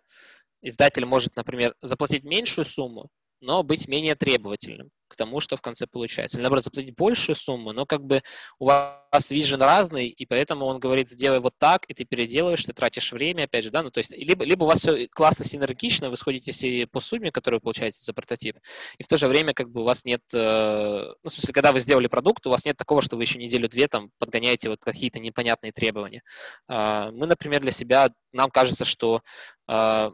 [0.62, 3.10] издатель может, например, заплатить меньшую сумму,
[3.42, 6.38] но быть менее требовательным к тому, что в конце получается.
[6.38, 8.22] Или, наоборот, заплатить большую сумму, но как бы
[8.60, 12.74] у вас вижен разный, и поэтому он говорит, сделай вот так, и ты переделываешь, ты
[12.74, 16.10] тратишь время, опять же, да, ну, то есть, либо, либо у вас все классно синергично,
[16.10, 18.58] вы сходитесь по сумме, которую вы получаете за прототип,
[18.98, 21.72] и в то же время как бы у вас нет, э, ну, в смысле, когда
[21.72, 25.20] вы сделали продукт, у вас нет такого, что вы еще неделю-две там подгоняете вот какие-то
[25.20, 26.22] непонятные требования.
[26.68, 29.22] Э, мы, например, для себя, нам кажется, что
[29.68, 30.12] э,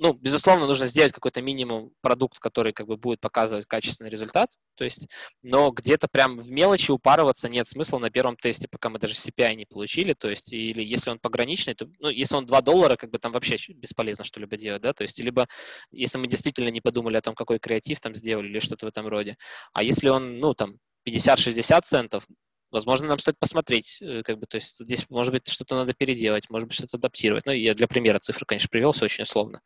[0.00, 4.84] ну, безусловно, нужно сделать какой-то минимум продукт, который как бы будет показывать качественный результат, то
[4.84, 5.08] есть,
[5.42, 9.54] но где-то прям в мелочи упарываться нет смысла на первом тесте, пока мы даже CPI
[9.54, 13.10] не получили, то есть, или если он пограничный, то, ну, если он 2 доллара, как
[13.10, 15.46] бы там вообще бесполезно что-либо делать, да, то есть, либо
[15.90, 19.06] если мы действительно не подумали о том, какой креатив там сделали или что-то в этом
[19.06, 19.36] роде,
[19.72, 22.26] а если он, ну, там, 50-60 центов,
[22.70, 26.48] Возможно, нам стоит посмотреть, э, как бы, то есть здесь, может быть, что-то надо переделать,
[26.50, 27.46] может быть, что-то адаптировать.
[27.46, 29.60] Ну, я для примера цифры, конечно, привел, все очень условно.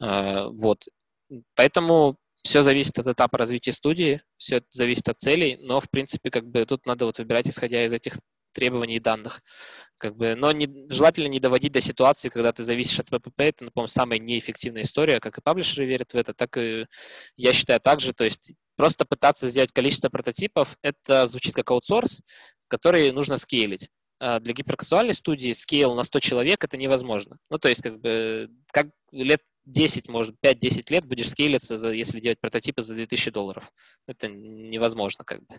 [0.00, 0.84] А, вот.
[1.54, 6.46] Поэтому все зависит от этапа развития студии, все зависит от целей, но, в принципе, как
[6.46, 8.14] бы тут надо вот выбирать, исходя из этих
[8.52, 9.42] требований данных.
[9.98, 13.40] Как бы, но не, желательно не доводить до ситуации, когда ты зависишь от ППП.
[13.40, 15.20] Это, напомню, самая неэффективная история.
[15.20, 16.86] Как и паблишеры верят в это, так и
[17.36, 18.12] я считаю так же.
[18.12, 22.22] То есть Просто пытаться сделать количество прототипов, это звучит как аутсорс,
[22.66, 23.90] который нужно скейлить.
[24.18, 27.36] А для гиперказуальной студии скейл на 100 человек это невозможно.
[27.50, 32.20] Ну, то есть, как бы, как лет 10, может, 5-10 лет будешь скейлиться, за, если
[32.20, 33.70] делать прототипы за 2000 долларов.
[34.08, 35.56] Это невозможно, как бы.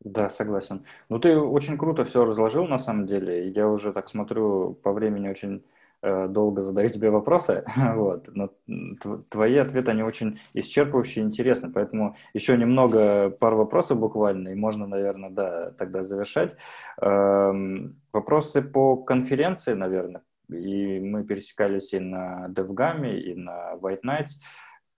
[0.00, 0.84] Да, согласен.
[1.08, 3.48] Ну, ты очень круто все разложил, на самом деле.
[3.48, 5.64] Я уже так смотрю, по времени очень
[6.02, 7.64] э, долго задаю тебе вопросы,
[7.94, 8.28] вот.
[8.28, 8.50] Но
[9.30, 14.86] твои ответы, они очень исчерпывающие и интересны, поэтому еще немного, пару вопросов буквально, и можно,
[14.86, 16.56] наверное, да, тогда завершать.
[17.00, 24.38] Эм, вопросы по конференции, наверное, и мы пересекались и на DevGAM, и на White Nights.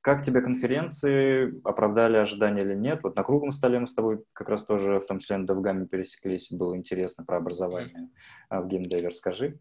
[0.08, 1.60] Как тебе конференции?
[1.64, 3.00] Оправдали ожидания или нет?
[3.02, 5.84] Вот на круглом столе мы с тобой как раз тоже, в том числе на DevGAM,
[5.84, 6.50] пересеклись.
[6.50, 8.08] Было интересно про образование
[8.50, 8.62] mm.
[8.62, 9.08] в геймдеве.
[9.08, 9.58] Расскажи.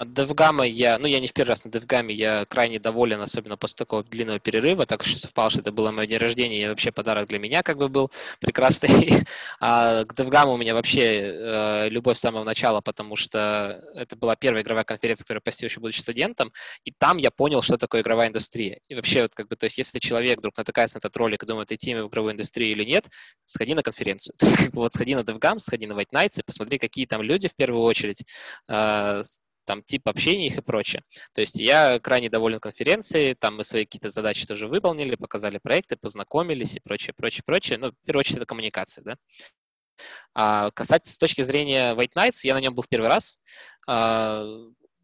[0.00, 3.58] От DevGam я, ну, я не в первый раз на DevGam, я крайне доволен, особенно
[3.58, 6.90] после такого длинного перерыва, так что совпало, что это было мое день рождения, и вообще
[6.90, 8.10] подарок для меня как бы был
[8.40, 8.90] прекрасный.
[9.60, 14.36] А к DevGam у меня вообще э, любовь с самого начала, потому что это была
[14.36, 16.50] первая игровая конференция, которую я посетил еще будучи студентом,
[16.84, 18.80] и там я понял, что такое игровая индустрия.
[18.88, 21.46] И вообще, вот как бы, то есть, если человек вдруг натыкается на этот ролик и
[21.46, 23.06] думает, идти в игровую индустрию или нет,
[23.44, 24.34] сходи на конференцию.
[24.38, 27.04] То есть, как бы, вот сходи на DevGam, сходи на White Nights и посмотри, какие
[27.04, 28.24] там люди в первую очередь,
[28.68, 29.22] э,
[29.70, 31.02] там тип общения их и прочее.
[31.34, 35.96] То есть я крайне доволен конференцией, там мы свои какие-то задачи тоже выполнили, показали проекты,
[35.96, 37.78] познакомились и прочее, прочее, прочее.
[37.78, 39.16] Ну, в первую очередь, это коммуникация, да.
[40.34, 43.40] А касательно, с точки зрения White Nights, я на нем был в первый раз.
[43.86, 44.44] А,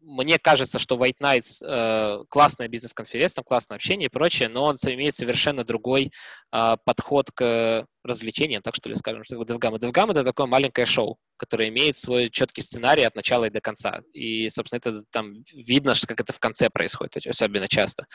[0.07, 5.13] мне кажется, что White Nights э, классная бизнес-конференция, классное общение и прочее, но он имеет
[5.13, 6.11] совершенно другой
[6.53, 9.77] э, подход к развлечениям, так что ли скажем, что DevGam.
[9.77, 14.01] DevGam— это такое маленькое шоу, которое имеет свой четкий сценарий от начала и до конца.
[14.13, 18.07] И, собственно, это там видно, как это в конце происходит, особенно часто.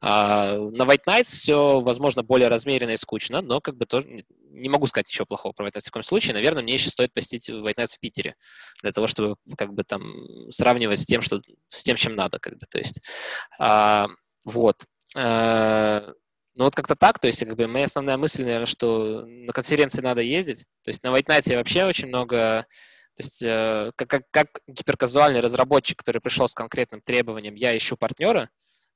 [0.00, 4.68] А, на White Nights все, возможно, более размеренно и скучно, но как бы тоже не
[4.68, 6.34] могу сказать ничего плохого про White Nights в таком случае.
[6.34, 8.34] Наверное, мне еще стоит посетить White Nights в Питере
[8.82, 10.02] для того, чтобы как бы там
[10.50, 13.00] сравнивать с тем, что, с тем, чем надо, как бы, то есть.
[13.58, 14.08] А,
[14.44, 14.84] вот.
[15.16, 16.12] А,
[16.58, 20.02] ну вот как-то так, то есть как бы моя основная мысль, наверное, что на конференции
[20.02, 20.64] надо ездить.
[20.82, 22.66] То есть на Night вообще очень много,
[23.14, 27.96] то есть э, как, как, как гиперказуальный разработчик, который пришел с конкретным требованием, я ищу
[27.96, 28.50] партнера,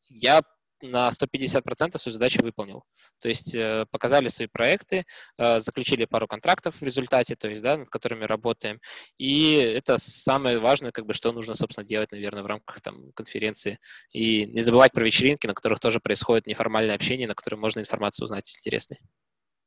[0.08, 0.42] я
[0.82, 2.84] на 150% свою задачу выполнил.
[3.20, 5.04] То есть э, показали свои проекты,
[5.38, 8.80] э, заключили пару контрактов в результате, то есть, да, над которыми работаем.
[9.16, 13.78] И это самое важное, как бы, что нужно, собственно, делать, наверное, в рамках там, конференции.
[14.12, 18.24] И не забывать про вечеринки, на которых тоже происходит неформальное общение, на котором можно информацию
[18.24, 18.98] узнать интересной.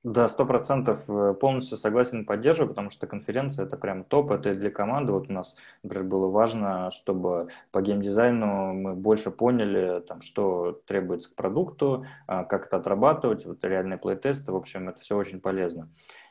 [0.05, 4.55] Да, сто процентов э, полностью согласен, поддерживаю, потому что конференция это прям топ, это и
[4.55, 5.11] для команды.
[5.11, 11.31] Вот у нас, например, было важно, чтобы по геймдизайну мы больше поняли, там, что требуется
[11.31, 15.89] к продукту, а, как это отрабатывать, вот реальные плей-тесты, в общем, это все очень полезно.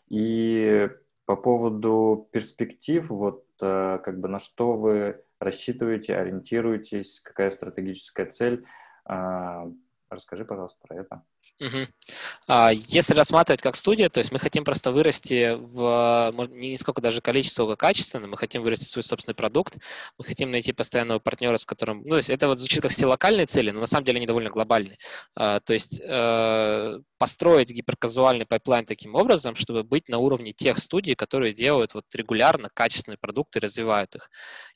[0.08, 0.88] И
[1.26, 8.64] по поводу перспектив, вот э, как бы на что вы рассчитываете, ориентируетесь, какая стратегическая цель,
[9.04, 9.66] а,
[10.10, 11.22] расскажи, пожалуйста, про это.
[11.60, 11.86] Угу.
[12.88, 17.68] Если рассматривать как студия, то есть мы хотим просто вырасти в не сколько даже количество,
[17.68, 19.76] как качественно, мы хотим вырасти свой собственный продукт,
[20.18, 22.02] мы хотим найти постоянного партнера, с которым...
[22.02, 24.26] Ну, то есть это вот звучит как все локальные цели, но на самом деле они
[24.26, 24.98] довольно глобальные.
[25.36, 31.14] А, то есть э, построить гиперказуальный пайплайн таким образом, чтобы быть на уровне тех студий,
[31.14, 34.30] которые делают вот регулярно качественные продукты и развивают их.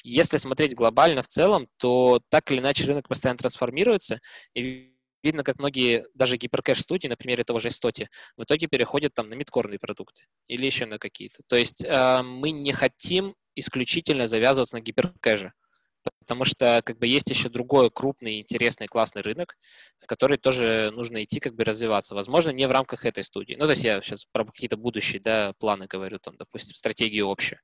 [0.05, 4.21] Если смотреть глобально в целом, то так или иначе рынок постоянно трансформируется,
[4.55, 9.35] и видно, как многие, даже гиперкэш-студии, например, того же Истоти, в итоге переходят там на
[9.35, 11.43] мидкорные продукты или еще на какие-то.
[11.47, 15.53] То есть э, мы не хотим исключительно завязываться на гиперкэше
[16.03, 19.57] потому что как бы есть еще другой крупный, интересный, классный рынок,
[19.99, 22.15] в который тоже нужно идти, как бы развиваться.
[22.15, 23.55] Возможно, не в рамках этой студии.
[23.55, 27.61] Ну, то есть я сейчас про какие-то будущие да, планы говорю, там, допустим, стратегию общую.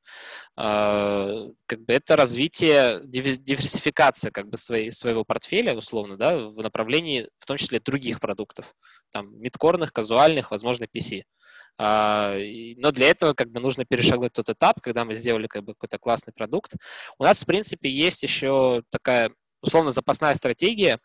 [0.57, 7.29] А, как бы это развитие, диверсификация как бы своей, своего портфеля, условно, да, в направлении,
[7.39, 8.75] в том числе, других продуктов,
[9.15, 11.23] там, мидкорных, казуальных, возможно, PC.
[11.79, 12.35] А,
[12.77, 15.99] но для этого как бы нужно перешагнуть тот этап, когда мы сделали как бы какой-то
[15.99, 16.73] классный продукт.
[17.19, 19.31] У нас, в принципе, есть еще такая
[19.63, 20.99] условно запасная стратегия.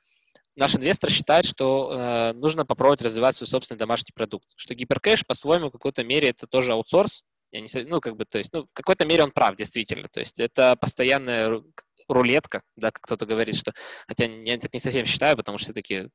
[0.56, 4.48] Наш инвестор считает, что э, нужно попробовать развивать свой собственный домашний продукт.
[4.56, 7.23] Что гиперкэш, по-своему, в какой-то мере это тоже аутсорс.
[7.52, 10.07] Я не, ну, как бы, то есть, ну, в какой-то мере он прав, действительно.
[10.11, 11.61] То есть это постоянная
[12.10, 13.73] рулетка, да, как кто-то говорит, что,
[14.07, 16.10] хотя я так не совсем считаю, потому что все-таки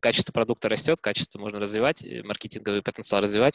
[0.00, 3.54] качество продукта растет, качество можно развивать, маркетинговый потенциал развивать.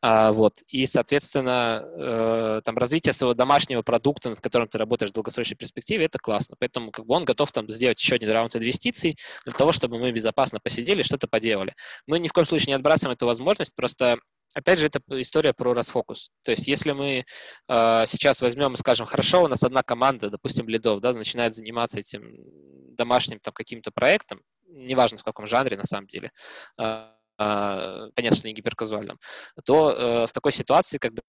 [0.00, 0.54] А, вот.
[0.68, 6.06] И, соответственно, э, там развитие своего домашнего продукта, над которым ты работаешь в долгосрочной перспективе,
[6.06, 6.56] это классно.
[6.58, 10.12] Поэтому как бы он готов там сделать еще один раунд инвестиций для того, чтобы мы
[10.12, 11.74] безопасно посидели, что-то поделали.
[12.06, 14.18] Мы ни в коем случае не отбрасываем эту возможность, просто
[14.54, 16.30] Опять же, это история про расфокус.
[16.42, 17.24] То есть, если мы
[17.68, 22.00] э, сейчас возьмем и скажем, хорошо, у нас одна команда, допустим, лидов, да, начинает заниматься
[22.00, 22.34] этим
[22.94, 24.42] домашним там каким-то проектом,
[24.72, 26.30] неважно в каком жанре на самом деле,
[26.78, 29.18] а, а, понятно, что не гиперказуальном,
[29.64, 31.22] то э, в такой ситуации как бы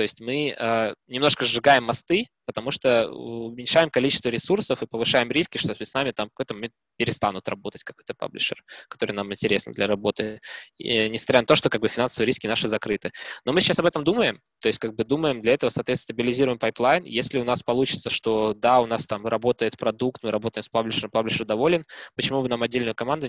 [0.00, 5.58] то есть мы э, немножко сжигаем мосты, потому что уменьшаем количество ресурсов и повышаем риски,
[5.58, 10.40] что с нами там какой-то момент перестанут работать какой-то паблишер, который нам интересен для работы,
[10.78, 13.10] и, несмотря на то, что как бы финансовые риски наши закрыты.
[13.44, 16.58] Но мы сейчас об этом думаем, то есть как бы думаем, для этого, соответственно, стабилизируем
[16.58, 17.04] пайплайн.
[17.04, 21.10] Если у нас получится, что да, у нас там работает продукт, мы работаем с паблишером,
[21.10, 21.84] паблишер доволен,
[22.16, 23.28] почему бы нам отдельную команду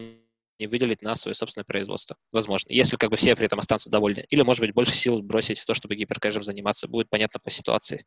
[0.62, 2.16] не выделить на свое собственное производство.
[2.32, 4.26] Возможно, если как бы все при этом останутся довольны.
[4.30, 6.88] Или, может быть, больше сил бросить в то, чтобы гиперкэжем заниматься.
[6.88, 8.06] Будет понятно по ситуации.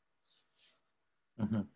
[1.36, 1.66] Угу.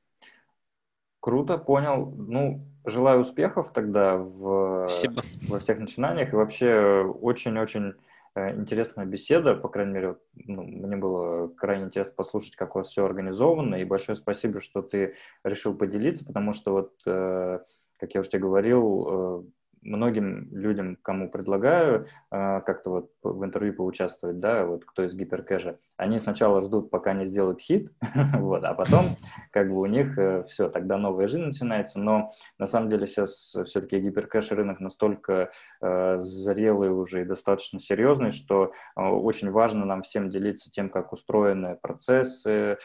[1.21, 2.15] Круто, понял.
[2.17, 5.25] Ну, желаю успехов тогда в, Спасибо.
[5.49, 6.33] во всех начинаниях.
[6.33, 7.95] И вообще очень-очень
[8.37, 12.89] э, интересная беседа, по крайней мере, ну, мне было крайне интересно послушать, как у вас
[12.89, 17.59] все организовано, и большое спасибо, что ты решил поделиться, потому что вот, э,
[17.99, 19.43] как я уже тебе говорил, э,
[19.89, 25.79] многим людям, кому предлагаю э, как-то вот в интервью поучаствовать, да, вот кто из гиперкэша,
[25.97, 27.91] они сначала ждут, пока они сделают хит,
[28.35, 29.05] вот, а потом
[29.51, 33.57] как бы у них э, все, тогда новая жизнь начинается, но на самом деле сейчас
[33.67, 35.51] все-таки гиперкэш рынок настолько
[35.81, 41.77] э, зрелый уже и достаточно серьезный, что очень важно нам всем делиться тем, как устроены
[41.81, 42.79] процессы,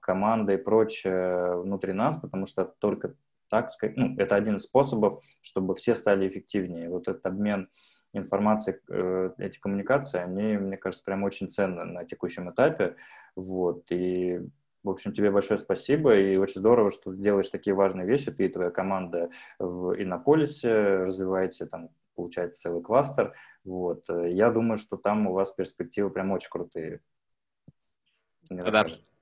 [0.00, 3.14] команды и прочее внутри нас, потому что только
[3.48, 6.88] так сказать, ну, это один из способов, чтобы все стали эффективнее.
[6.88, 7.68] Вот этот обмен
[8.12, 12.96] информацией, э, эти коммуникации, они, мне кажется, прям очень ценны на текущем этапе.
[13.34, 13.84] Вот.
[13.90, 14.40] И,
[14.82, 18.46] в общем, тебе большое спасибо, и очень здорово, что ты делаешь такие важные вещи, ты
[18.46, 23.34] и твоя команда в Иннополисе, развиваете там, получается, целый кластер.
[23.64, 24.04] Вот.
[24.08, 27.00] Я думаю, что там у вас перспективы прям очень крутые.
[28.48, 28.84] да.
[28.84, 29.16] Кажется.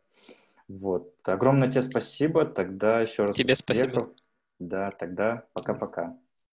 [0.69, 1.15] Вот.
[1.25, 2.45] Огромное тебе спасибо.
[2.45, 3.37] Тогда еще раз.
[3.37, 4.11] Тебе спасибо.
[4.59, 6.19] Да, тогда пока-пока.